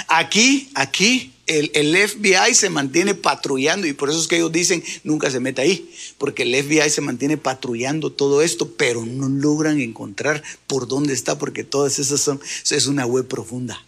Aquí, 0.07 0.69
aquí 0.75 1.33
el, 1.45 1.95
FBI 2.09 2.53
se 2.53 2.69
mantiene 2.69 3.13
patrullando 3.13 3.87
y 3.87 3.93
por 3.93 4.09
eso 4.09 4.19
es 4.19 4.27
que 4.27 4.37
ellos 4.37 4.51
dicen 4.51 4.83
nunca 5.03 5.29
se 5.31 5.39
meta 5.39 5.61
ahí, 5.61 5.89
porque 6.17 6.43
el 6.43 6.55
FBI 6.55 6.89
se 6.89 7.01
mantiene 7.01 7.37
patrullando 7.37 8.11
todo 8.11 8.41
esto, 8.41 8.71
pero 8.71 9.05
no 9.05 9.29
logran 9.29 9.79
encontrar 9.79 10.43
por 10.67 10.87
dónde 10.87 11.13
está, 11.13 11.37
porque 11.37 11.63
todas 11.63 11.99
esas 11.99 12.19
son, 12.19 12.41
es 12.69 12.87
una 12.87 13.05
web 13.05 13.27
profunda. 13.27 13.81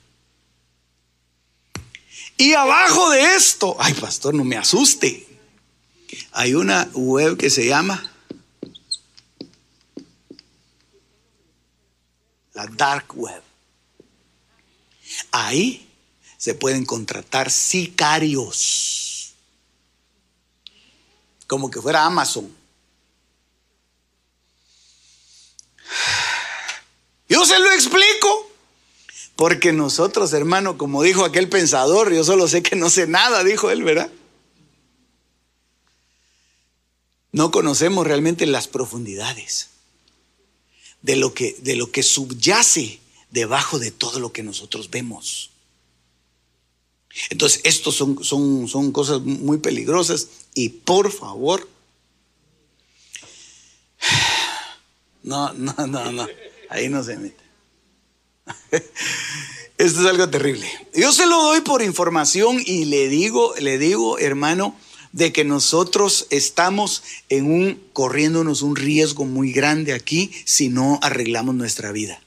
Y 2.38 2.54
abajo 2.54 3.10
de 3.10 3.36
esto, 3.36 3.76
ay 3.80 3.95
pastor, 3.95 4.34
no 4.34 4.43
me 4.43 4.56
asuste, 4.56 5.26
hay 6.32 6.54
una 6.54 6.89
web 6.93 7.36
que 7.36 7.50
se 7.50 7.66
llama 7.66 8.14
la 12.58 12.66
dark 12.66 13.16
web. 13.16 13.41
Ahí 15.32 15.88
se 16.38 16.55
pueden 16.55 16.86
contratar 16.86 17.51
sicarios, 17.51 19.34
como 21.45 21.70
que 21.70 21.80
fuera 21.80 22.03
Amazon. 22.03 22.51
Yo 27.30 27.45
se 27.45 27.60
lo 27.60 27.72
explico, 27.72 28.51
porque 29.36 29.72
nosotros, 29.72 30.34
hermano, 30.34 30.80
como 30.80 31.03
dijo 31.03 31.26
aquel 31.26 31.49
pensador, 31.49 32.12
yo 32.12 32.24
solo 32.24 32.47
sé 32.47 32.64
que 32.64 32.76
no 32.76 32.89
sé 32.89 33.05
nada, 33.05 33.43
dijo 33.43 33.70
él, 33.70 33.84
¿verdad? 33.84 34.10
No 37.32 37.51
conocemos 37.51 38.08
realmente 38.08 38.47
las 38.47 38.68
profundidades 38.68 39.77
de 41.02 41.16
lo 41.16 41.34
que, 41.34 41.56
de 41.60 41.76
lo 41.76 41.91
que 41.91 42.04
subyace 42.04 43.00
debajo 43.32 43.80
de 43.80 43.91
todo 43.91 44.20
lo 44.20 44.32
que 44.32 44.43
nosotros 44.43 44.89
vemos. 44.89 45.52
Entonces, 47.30 47.62
estos 47.64 47.95
son, 47.95 48.24
son, 48.24 48.68
son 48.68 48.91
cosas 48.91 49.22
muy 49.22 49.58
peligrosas 49.58 50.28
y 50.54 50.70
por 50.70 51.12
favor, 51.12 51.68
no, 55.24 55.54
no, 55.54 55.74
no, 55.88 56.12
no, 56.12 56.28
ahí 56.70 56.89
no 56.89 57.04
se 57.04 57.18
mete. 57.18 57.43
Esto 59.78 60.02
es 60.02 60.06
algo 60.08 60.30
terrible. 60.30 60.68
Yo 60.95 61.12
se 61.12 61.28
lo 61.28 61.41
doy 61.41 61.62
por 61.62 61.82
información 61.82 62.60
y 62.66 62.86
le 62.86 63.10
digo, 63.10 63.54
le 63.60 63.78
digo, 63.78 64.18
hermano, 64.18 64.76
de 65.12 65.34
que 65.34 65.43
nosotros 65.43 66.28
estamos 66.30 67.03
en 67.30 67.51
un 67.51 67.82
corriéndonos 67.93 68.62
un 68.62 68.76
riesgo 68.76 69.26
muy 69.26 69.51
grande 69.51 69.93
aquí 69.93 70.32
si 70.45 70.70
no 70.70 70.99
arreglamos 71.01 71.55
nuestra 71.55 71.91
vida 71.91 72.22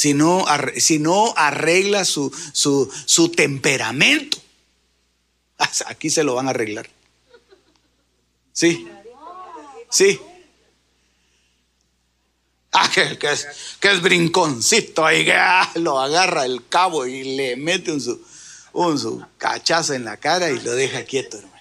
si 0.00 0.14
no, 0.14 0.46
si 0.78 0.98
no 0.98 1.34
arregla 1.36 2.06
su, 2.06 2.32
su, 2.52 2.90
su 3.04 3.28
temperamento. 3.28 4.38
Aquí 5.86 6.08
se 6.08 6.24
lo 6.24 6.34
van 6.34 6.46
a 6.46 6.50
arreglar. 6.50 6.88
Sí. 8.52 8.88
Sí. 9.90 10.18
Ah, 12.72 12.88
que, 12.94 13.18
es, 13.30 13.48
que 13.78 13.90
es 13.90 14.00
brinconcito, 14.00 15.04
ahí 15.04 15.28
ah, 15.34 15.70
lo 15.74 16.00
agarra 16.00 16.46
el 16.46 16.66
cabo 16.68 17.04
y 17.04 17.36
le 17.36 17.56
mete 17.56 17.92
un 17.92 18.00
su, 18.00 18.24
un 18.72 18.98
su 18.98 19.24
cachazo 19.38 19.94
en 19.94 20.04
la 20.04 20.16
cara 20.16 20.50
y 20.50 20.60
lo 20.60 20.72
deja 20.72 21.04
quieto, 21.04 21.38
hermano. 21.38 21.60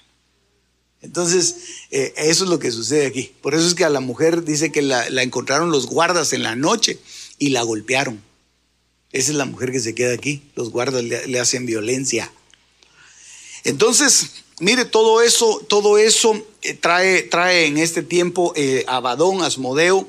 Entonces, 1.01 1.55
eh, 1.91 2.13
eso 2.17 2.43
es 2.43 2.49
lo 2.49 2.59
que 2.59 2.71
sucede 2.71 3.05
aquí. 3.05 3.31
Por 3.41 3.55
eso 3.55 3.65
es 3.65 3.73
que 3.73 3.85
a 3.85 3.89
la 3.89 4.01
mujer 4.01 4.43
dice 4.43 4.71
que 4.71 4.81
la, 4.81 5.07
encontraron 5.21 5.71
los 5.71 5.87
guardas 5.87 6.33
en 6.33 6.43
la 6.43 6.55
noche 6.55 6.99
y 7.37 7.49
la 7.49 7.61
golpearon. 7.63 8.21
Esa 9.11 9.31
es 9.31 9.37
la 9.37 9.45
mujer 9.45 9.71
que 9.71 9.79
se 9.79 9.95
queda 9.95 10.13
aquí. 10.13 10.43
Los 10.55 10.71
guardas 10.71 11.03
le, 11.03 11.39
hacen 11.39 11.65
violencia. 11.65 12.31
Entonces, 13.63 14.31
mire, 14.59 14.85
todo 14.85 15.21
eso, 15.21 15.65
todo 15.69 15.97
eso 15.97 16.45
eh, 16.61 16.73
trae, 16.73 17.23
trae 17.23 17.65
en 17.65 17.77
este 17.77 18.03
tiempo 18.03 18.53
eh, 18.55 18.83
Abadón, 18.87 19.41
Asmodeo, 19.41 20.07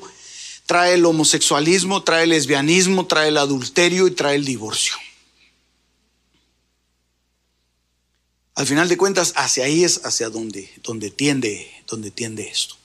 trae 0.65 0.95
el 0.95 1.05
homosexualismo, 1.05 2.03
trae 2.03 2.23
el 2.23 2.31
lesbianismo, 2.31 3.07
trae 3.07 3.29
el 3.29 3.37
adulterio 3.37 4.07
y 4.07 4.11
trae 4.11 4.35
el 4.35 4.45
divorcio. 4.45 4.93
Al 8.55 8.67
final 8.67 8.89
de 8.89 8.97
cuentas, 8.97 9.33
hacia 9.35 9.65
ahí 9.65 9.83
es 9.83 10.01
hacia 10.03 10.29
donde, 10.29 10.71
donde, 10.83 11.09
tiende, 11.09 11.71
donde 11.87 12.11
tiende 12.11 12.47
esto. 12.47 12.75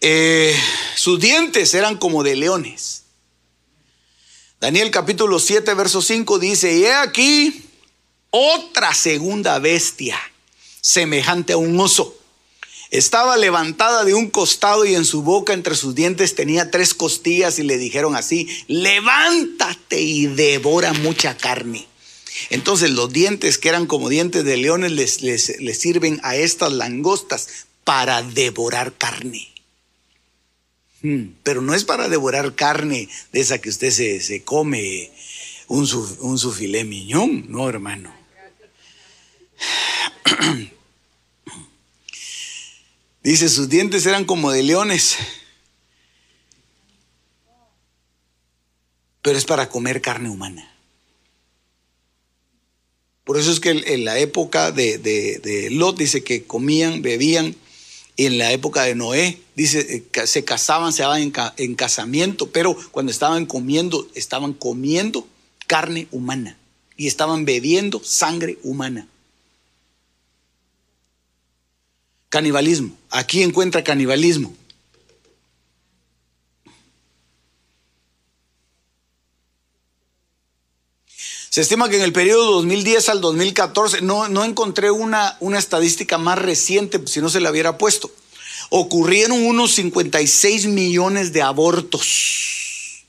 Eh, 0.00 0.56
sus 0.94 1.20
dientes 1.20 1.74
eran 1.74 1.96
como 1.96 2.22
de 2.22 2.36
leones. 2.36 3.02
Daniel 4.60 4.90
capítulo 4.90 5.38
7, 5.38 5.74
verso 5.74 6.02
5 6.02 6.38
dice, 6.38 6.76
y 6.76 6.84
he 6.84 6.94
aquí 6.94 7.64
otra 8.30 8.94
segunda 8.94 9.58
bestia, 9.58 10.18
semejante 10.80 11.52
a 11.52 11.56
un 11.56 11.78
oso. 11.78 12.16
Estaba 12.90 13.36
levantada 13.36 14.04
de 14.04 14.14
un 14.14 14.30
costado 14.30 14.86
y 14.86 14.94
en 14.94 15.04
su 15.04 15.22
boca 15.22 15.52
entre 15.52 15.76
sus 15.76 15.94
dientes 15.94 16.34
tenía 16.34 16.70
tres 16.70 16.94
costillas 16.94 17.58
y 17.58 17.62
le 17.62 17.76
dijeron 17.76 18.16
así, 18.16 18.48
levántate 18.66 20.00
y 20.00 20.26
devora 20.26 20.92
mucha 20.94 21.36
carne. 21.36 21.86
Entonces 22.50 22.90
los 22.90 23.12
dientes 23.12 23.58
que 23.58 23.68
eran 23.68 23.86
como 23.86 24.08
dientes 24.08 24.44
de 24.44 24.56
leones 24.56 24.92
les, 25.22 25.78
sirven 25.78 26.20
a 26.22 26.36
estas 26.36 26.72
langostas 26.72 27.66
para 27.84 28.22
devorar 28.22 28.94
carne. 28.96 29.48
Hmm, 31.02 31.34
pero 31.42 31.62
no 31.62 31.74
es 31.74 31.84
para 31.84 32.08
devorar 32.08 32.54
carne 32.54 33.08
de 33.32 33.40
esa 33.40 33.58
que 33.60 33.68
usted 33.68 33.90
se, 33.90 34.42
come, 34.42 35.12
un, 35.68 35.88
un 36.20 36.38
sufilé 36.38 36.84
miñón, 36.84 37.46
no 37.48 37.68
hermano. 37.68 38.12
Dice, 43.22 43.48
sus 43.48 43.68
dientes 43.68 44.06
eran 44.06 44.24
como 44.24 44.50
de 44.50 44.62
leones, 44.62 45.16
pero 49.22 49.36
es 49.36 49.44
para 49.44 49.68
comer 49.68 50.00
carne 50.00 50.30
humana. 50.30 50.77
Por 53.28 53.36
eso 53.36 53.52
es 53.52 53.60
que 53.60 53.72
en 53.72 54.06
la 54.06 54.18
época 54.18 54.72
de, 54.72 55.68
Lot 55.72 55.98
dice 55.98 56.24
que 56.24 56.44
comían, 56.44 57.02
bebían, 57.02 57.54
y 58.16 58.24
en 58.24 58.38
la 58.38 58.52
época 58.52 58.84
de 58.84 58.94
Noé 58.94 59.38
dice 59.54 60.02
eh, 60.14 60.26
se 60.26 60.44
casaban, 60.44 60.94
se 60.94 61.02
daban 61.02 61.30
en, 61.58 61.74
casamiento, 61.74 62.50
pero 62.50 62.74
cuando 62.90 63.12
estaban 63.12 63.44
comiendo, 63.44 64.08
estaban 64.14 64.54
comiendo 64.54 65.28
carne 65.66 66.08
humana 66.10 66.56
y 66.96 67.06
estaban 67.06 67.44
bebiendo 67.44 68.02
sangre 68.02 68.56
humana. 68.62 69.06
Canibalismo. 72.30 72.96
Aquí 73.10 73.42
encuentra 73.42 73.84
canibalismo. 73.84 74.54
Se 81.58 81.62
estima 81.62 81.88
que 81.88 81.96
en 81.96 82.02
el 82.02 82.12
periodo 82.12 82.52
2010 82.52 83.08
al 83.08 83.20
2014, 83.20 84.02
no, 84.02 84.28
no 84.28 84.44
encontré 84.44 84.92
una, 84.92 85.36
una 85.40 85.58
estadística 85.58 86.16
más 86.16 86.38
reciente, 86.38 87.04
si 87.08 87.20
no 87.20 87.28
se 87.28 87.40
la 87.40 87.50
hubiera 87.50 87.78
puesto, 87.78 88.12
ocurrieron 88.70 89.44
unos 89.44 89.74
56 89.74 90.68
millones 90.68 91.32
de 91.32 91.42
abortos 91.42 93.06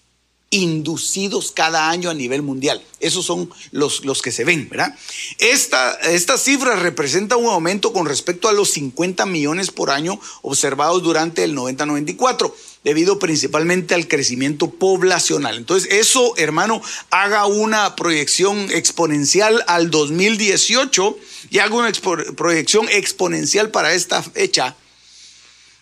inducidos 0.50 1.52
cada 1.52 1.92
año 1.92 2.10
a 2.10 2.16
nivel 2.16 2.42
mundial. 2.42 2.84
Esos 3.00 3.24
son 3.24 3.52
los, 3.70 4.04
los 4.04 4.24
que 4.24 4.32
se 4.32 4.46
ven, 4.46 4.68
¿verdad? 4.68 4.96
Esta, 5.38 5.94
esta 6.10 6.36
cifra 6.40 6.76
representa 6.76 7.38
un 7.38 7.46
aumento 7.46 7.94
con 7.94 8.08
respecto 8.08 8.50
a 8.50 8.54
los 8.54 8.72
50 8.72 9.28
millones 9.28 9.70
por 9.70 9.92
año 9.92 10.20
observados 10.42 11.04
durante 11.04 11.44
el 11.44 11.56
90-94 11.56 12.52
debido 12.84 13.20
principalmente 13.20 13.94
al 13.94 14.08
crecimiento 14.08 14.70
poblacional. 14.70 15.58
Entonces, 15.58 15.92
eso, 15.92 16.34
hermano, 16.38 16.82
haga 17.10 17.46
una 17.46 17.96
proyección 17.96 18.72
exponencial 18.72 19.64
al 19.68 19.90
2018 19.92 21.18
y 21.50 21.60
haga 21.60 21.76
una 21.76 21.92
proyección 22.36 22.88
exponencial 22.90 23.70
para 23.72 23.94
esta 23.94 24.24
fecha, 24.24 24.76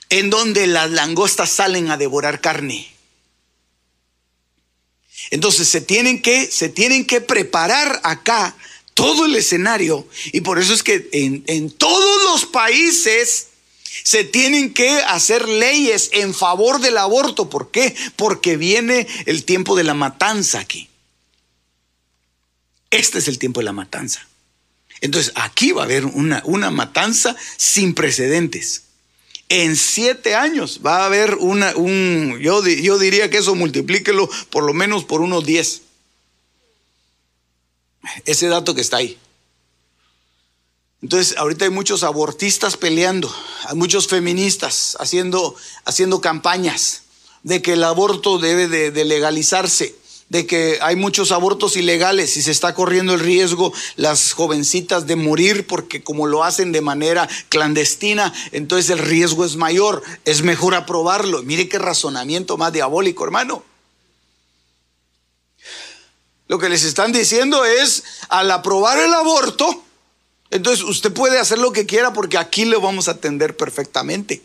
en 0.10 0.30
donde 0.30 0.68
las 0.68 0.90
langostas 0.92 1.52
salen 1.52 1.92
a 1.92 1.98
devorar 1.98 2.42
carne. 2.42 2.92
Entonces 5.30 5.68
se 5.68 5.82
tienen 5.82 6.22
que, 6.22 6.46
se 6.50 6.70
tienen 6.70 7.06
que 7.06 7.22
preparar 7.22 8.00
acá 8.04 8.56
todo 8.94 9.26
el 9.26 9.36
escenario 9.36 10.08
y 10.32 10.42
por 10.42 10.58
eso 10.58 10.74
es 10.74 10.84
que 10.84 11.10
en, 11.12 11.44
en 11.48 11.70
todos 11.70 12.24
los 12.32 12.46
países 12.46 13.48
se 14.04 14.24
tienen 14.24 14.74
que 14.74 14.90
hacer 14.90 15.48
leyes 15.48 16.10
en 16.14 16.34
favor 16.34 16.80
del 16.80 16.98
aborto. 16.98 17.50
¿Por 17.50 17.72
qué? 17.72 17.96
Porque 18.16 18.58
viene 18.58 19.08
el 19.26 19.44
tiempo 19.44 19.76
de 19.76 19.84
la 19.84 19.94
matanza 19.94 20.60
aquí. 20.60 20.90
Este 22.90 23.20
es 23.20 23.28
el 23.28 23.40
tiempo 23.40 23.60
de 23.60 23.66
la 23.66 23.74
matanza. 23.74 24.28
Entonces 25.02 25.32
aquí 25.36 25.72
va 25.72 25.84
a 25.84 25.86
haber 25.86 26.06
una, 26.06 26.42
una 26.46 26.72
matanza 26.72 27.36
sin 27.58 27.94
precedentes. 27.94 28.84
En 29.50 29.76
siete 29.76 30.36
años 30.36 30.82
va 30.86 31.04
a 31.04 31.06
haber 31.06 31.36
una, 31.36 31.76
un, 31.76 32.38
yo, 32.42 32.66
yo 32.66 32.98
diría 32.98 33.30
que 33.30 33.38
eso 33.38 33.56
multiplíquelo 33.56 34.30
por 34.50 34.64
lo 34.64 34.74
menos 34.74 35.06
por 35.06 35.22
unos 35.22 35.46
diez. 35.46 35.84
Ese 38.26 38.48
dato 38.48 38.74
que 38.76 38.82
está 38.82 38.98
ahí. 38.98 39.18
Entonces, 41.08 41.38
ahorita 41.38 41.64
hay 41.64 41.72
muchos 41.72 42.04
abortistas 42.04 42.76
peleando, 42.76 43.34
hay 43.64 43.78
muchos 43.78 44.10
feministas 44.10 44.98
haciendo, 45.00 45.56
haciendo 45.86 46.20
campañas 46.20 47.04
de 47.44 47.62
que 47.62 47.72
el 47.72 47.86
aborto 47.86 48.40
debe 48.40 48.68
de, 48.68 49.06
legalizarse, 49.06 49.96
de 50.28 50.46
que 50.46 50.80
hay 50.82 50.98
muchos 50.98 51.32
abortos 51.32 51.78
ilegales 51.78 52.36
y 52.36 52.42
se 52.42 52.52
está 52.52 52.74
corriendo 52.74 53.14
el 53.14 53.22
riesgo 53.22 53.72
las 53.96 54.34
jovencitas 54.34 55.08
de 55.08 55.16
morir 55.16 55.66
porque 55.66 56.04
como 56.04 56.28
lo 56.28 56.44
hacen 56.44 56.74
de 56.74 56.82
manera 56.82 57.30
clandestina, 57.48 58.34
entonces 58.52 58.90
el 58.90 59.00
riesgo 59.00 59.46
es 59.46 59.56
mayor, 59.56 60.04
es 60.26 60.42
mejor 60.42 60.76
aprobarlo. 60.76 61.42
Mire 61.42 61.70
qué 61.70 61.80
razonamiento 61.80 62.58
más 62.58 62.74
diabólico, 62.74 63.24
hermano. 63.24 63.64
Lo 66.50 66.60
que 66.60 66.68
les 66.68 66.84
están 66.84 67.14
diciendo 67.14 67.64
es, 67.64 68.04
al 68.28 68.52
aprobar 68.52 68.98
el 68.98 69.14
aborto, 69.14 69.86
entonces 70.52 70.84
usted 70.84 71.12
puede 71.12 71.40
hacer 71.40 71.58
lo 71.58 71.72
que 71.72 71.86
quiera 71.86 72.14
porque 72.14 72.38
aquí 72.38 72.66
le 72.66 72.78
vamos 72.78 73.08
a 73.08 73.12
atender 73.12 73.56
perfectamente. 73.58 74.42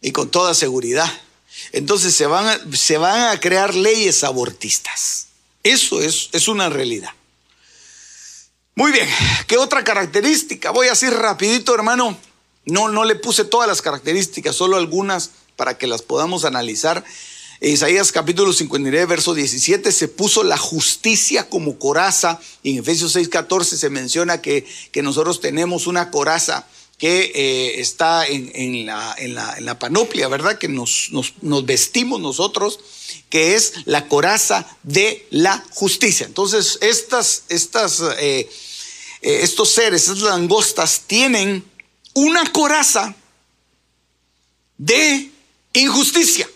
Y 0.00 0.12
con 0.12 0.30
toda 0.30 0.54
seguridad. 0.54 1.10
Entonces 1.72 2.14
se 2.14 2.26
van 2.26 2.46
a, 2.46 2.76
se 2.76 2.98
van 2.98 3.28
a 3.28 3.40
crear 3.40 3.74
leyes 3.74 4.24
abortistas. 4.24 5.28
Eso 5.62 6.00
es, 6.00 6.28
es 6.32 6.48
una 6.48 6.68
realidad. 6.68 7.10
Muy 8.74 8.90
bien, 8.90 9.08
¿qué 9.46 9.56
otra 9.56 9.84
característica? 9.84 10.72
Voy 10.72 10.88
a 10.88 10.90
decir 10.90 11.12
rapidito, 11.14 11.74
hermano. 11.74 12.18
No, 12.66 12.88
no 12.88 13.04
le 13.04 13.14
puse 13.14 13.44
todas 13.44 13.68
las 13.68 13.82
características, 13.82 14.56
solo 14.56 14.76
algunas 14.76 15.30
para 15.54 15.78
que 15.78 15.86
las 15.86 16.02
podamos 16.02 16.44
analizar. 16.44 17.04
En 17.64 17.72
Isaías 17.72 18.12
capítulo 18.12 18.52
59, 18.52 19.06
verso 19.06 19.32
17, 19.32 19.90
se 19.90 20.08
puso 20.08 20.44
la 20.44 20.58
justicia 20.58 21.48
como 21.48 21.78
coraza. 21.78 22.38
Y 22.62 22.72
en 22.72 22.80
Efesios 22.80 23.12
6, 23.12 23.30
14 23.30 23.78
se 23.78 23.88
menciona 23.88 24.42
que, 24.42 24.66
que 24.92 25.00
nosotros 25.00 25.40
tenemos 25.40 25.86
una 25.86 26.10
coraza 26.10 26.66
que 26.98 27.32
eh, 27.34 27.80
está 27.80 28.26
en, 28.26 28.84
la, 28.84 29.14
en, 29.16 29.34
la, 29.34 29.78
panoplia, 29.78 30.28
¿verdad? 30.28 30.58
Que 30.58 30.68
nos, 30.68 31.08
nos, 31.10 31.64
vestimos 31.64 32.20
nosotros, 32.20 32.80
que 33.30 33.54
es 33.54 33.72
la 33.86 34.08
coraza 34.08 34.66
de 34.82 35.26
la 35.30 35.64
justicia. 35.70 36.26
Entonces, 36.26 36.76
estas, 36.82 37.44
estas, 37.48 38.02
eh, 38.18 38.46
eh, 39.22 39.38
estos 39.40 39.70
seres, 39.72 40.02
estas 40.02 40.20
langostas, 40.20 41.04
tienen 41.06 41.64
una 42.12 42.44
coraza 42.52 43.16
de 44.76 45.30
injusticia. 45.72 46.46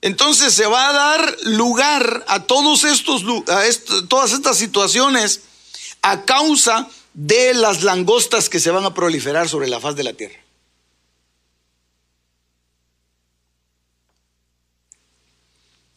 Entonces 0.00 0.54
se 0.54 0.66
va 0.66 0.88
a 0.88 0.92
dar 0.92 1.36
lugar 1.42 2.24
a 2.28 2.44
todos 2.44 2.84
estos, 2.84 3.22
a 3.48 3.62
todas 4.08 4.32
estas 4.32 4.56
situaciones 4.56 5.42
a 6.02 6.24
causa 6.24 6.88
de 7.14 7.52
las 7.54 7.82
langostas 7.82 8.48
que 8.48 8.60
se 8.60 8.70
van 8.70 8.84
a 8.84 8.94
proliferar 8.94 9.48
sobre 9.48 9.68
la 9.68 9.80
faz 9.80 9.96
de 9.96 10.04
la 10.04 10.12
tierra. 10.12 10.38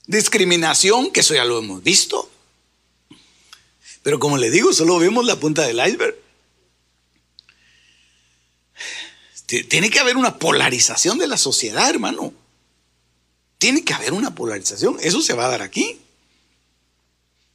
Discriminación, 0.07 1.11
que 1.11 1.19
eso 1.19 1.35
ya 1.35 1.45
lo 1.45 1.59
hemos 1.59 1.83
visto. 1.83 2.29
Pero 4.01 4.19
como 4.19 4.37
le 4.37 4.49
digo, 4.49 4.73
solo 4.73 4.97
vemos 4.97 5.25
la 5.25 5.39
punta 5.39 5.61
del 5.61 5.79
iceberg. 5.87 6.15
Tiene 9.45 9.89
que 9.89 9.99
haber 9.99 10.17
una 10.17 10.39
polarización 10.39 11.17
de 11.19 11.27
la 11.27 11.37
sociedad, 11.37 11.89
hermano. 11.89 12.33
Tiene 13.61 13.83
que 13.83 13.93
haber 13.93 14.13
una 14.13 14.33
polarización. 14.33 14.97
Eso 15.03 15.21
se 15.21 15.35
va 15.35 15.45
a 15.45 15.49
dar 15.49 15.61
aquí. 15.61 15.99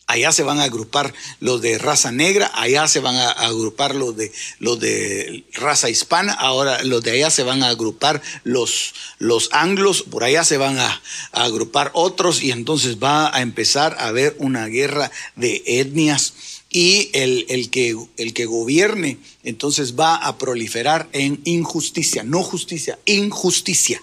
Allá 0.07 0.31
se 0.31 0.45
van 0.45 0.61
a 0.61 0.63
agrupar 0.63 1.13
los 1.41 1.61
de 1.61 1.79
raza 1.79 2.13
negra, 2.13 2.49
allá 2.55 2.87
se 2.87 3.01
van 3.01 3.17
a 3.17 3.31
agrupar 3.31 3.97
los 3.97 4.17
de, 4.17 4.31
los 4.61 4.79
de 4.79 5.45
raza 5.55 5.91
hispana, 5.91 6.33
ahora 6.33 6.85
los 6.85 7.03
de 7.03 7.11
allá 7.11 7.31
se 7.31 7.43
van 7.43 7.65
a 7.65 7.71
agrupar 7.71 8.23
los, 8.45 8.95
los 9.19 9.49
anglos, 9.51 10.05
por 10.05 10.23
allá 10.23 10.45
se 10.45 10.59
van 10.59 10.79
a, 10.79 11.03
agrupar 11.33 11.91
otros 11.93 12.41
y 12.41 12.53
entonces 12.53 13.03
va 13.03 13.37
a 13.37 13.43
empezar 13.43 13.97
a 13.99 14.07
haber 14.07 14.37
una 14.39 14.67
guerra 14.67 15.11
de 15.35 15.61
etnias 15.67 16.35
y 16.71 17.11
el, 17.15 17.47
el, 17.49 17.69
que, 17.69 17.97
el 18.17 18.33
que 18.33 18.47
gobierne 18.47 19.19
entonces 19.43 19.97
va 19.99 20.15
a 20.15 20.39
proliferar 20.39 21.09
en 21.13 21.41
injusticia, 21.43 22.23
no 22.23 22.45
justicia, 22.45 22.97
injusticia. 23.07 24.01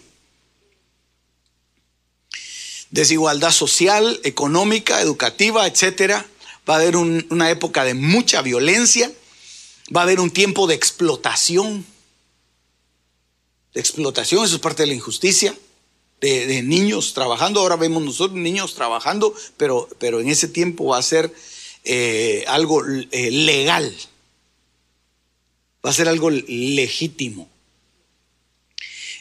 Desigualdad 2.94 3.50
social, 3.50 4.20
económica, 4.24 5.02
educativa, 5.02 5.66
etcétera. 5.66 6.28
Va 6.70 6.76
a 6.76 6.78
haber 6.78 6.96
una 6.96 7.50
época 7.50 7.84
de 7.86 7.96
mucha 7.96 8.44
violencia, 8.44 9.12
va 9.94 10.02
a 10.02 10.04
haber 10.04 10.20
un 10.20 10.30
tiempo 10.30 10.68
de 10.68 10.76
explotación. 10.76 11.88
De 13.74 13.80
explotación, 13.80 14.46
eso 14.46 14.54
es 14.54 14.62
parte 14.62 14.84
de 14.84 14.88
la 14.90 14.94
injusticia. 14.94 15.58
De, 16.22 16.62
niños 16.62 17.16
trabajando, 17.16 17.62
ahora 17.62 17.78
vemos 17.78 18.04
nosotros 18.04 18.38
niños 18.38 18.76
trabajando, 18.76 19.34
pero, 19.58 19.90
pero 19.98 20.22
en 20.22 20.30
ese 20.30 20.48
tiempo 20.48 20.86
va 20.86 21.00
a 21.00 21.02
ser 21.02 21.34
eh, 21.86 22.46
algo 22.48 22.86
eh, 22.86 23.32
legal, 23.32 23.92
va 25.84 25.90
a 25.90 25.94
ser 25.94 26.08
algo 26.08 26.30
legítimo. 26.30 27.50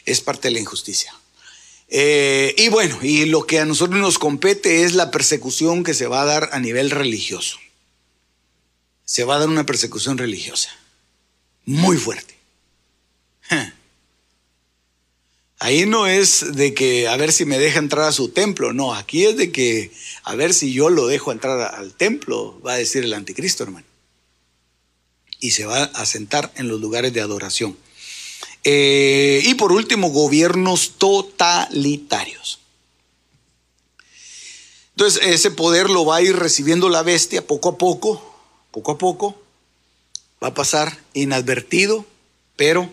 Es 0.05 0.21
parte 0.21 0.49
de 0.49 0.53
la 0.53 0.59
injusticia. 0.59 1.11
Eh, 1.95 2.55
y 2.57 2.69
bueno, 2.69 2.97
y 3.03 3.25
lo 3.25 3.45
que 3.45 3.59
a 3.59 3.65
nosotros 3.65 4.01
nos 4.01 4.17
compete 4.17 4.81
es 4.81 4.95
la 4.95 5.11
persecución 5.11 5.83
que 5.83 5.93
se 5.93 6.07
va 6.07 6.23
a 6.23 6.25
dar 6.25 6.49
a 6.51 6.59
nivel 6.59 6.89
religioso. 6.89 7.59
Se 9.05 9.23
va 9.25 9.35
a 9.35 9.39
dar 9.39 9.47
una 9.47 9.67
persecución 9.67 10.17
religiosa 10.17 10.71
muy 11.65 11.97
fuerte. 11.97 12.35
Ahí 15.59 15.85
no 15.85 16.07
es 16.07 16.55
de 16.55 16.73
que 16.73 17.07
a 17.07 17.15
ver 17.15 17.31
si 17.31 17.45
me 17.45 17.59
deja 17.59 17.77
entrar 17.77 18.07
a 18.07 18.11
su 18.11 18.29
templo, 18.29 18.73
no, 18.73 18.95
aquí 18.95 19.25
es 19.25 19.37
de 19.37 19.51
que 19.51 19.91
a 20.23 20.33
ver 20.33 20.55
si 20.55 20.73
yo 20.73 20.89
lo 20.89 21.05
dejo 21.05 21.31
entrar 21.31 21.75
al 21.75 21.93
templo, 21.93 22.59
va 22.65 22.73
a 22.73 22.77
decir 22.77 23.03
el 23.03 23.13
anticristo, 23.13 23.63
hermano. 23.63 23.85
Y 25.39 25.51
se 25.51 25.67
va 25.67 25.83
a 25.83 26.05
sentar 26.07 26.51
en 26.55 26.69
los 26.69 26.81
lugares 26.81 27.13
de 27.13 27.21
adoración. 27.21 27.77
Eh, 28.63 29.41
y 29.43 29.55
por 29.55 29.71
último, 29.71 30.09
gobiernos 30.09 30.93
totalitarios. 30.97 32.59
Entonces, 34.91 35.21
ese 35.23 35.51
poder 35.51 35.89
lo 35.89 36.05
va 36.05 36.17
a 36.17 36.21
ir 36.21 36.35
recibiendo 36.35 36.89
la 36.89 37.01
bestia 37.01 37.45
poco 37.45 37.69
a 37.69 37.77
poco, 37.77 38.21
poco 38.71 38.91
a 38.91 38.97
poco, 38.97 39.41
va 40.41 40.49
a 40.49 40.53
pasar 40.53 40.97
inadvertido, 41.13 42.05
pero 42.55 42.89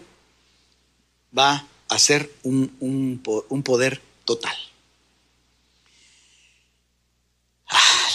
va 1.37 1.67
a 1.89 1.99
ser 1.99 2.33
un, 2.43 3.21
un 3.49 3.63
poder 3.63 4.01
total. 4.25 4.57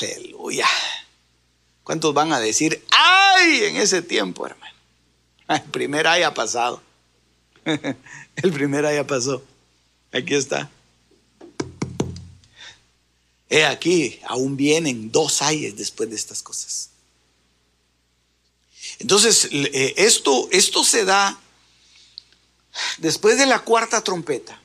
Aleluya. 0.02 0.68
¿Cuántos 1.84 2.14
van 2.14 2.34
a 2.34 2.40
decir, 2.40 2.84
ay, 2.92 3.66
en 3.66 3.78
ese 3.78 4.02
tiempo, 4.02 4.46
hermano? 4.48 4.76
El 5.48 5.62
primer 5.64 6.08
ay 6.08 6.24
ha 6.24 6.34
pasado. 6.34 6.82
El 8.36 8.54
primer 8.54 8.84
ya 8.84 9.06
pasó. 9.06 9.44
Aquí 10.12 10.36
está. 10.36 10.70
He 13.50 13.66
aquí, 13.66 14.20
aún 14.26 14.58
vienen 14.58 15.12
dos 15.12 15.42
ayes 15.42 15.76
después 15.76 16.10
de 16.10 16.16
estas 16.16 16.42
cosas. 16.42 16.90
Entonces, 19.00 19.50
eh, 19.52 19.94
esto, 19.98 20.48
esto 20.52 20.84
se 20.84 21.06
da 21.06 21.40
después 22.98 23.38
de 23.38 23.46
la 23.46 23.60
cuarta 23.60 24.02
trompeta. 24.02 24.60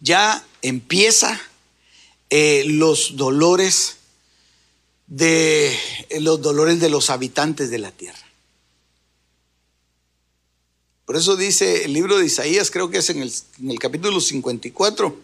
Ya 0.00 0.44
empieza 0.62 1.40
eh, 2.30 2.64
los 2.66 3.16
dolores 3.16 3.96
de 5.06 5.78
los 6.20 6.40
dolores 6.40 6.80
de 6.80 6.88
los 6.88 7.10
habitantes 7.10 7.70
de 7.70 7.78
la 7.78 7.90
tierra. 7.92 8.23
Por 11.04 11.16
eso 11.16 11.36
dice 11.36 11.84
el 11.84 11.92
libro 11.92 12.16
de 12.18 12.26
Isaías, 12.26 12.70
creo 12.70 12.90
que 12.90 12.98
es 12.98 13.10
en 13.10 13.22
el, 13.22 13.78
capítulo 13.78 14.20
54, 14.20 15.14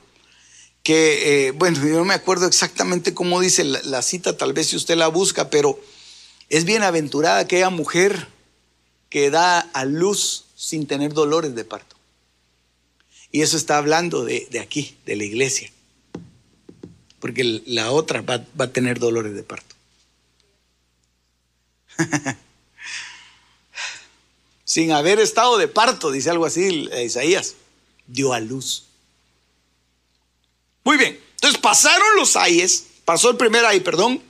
que, 0.82 1.48
eh, 1.48 1.50
bueno, 1.52 1.78
yo 1.78 1.96
no 1.96 2.04
me 2.04 2.14
acuerdo 2.14 2.46
exactamente 2.46 3.14
cómo 3.14 3.40
dice 3.40 3.64
la, 3.64 4.02
cita, 4.02 4.36
tal 4.36 4.52
vez 4.52 4.68
si 4.68 4.76
usted 4.76 4.96
la 4.96 5.08
busca, 5.08 5.48
pero 5.48 5.80
es 6.50 6.64
bienaventurada 6.64 7.38
aquella 7.38 7.70
mujer 7.70 8.28
que 9.08 9.30
da 9.30 9.60
a 9.60 9.84
luz 9.86 10.44
sin 10.54 10.86
tener 10.86 11.14
dolores 11.14 11.54
de 11.54 11.64
parto. 11.64 11.96
Y 13.32 13.40
eso 13.40 13.56
está 13.56 13.78
hablando 13.78 14.24
de, 14.24 14.48
de 14.50 14.60
aquí, 14.60 14.96
de 15.06 15.16
la 15.16 15.24
iglesia, 15.24 15.70
porque 17.20 17.62
la 17.64 17.90
otra 17.90 18.20
va, 18.20 18.44
va 18.60 18.66
a 18.66 18.72
tener 18.72 18.98
dolores 18.98 19.34
de 19.34 19.42
parto. 19.44 19.76
sin 24.70 24.92
haber 24.92 25.18
estado 25.18 25.58
de 25.58 25.66
parto, 25.66 26.12
dice 26.12 26.30
algo 26.30 26.46
así 26.46 26.88
Isaías, 27.04 27.54
dio 28.06 28.32
a 28.32 28.38
luz. 28.38 28.84
Muy 30.84 30.96
bien, 30.96 31.20
entonces 31.34 31.58
pasaron 31.60 32.06
los 32.14 32.36
ayes, 32.36 32.84
pasó 33.04 33.30
el 33.30 33.36
primer 33.36 33.66
ay, 33.66 33.80
perdón, 33.80 34.22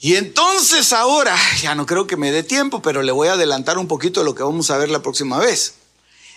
y 0.00 0.16
entonces 0.16 0.92
ahora, 0.92 1.38
ya 1.62 1.76
no 1.76 1.86
creo 1.86 2.08
que 2.08 2.16
me 2.16 2.32
dé 2.32 2.42
tiempo, 2.42 2.82
pero 2.82 3.04
le 3.04 3.12
voy 3.12 3.28
a 3.28 3.34
adelantar 3.34 3.78
un 3.78 3.86
poquito 3.86 4.20
de 4.20 4.26
lo 4.26 4.34
que 4.34 4.42
vamos 4.42 4.72
a 4.72 4.76
ver 4.76 4.90
la 4.90 5.02
próxima 5.02 5.38
vez. 5.38 5.74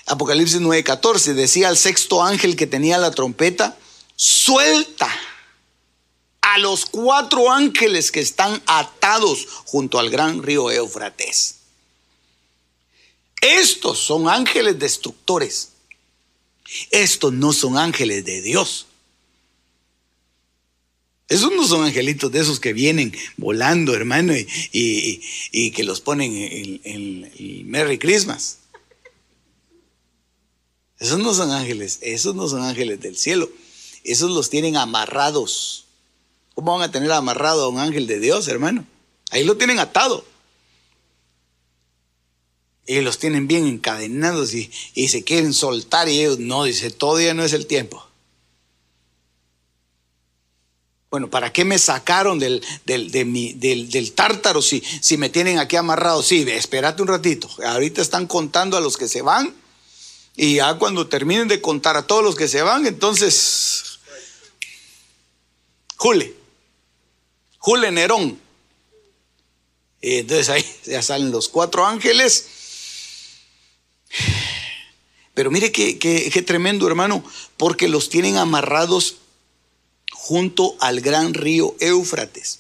Apocalipsis 0.06 0.62
9:14 0.62 1.34
decía 1.34 1.70
al 1.70 1.78
sexto 1.78 2.22
ángel 2.22 2.56
que 2.56 2.68
tenía 2.68 2.99
la 2.99 3.10
trompeta, 3.10 3.80
suelta 4.16 5.10
a 6.41 6.60
los 6.60 6.86
cuatro 6.86 7.51
ángeles 7.51 8.12
que 8.12 8.20
están 8.20 8.62
atados 8.68 9.47
junto 9.66 9.97
al 9.97 10.12
gran 10.12 10.43
río 10.43 10.70
Éufrates. 10.70 11.62
Estos 13.43 13.99
son 13.99 14.29
ángeles 14.29 14.79
destructores. 14.79 15.73
Estos 16.91 17.33
no 17.33 17.51
son 17.51 17.77
ángeles 17.77 18.23
de 18.23 18.41
Dios. 18.41 18.85
Esos 21.27 21.51
no 21.51 21.67
son 21.67 21.83
angelitos 21.83 22.31
de 22.31 22.39
esos 22.39 22.61
que 22.61 22.71
vienen 22.71 23.13
volando, 23.35 23.95
hermano, 23.95 24.33
y, 24.71 25.71
que 25.71 25.83
los 25.83 25.99
ponen 25.99 26.31
en, 26.85 27.69
Merry 27.69 27.99
Christmas. 27.99 28.59
Esos 30.99 31.19
no 31.19 31.33
son 31.33 31.51
ángeles, 31.51 31.99
esos 32.01 32.35
no 32.35 32.47
son 32.47 32.61
ángeles 32.61 33.01
del 33.01 33.17
cielo. 33.17 33.49
Esos 34.05 34.31
los 34.31 34.49
tienen 34.49 34.77
amarrados. 34.77 35.83
¿Cómo 36.55 36.77
van 36.77 36.87
a 36.89 36.91
tener 36.91 37.11
amarrado 37.11 37.65
a 37.65 37.67
un 37.67 37.79
ángel 37.79 38.07
de 38.07 38.21
Dios, 38.21 38.47
hermano? 38.47 38.85
Ahí 39.31 39.43
lo 39.43 39.57
tienen 39.57 39.79
atado. 39.79 40.25
Y 42.86 42.99
los 43.01 43.17
tienen 43.17 43.47
bien 43.47 43.65
encadenados 43.65 44.53
y, 44.53 44.69
se 45.07 45.23
quieren 45.23 45.53
soltar 45.53 46.09
y 46.09 46.19
ellos 46.19 46.39
no, 46.39 46.65
dice, 46.65 46.91
todavía 46.91 47.34
no 47.34 47.43
es 47.43 47.53
el 47.53 47.65
tiempo. 47.65 48.05
Bueno, 51.09 51.29
¿para 51.29 51.53
qué 51.53 51.63
me 51.63 51.77
sacaron 51.77 52.39
del, 52.39 52.63
del, 52.86 54.11
tártaro 54.13 54.61
si, 54.61 54.84
si 54.99 55.15
me 55.15 55.29
tienen 55.29 55.59
aquí 55.59 55.75
amarrado? 55.75 56.23
Sí, 56.23 56.43
espérate 56.49 57.03
un 57.03 57.07
ratito. 57.07 57.49
Ahorita 57.65 58.01
están 58.01 58.25
contando 58.25 58.75
a 58.77 58.81
los 58.81 58.97
que 58.97 59.07
se 59.07 59.21
van 59.21 59.53
y 60.36 60.55
ya 60.55 60.73
cuando 60.75 61.07
terminen 61.07 61.47
de 61.47 61.61
contar 61.61 61.95
a 61.95 62.07
todos 62.07 62.23
los 62.23 62.36
que 62.36 62.47
se 62.47 62.63
van, 62.63 62.88
entonces, 62.88 63.99
Jule, 65.95 66.36
Jule 67.59 67.91
Nerón. 67.91 68.39
entonces 70.01 70.49
ahí 70.49 70.65
ya 70.86 71.03
salen 71.03 71.31
los 71.31 71.49
cuatro 71.49 71.86
ángeles 71.86 72.47
Pero 75.34 75.49
mire 75.49 75.72
qué, 75.72 76.43
tremendo, 76.45 76.88
hermano, 76.88 77.24
porque 77.57 77.88
los 77.88 78.09
tienen 78.09 78.38
amarrados 78.38 79.18
junto 80.11 80.76
al 80.80 81.01
gran 81.01 81.34
río 81.34 81.76
Éufrates. 81.80 82.59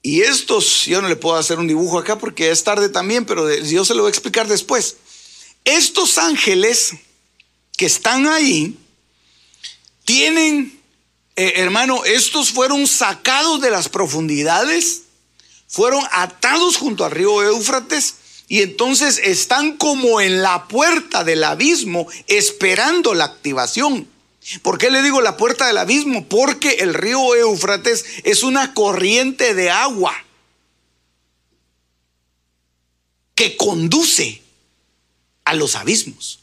Y 0.00 0.22
estos, 0.22 0.86
yo 0.86 1.00
no 1.00 1.08
le 1.08 1.16
puedo 1.16 1.36
hacer 1.36 1.58
un 1.58 1.68
dibujo 1.68 1.98
acá 1.98 2.18
porque 2.18 2.50
es 2.50 2.64
tarde 2.64 2.88
también, 2.88 3.24
pero 3.24 3.54
yo 3.54 3.84
se 3.84 3.94
lo 3.94 4.02
voy 4.02 4.08
a 4.08 4.10
explicar 4.10 4.48
después. 4.48 4.96
Estos 5.64 6.18
ángeles 6.18 6.94
que 7.76 7.86
están 7.86 8.26
ahí 8.26 8.76
tienen, 10.04 10.80
eh, 11.36 11.52
hermano, 11.56 12.04
estos 12.04 12.50
fueron 12.50 12.88
sacados 12.88 13.60
de 13.60 13.70
las 13.70 13.88
profundidades, 13.88 15.02
fueron 15.68 16.02
atados 16.10 16.78
junto 16.78 17.04
al 17.04 17.12
río 17.12 17.42
Éufrates 17.42 18.14
y 18.52 18.60
entonces 18.60 19.16
están 19.16 19.78
como 19.78 20.20
en 20.20 20.42
la 20.42 20.68
puerta 20.68 21.24
del 21.24 21.42
abismo 21.42 22.06
esperando 22.26 23.14
la 23.14 23.24
activación. 23.24 24.06
¿Por 24.60 24.76
qué 24.76 24.90
le 24.90 25.00
digo 25.00 25.22
la 25.22 25.38
puerta 25.38 25.66
del 25.66 25.78
abismo? 25.78 26.28
Porque 26.28 26.72
el 26.80 26.92
río 26.92 27.34
Éufrates 27.34 28.04
es 28.24 28.42
una 28.42 28.74
corriente 28.74 29.54
de 29.54 29.70
agua 29.70 30.14
que 33.34 33.56
conduce 33.56 34.42
a 35.46 35.54
los 35.54 35.74
abismos. 35.74 36.40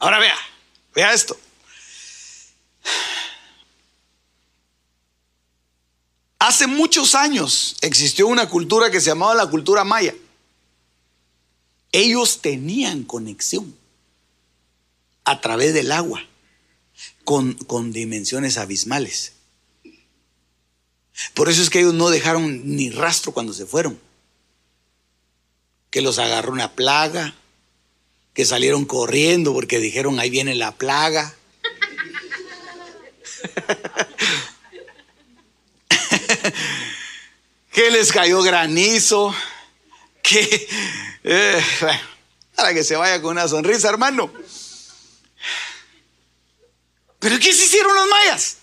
Ahora 0.00 0.18
vea, 0.18 0.38
vea 0.96 1.12
esto. 1.12 1.38
Hace 6.52 6.66
muchos 6.66 7.14
años 7.14 7.76
existió 7.80 8.26
una 8.26 8.46
cultura 8.46 8.90
que 8.90 9.00
se 9.00 9.06
llamaba 9.06 9.34
la 9.34 9.46
cultura 9.46 9.84
maya. 9.84 10.14
Ellos 11.92 12.42
tenían 12.42 13.04
conexión 13.04 13.74
a 15.24 15.40
través 15.40 15.72
del 15.72 15.90
agua 15.90 16.22
con, 17.24 17.54
con 17.54 17.90
dimensiones 17.90 18.58
abismales. 18.58 19.32
Por 21.32 21.48
eso 21.48 21.62
es 21.62 21.70
que 21.70 21.80
ellos 21.80 21.94
no 21.94 22.10
dejaron 22.10 22.76
ni 22.76 22.90
rastro 22.90 23.32
cuando 23.32 23.54
se 23.54 23.64
fueron. 23.64 23.98
Que 25.88 26.02
los 26.02 26.18
agarró 26.18 26.52
una 26.52 26.72
plaga, 26.72 27.34
que 28.34 28.44
salieron 28.44 28.84
corriendo 28.84 29.54
porque 29.54 29.78
dijeron 29.78 30.20
ahí 30.20 30.28
viene 30.28 30.54
la 30.54 30.72
plaga. 30.72 31.34
que 37.72 37.90
les 37.90 38.12
cayó 38.12 38.42
granizo, 38.42 39.34
que 40.22 40.68
eh, 41.24 41.64
para 42.54 42.74
que 42.74 42.84
se 42.84 42.96
vaya 42.96 43.20
con 43.20 43.32
una 43.32 43.48
sonrisa, 43.48 43.88
hermano. 43.88 44.30
¿Pero 47.18 47.38
qué 47.38 47.52
se 47.52 47.64
hicieron 47.64 47.94
los 47.94 48.08
mayas? 48.08 48.58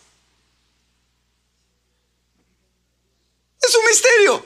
Es 3.62 3.76
un 3.76 3.86
misterio. 3.90 4.46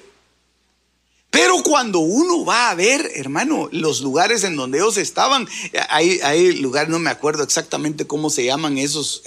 Pero 1.29 1.63
cuando 1.63 1.99
uno 1.99 2.45
va 2.45 2.69
a 2.69 2.75
ver, 2.75 3.11
hermano, 3.15 3.67
los 3.71 4.01
lugares 4.01 4.43
en 4.43 4.55
donde 4.55 4.77
ellos 4.77 4.97
estaban, 4.97 5.49
hay, 5.89 6.19
hay 6.21 6.53
lugares, 6.53 6.89
no 6.89 6.99
me 6.99 7.09
acuerdo 7.09 7.43
exactamente 7.43 8.05
cómo 8.05 8.29
se 8.29 8.45
llaman 8.45 8.77
esos, 8.77 9.23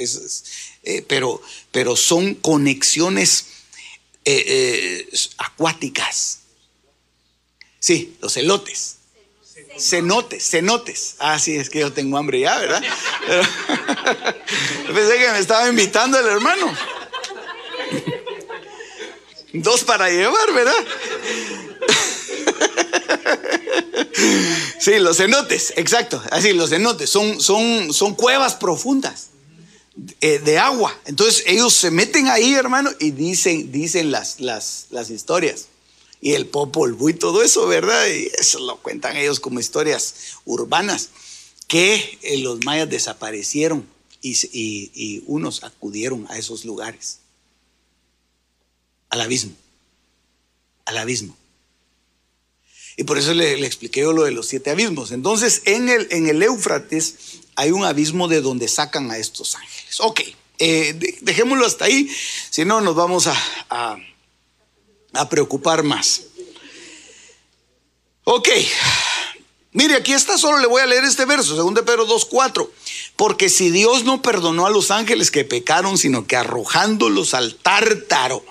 eh, 0.84 1.04
pero, 1.08 1.42
pero 1.72 1.96
son 1.96 2.34
conexiones 2.36 3.55
eh, 4.28 4.44
eh, 4.48 5.08
acuáticas. 5.38 6.40
Sí, 7.78 8.16
los 8.20 8.36
elotes. 8.36 8.96
Cenotes, 9.78 10.50
cenotes. 10.50 11.14
Ah, 11.20 11.38
sí, 11.38 11.54
es 11.56 11.70
que 11.70 11.78
yo 11.78 11.92
tengo 11.92 12.18
hambre 12.18 12.40
ya, 12.40 12.58
¿verdad? 12.58 12.82
Pensé 14.92 15.18
que 15.18 15.30
me 15.30 15.38
estaba 15.38 15.68
invitando 15.68 16.18
el 16.18 16.26
hermano. 16.26 16.76
Dos 19.52 19.84
para 19.84 20.10
llevar, 20.10 20.52
¿verdad? 20.52 20.74
Sí, 24.78 24.98
los 24.98 25.16
cenotes, 25.16 25.72
exacto. 25.76 26.22
Así, 26.30 26.52
los 26.52 26.70
cenotes 26.70 27.10
son, 27.10 27.40
son, 27.40 27.92
son 27.92 28.14
cuevas 28.14 28.54
profundas 28.54 29.25
eh, 30.20 30.38
de 30.38 30.58
agua. 30.58 30.96
Entonces 31.06 31.44
ellos 31.46 31.72
se 31.72 31.90
meten 31.90 32.28
ahí, 32.28 32.54
hermano, 32.54 32.90
y 33.00 33.10
dicen, 33.12 33.72
dicen 33.72 34.10
las, 34.10 34.40
las, 34.40 34.86
las 34.90 35.10
historias 35.10 35.68
y 36.20 36.32
el 36.32 36.46
Popol 36.46 36.96
y 37.08 37.14
todo 37.14 37.42
eso, 37.42 37.66
¿verdad? 37.66 38.06
Y 38.08 38.30
eso 38.38 38.58
lo 38.60 38.76
cuentan 38.78 39.16
ellos 39.16 39.40
como 39.40 39.60
historias 39.60 40.14
urbanas, 40.44 41.10
que 41.66 42.18
eh, 42.22 42.38
los 42.38 42.64
mayas 42.64 42.88
desaparecieron 42.88 43.86
y, 44.22 45.22
unos 45.26 45.62
acudieron 45.62 46.26
a 46.28 46.36
esos 46.36 46.64
lugares, 46.64 47.20
al 49.08 49.20
abismo, 49.20 49.52
al 50.84 50.98
abismo. 50.98 51.36
Y 52.96 53.04
por 53.04 53.18
eso 53.18 53.34
le, 53.34 53.64
expliqué 53.66 54.00
yo 54.00 54.12
lo 54.12 54.24
de 54.24 54.30
los 54.30 54.46
siete 54.46 54.70
abismos. 54.70 55.12
Entonces, 55.12 55.62
en 55.66 55.88
el, 55.88 56.08
en 56.10 56.28
el 56.28 56.42
Éufrates 56.42 57.14
hay 57.54 57.70
un 57.70 57.84
abismo 57.84 58.28
de 58.28 58.40
donde 58.40 58.68
sacan 58.68 59.10
a 59.10 59.18
estos 59.18 59.54
ángeles. 59.54 60.00
Ok, 60.00 60.20
eh, 60.58 61.18
dejémoslo 61.20 61.66
hasta 61.66 61.84
ahí, 61.84 62.08
si 62.50 62.64
no 62.64 62.80
nos 62.80 62.94
vamos 62.94 63.26
a 63.26 63.98
a 65.16 65.28
preocupar 65.28 65.82
más. 65.82 66.22
Ok, 68.24 68.48
mire, 69.72 69.94
aquí 69.94 70.12
está, 70.12 70.36
solo 70.36 70.58
le 70.58 70.66
voy 70.66 70.82
a 70.82 70.86
leer 70.86 71.04
este 71.04 71.24
verso, 71.24 71.54
2 71.54 71.82
Pedro 71.84 72.06
2.4. 72.06 72.68
Porque 73.16 73.48
si 73.48 73.70
Dios 73.70 74.04
no 74.04 74.20
perdonó 74.20 74.66
a 74.66 74.70
los 74.70 74.90
ángeles 74.90 75.30
que 75.30 75.44
pecaron, 75.44 75.96
sino 75.96 76.26
que 76.26 76.36
arrojándolos 76.36 77.34
al 77.34 77.54
tártaro, 77.56 78.44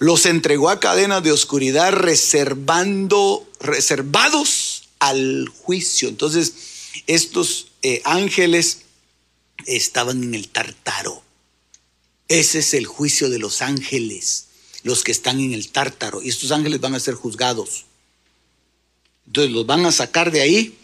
los 0.00 0.26
entregó 0.26 0.70
a 0.70 0.80
cadenas 0.80 1.22
de 1.22 1.30
oscuridad, 1.30 1.92
reservando, 1.92 3.46
reservados 3.60 4.88
al 4.98 5.48
juicio. 5.48 6.08
Entonces, 6.08 6.54
estos 7.06 7.68
eh, 7.82 8.00
ángeles 8.04 8.78
estaban 9.66 10.24
en 10.24 10.34
el 10.34 10.48
tártaro. 10.48 11.22
Ese 12.28 12.60
es 12.60 12.74
el 12.74 12.86
juicio 12.86 13.28
de 13.28 13.38
los 13.38 13.62
ángeles 13.62 14.46
los 14.82 15.04
que 15.04 15.12
están 15.12 15.38
en 15.38 15.52
el 15.52 15.68
tártaro. 15.68 16.22
Y 16.22 16.30
estos 16.30 16.50
ángeles 16.50 16.80
van 16.80 16.94
a 16.94 17.00
ser 17.00 17.14
juzgados. 17.14 17.84
Entonces 19.26 19.52
los 19.52 19.66
van 19.66 19.84
a 19.84 19.92
sacar 19.92 20.30
de 20.30 20.40
ahí, 20.40 20.78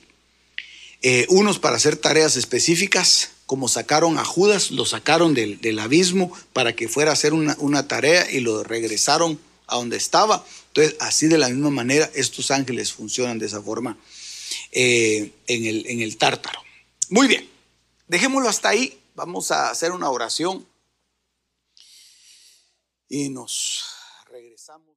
eh, 1.01 1.27
unos 1.31 1.59
para 1.59 1.77
hacer 1.77 1.97
tareas 1.97 2.37
específicas, 2.37 3.31
como 3.47 3.69
sacaron 3.69 4.19
a 4.19 4.25
Judas, 4.25 4.71
lo 4.73 4.85
sacaron 4.85 5.33
del, 5.33 5.79
abismo 5.79 6.33
para 6.53 6.75
que 6.75 6.89
fuera 6.89 7.11
a 7.11 7.15
hacer 7.15 7.33
una, 7.33 7.89
tarea 7.89 8.31
y 8.31 8.41
lo 8.41 8.65
regresaron 8.65 9.41
a 9.69 9.77
donde 9.77 9.97
estaba. 9.97 10.45
Entonces, 10.69 10.97
así 11.01 11.29
de 11.29 11.39
la 11.39 11.49
misma 11.49 11.71
manera, 11.71 12.11
estos 12.15 12.51
ángeles 12.51 12.93
funcionan 12.93 13.39
de 13.39 13.47
esa 13.47 13.63
forma 13.63 13.97
eh, 14.73 15.33
en, 15.47 15.65
el, 15.65 15.87
en 15.87 16.01
el 16.01 16.17
tártaro. 16.19 16.61
Muy 17.09 17.29
bien, 17.29 17.49
dejémoslo 18.09 18.49
hasta 18.49 18.69
ahí. 18.69 19.01
Vamos 19.15 19.51
a 19.51 19.71
hacer 19.71 19.93
una 19.93 20.11
oración 20.11 20.67
y 23.09 23.29
nos 23.29 23.85
regresamos. 24.29 24.97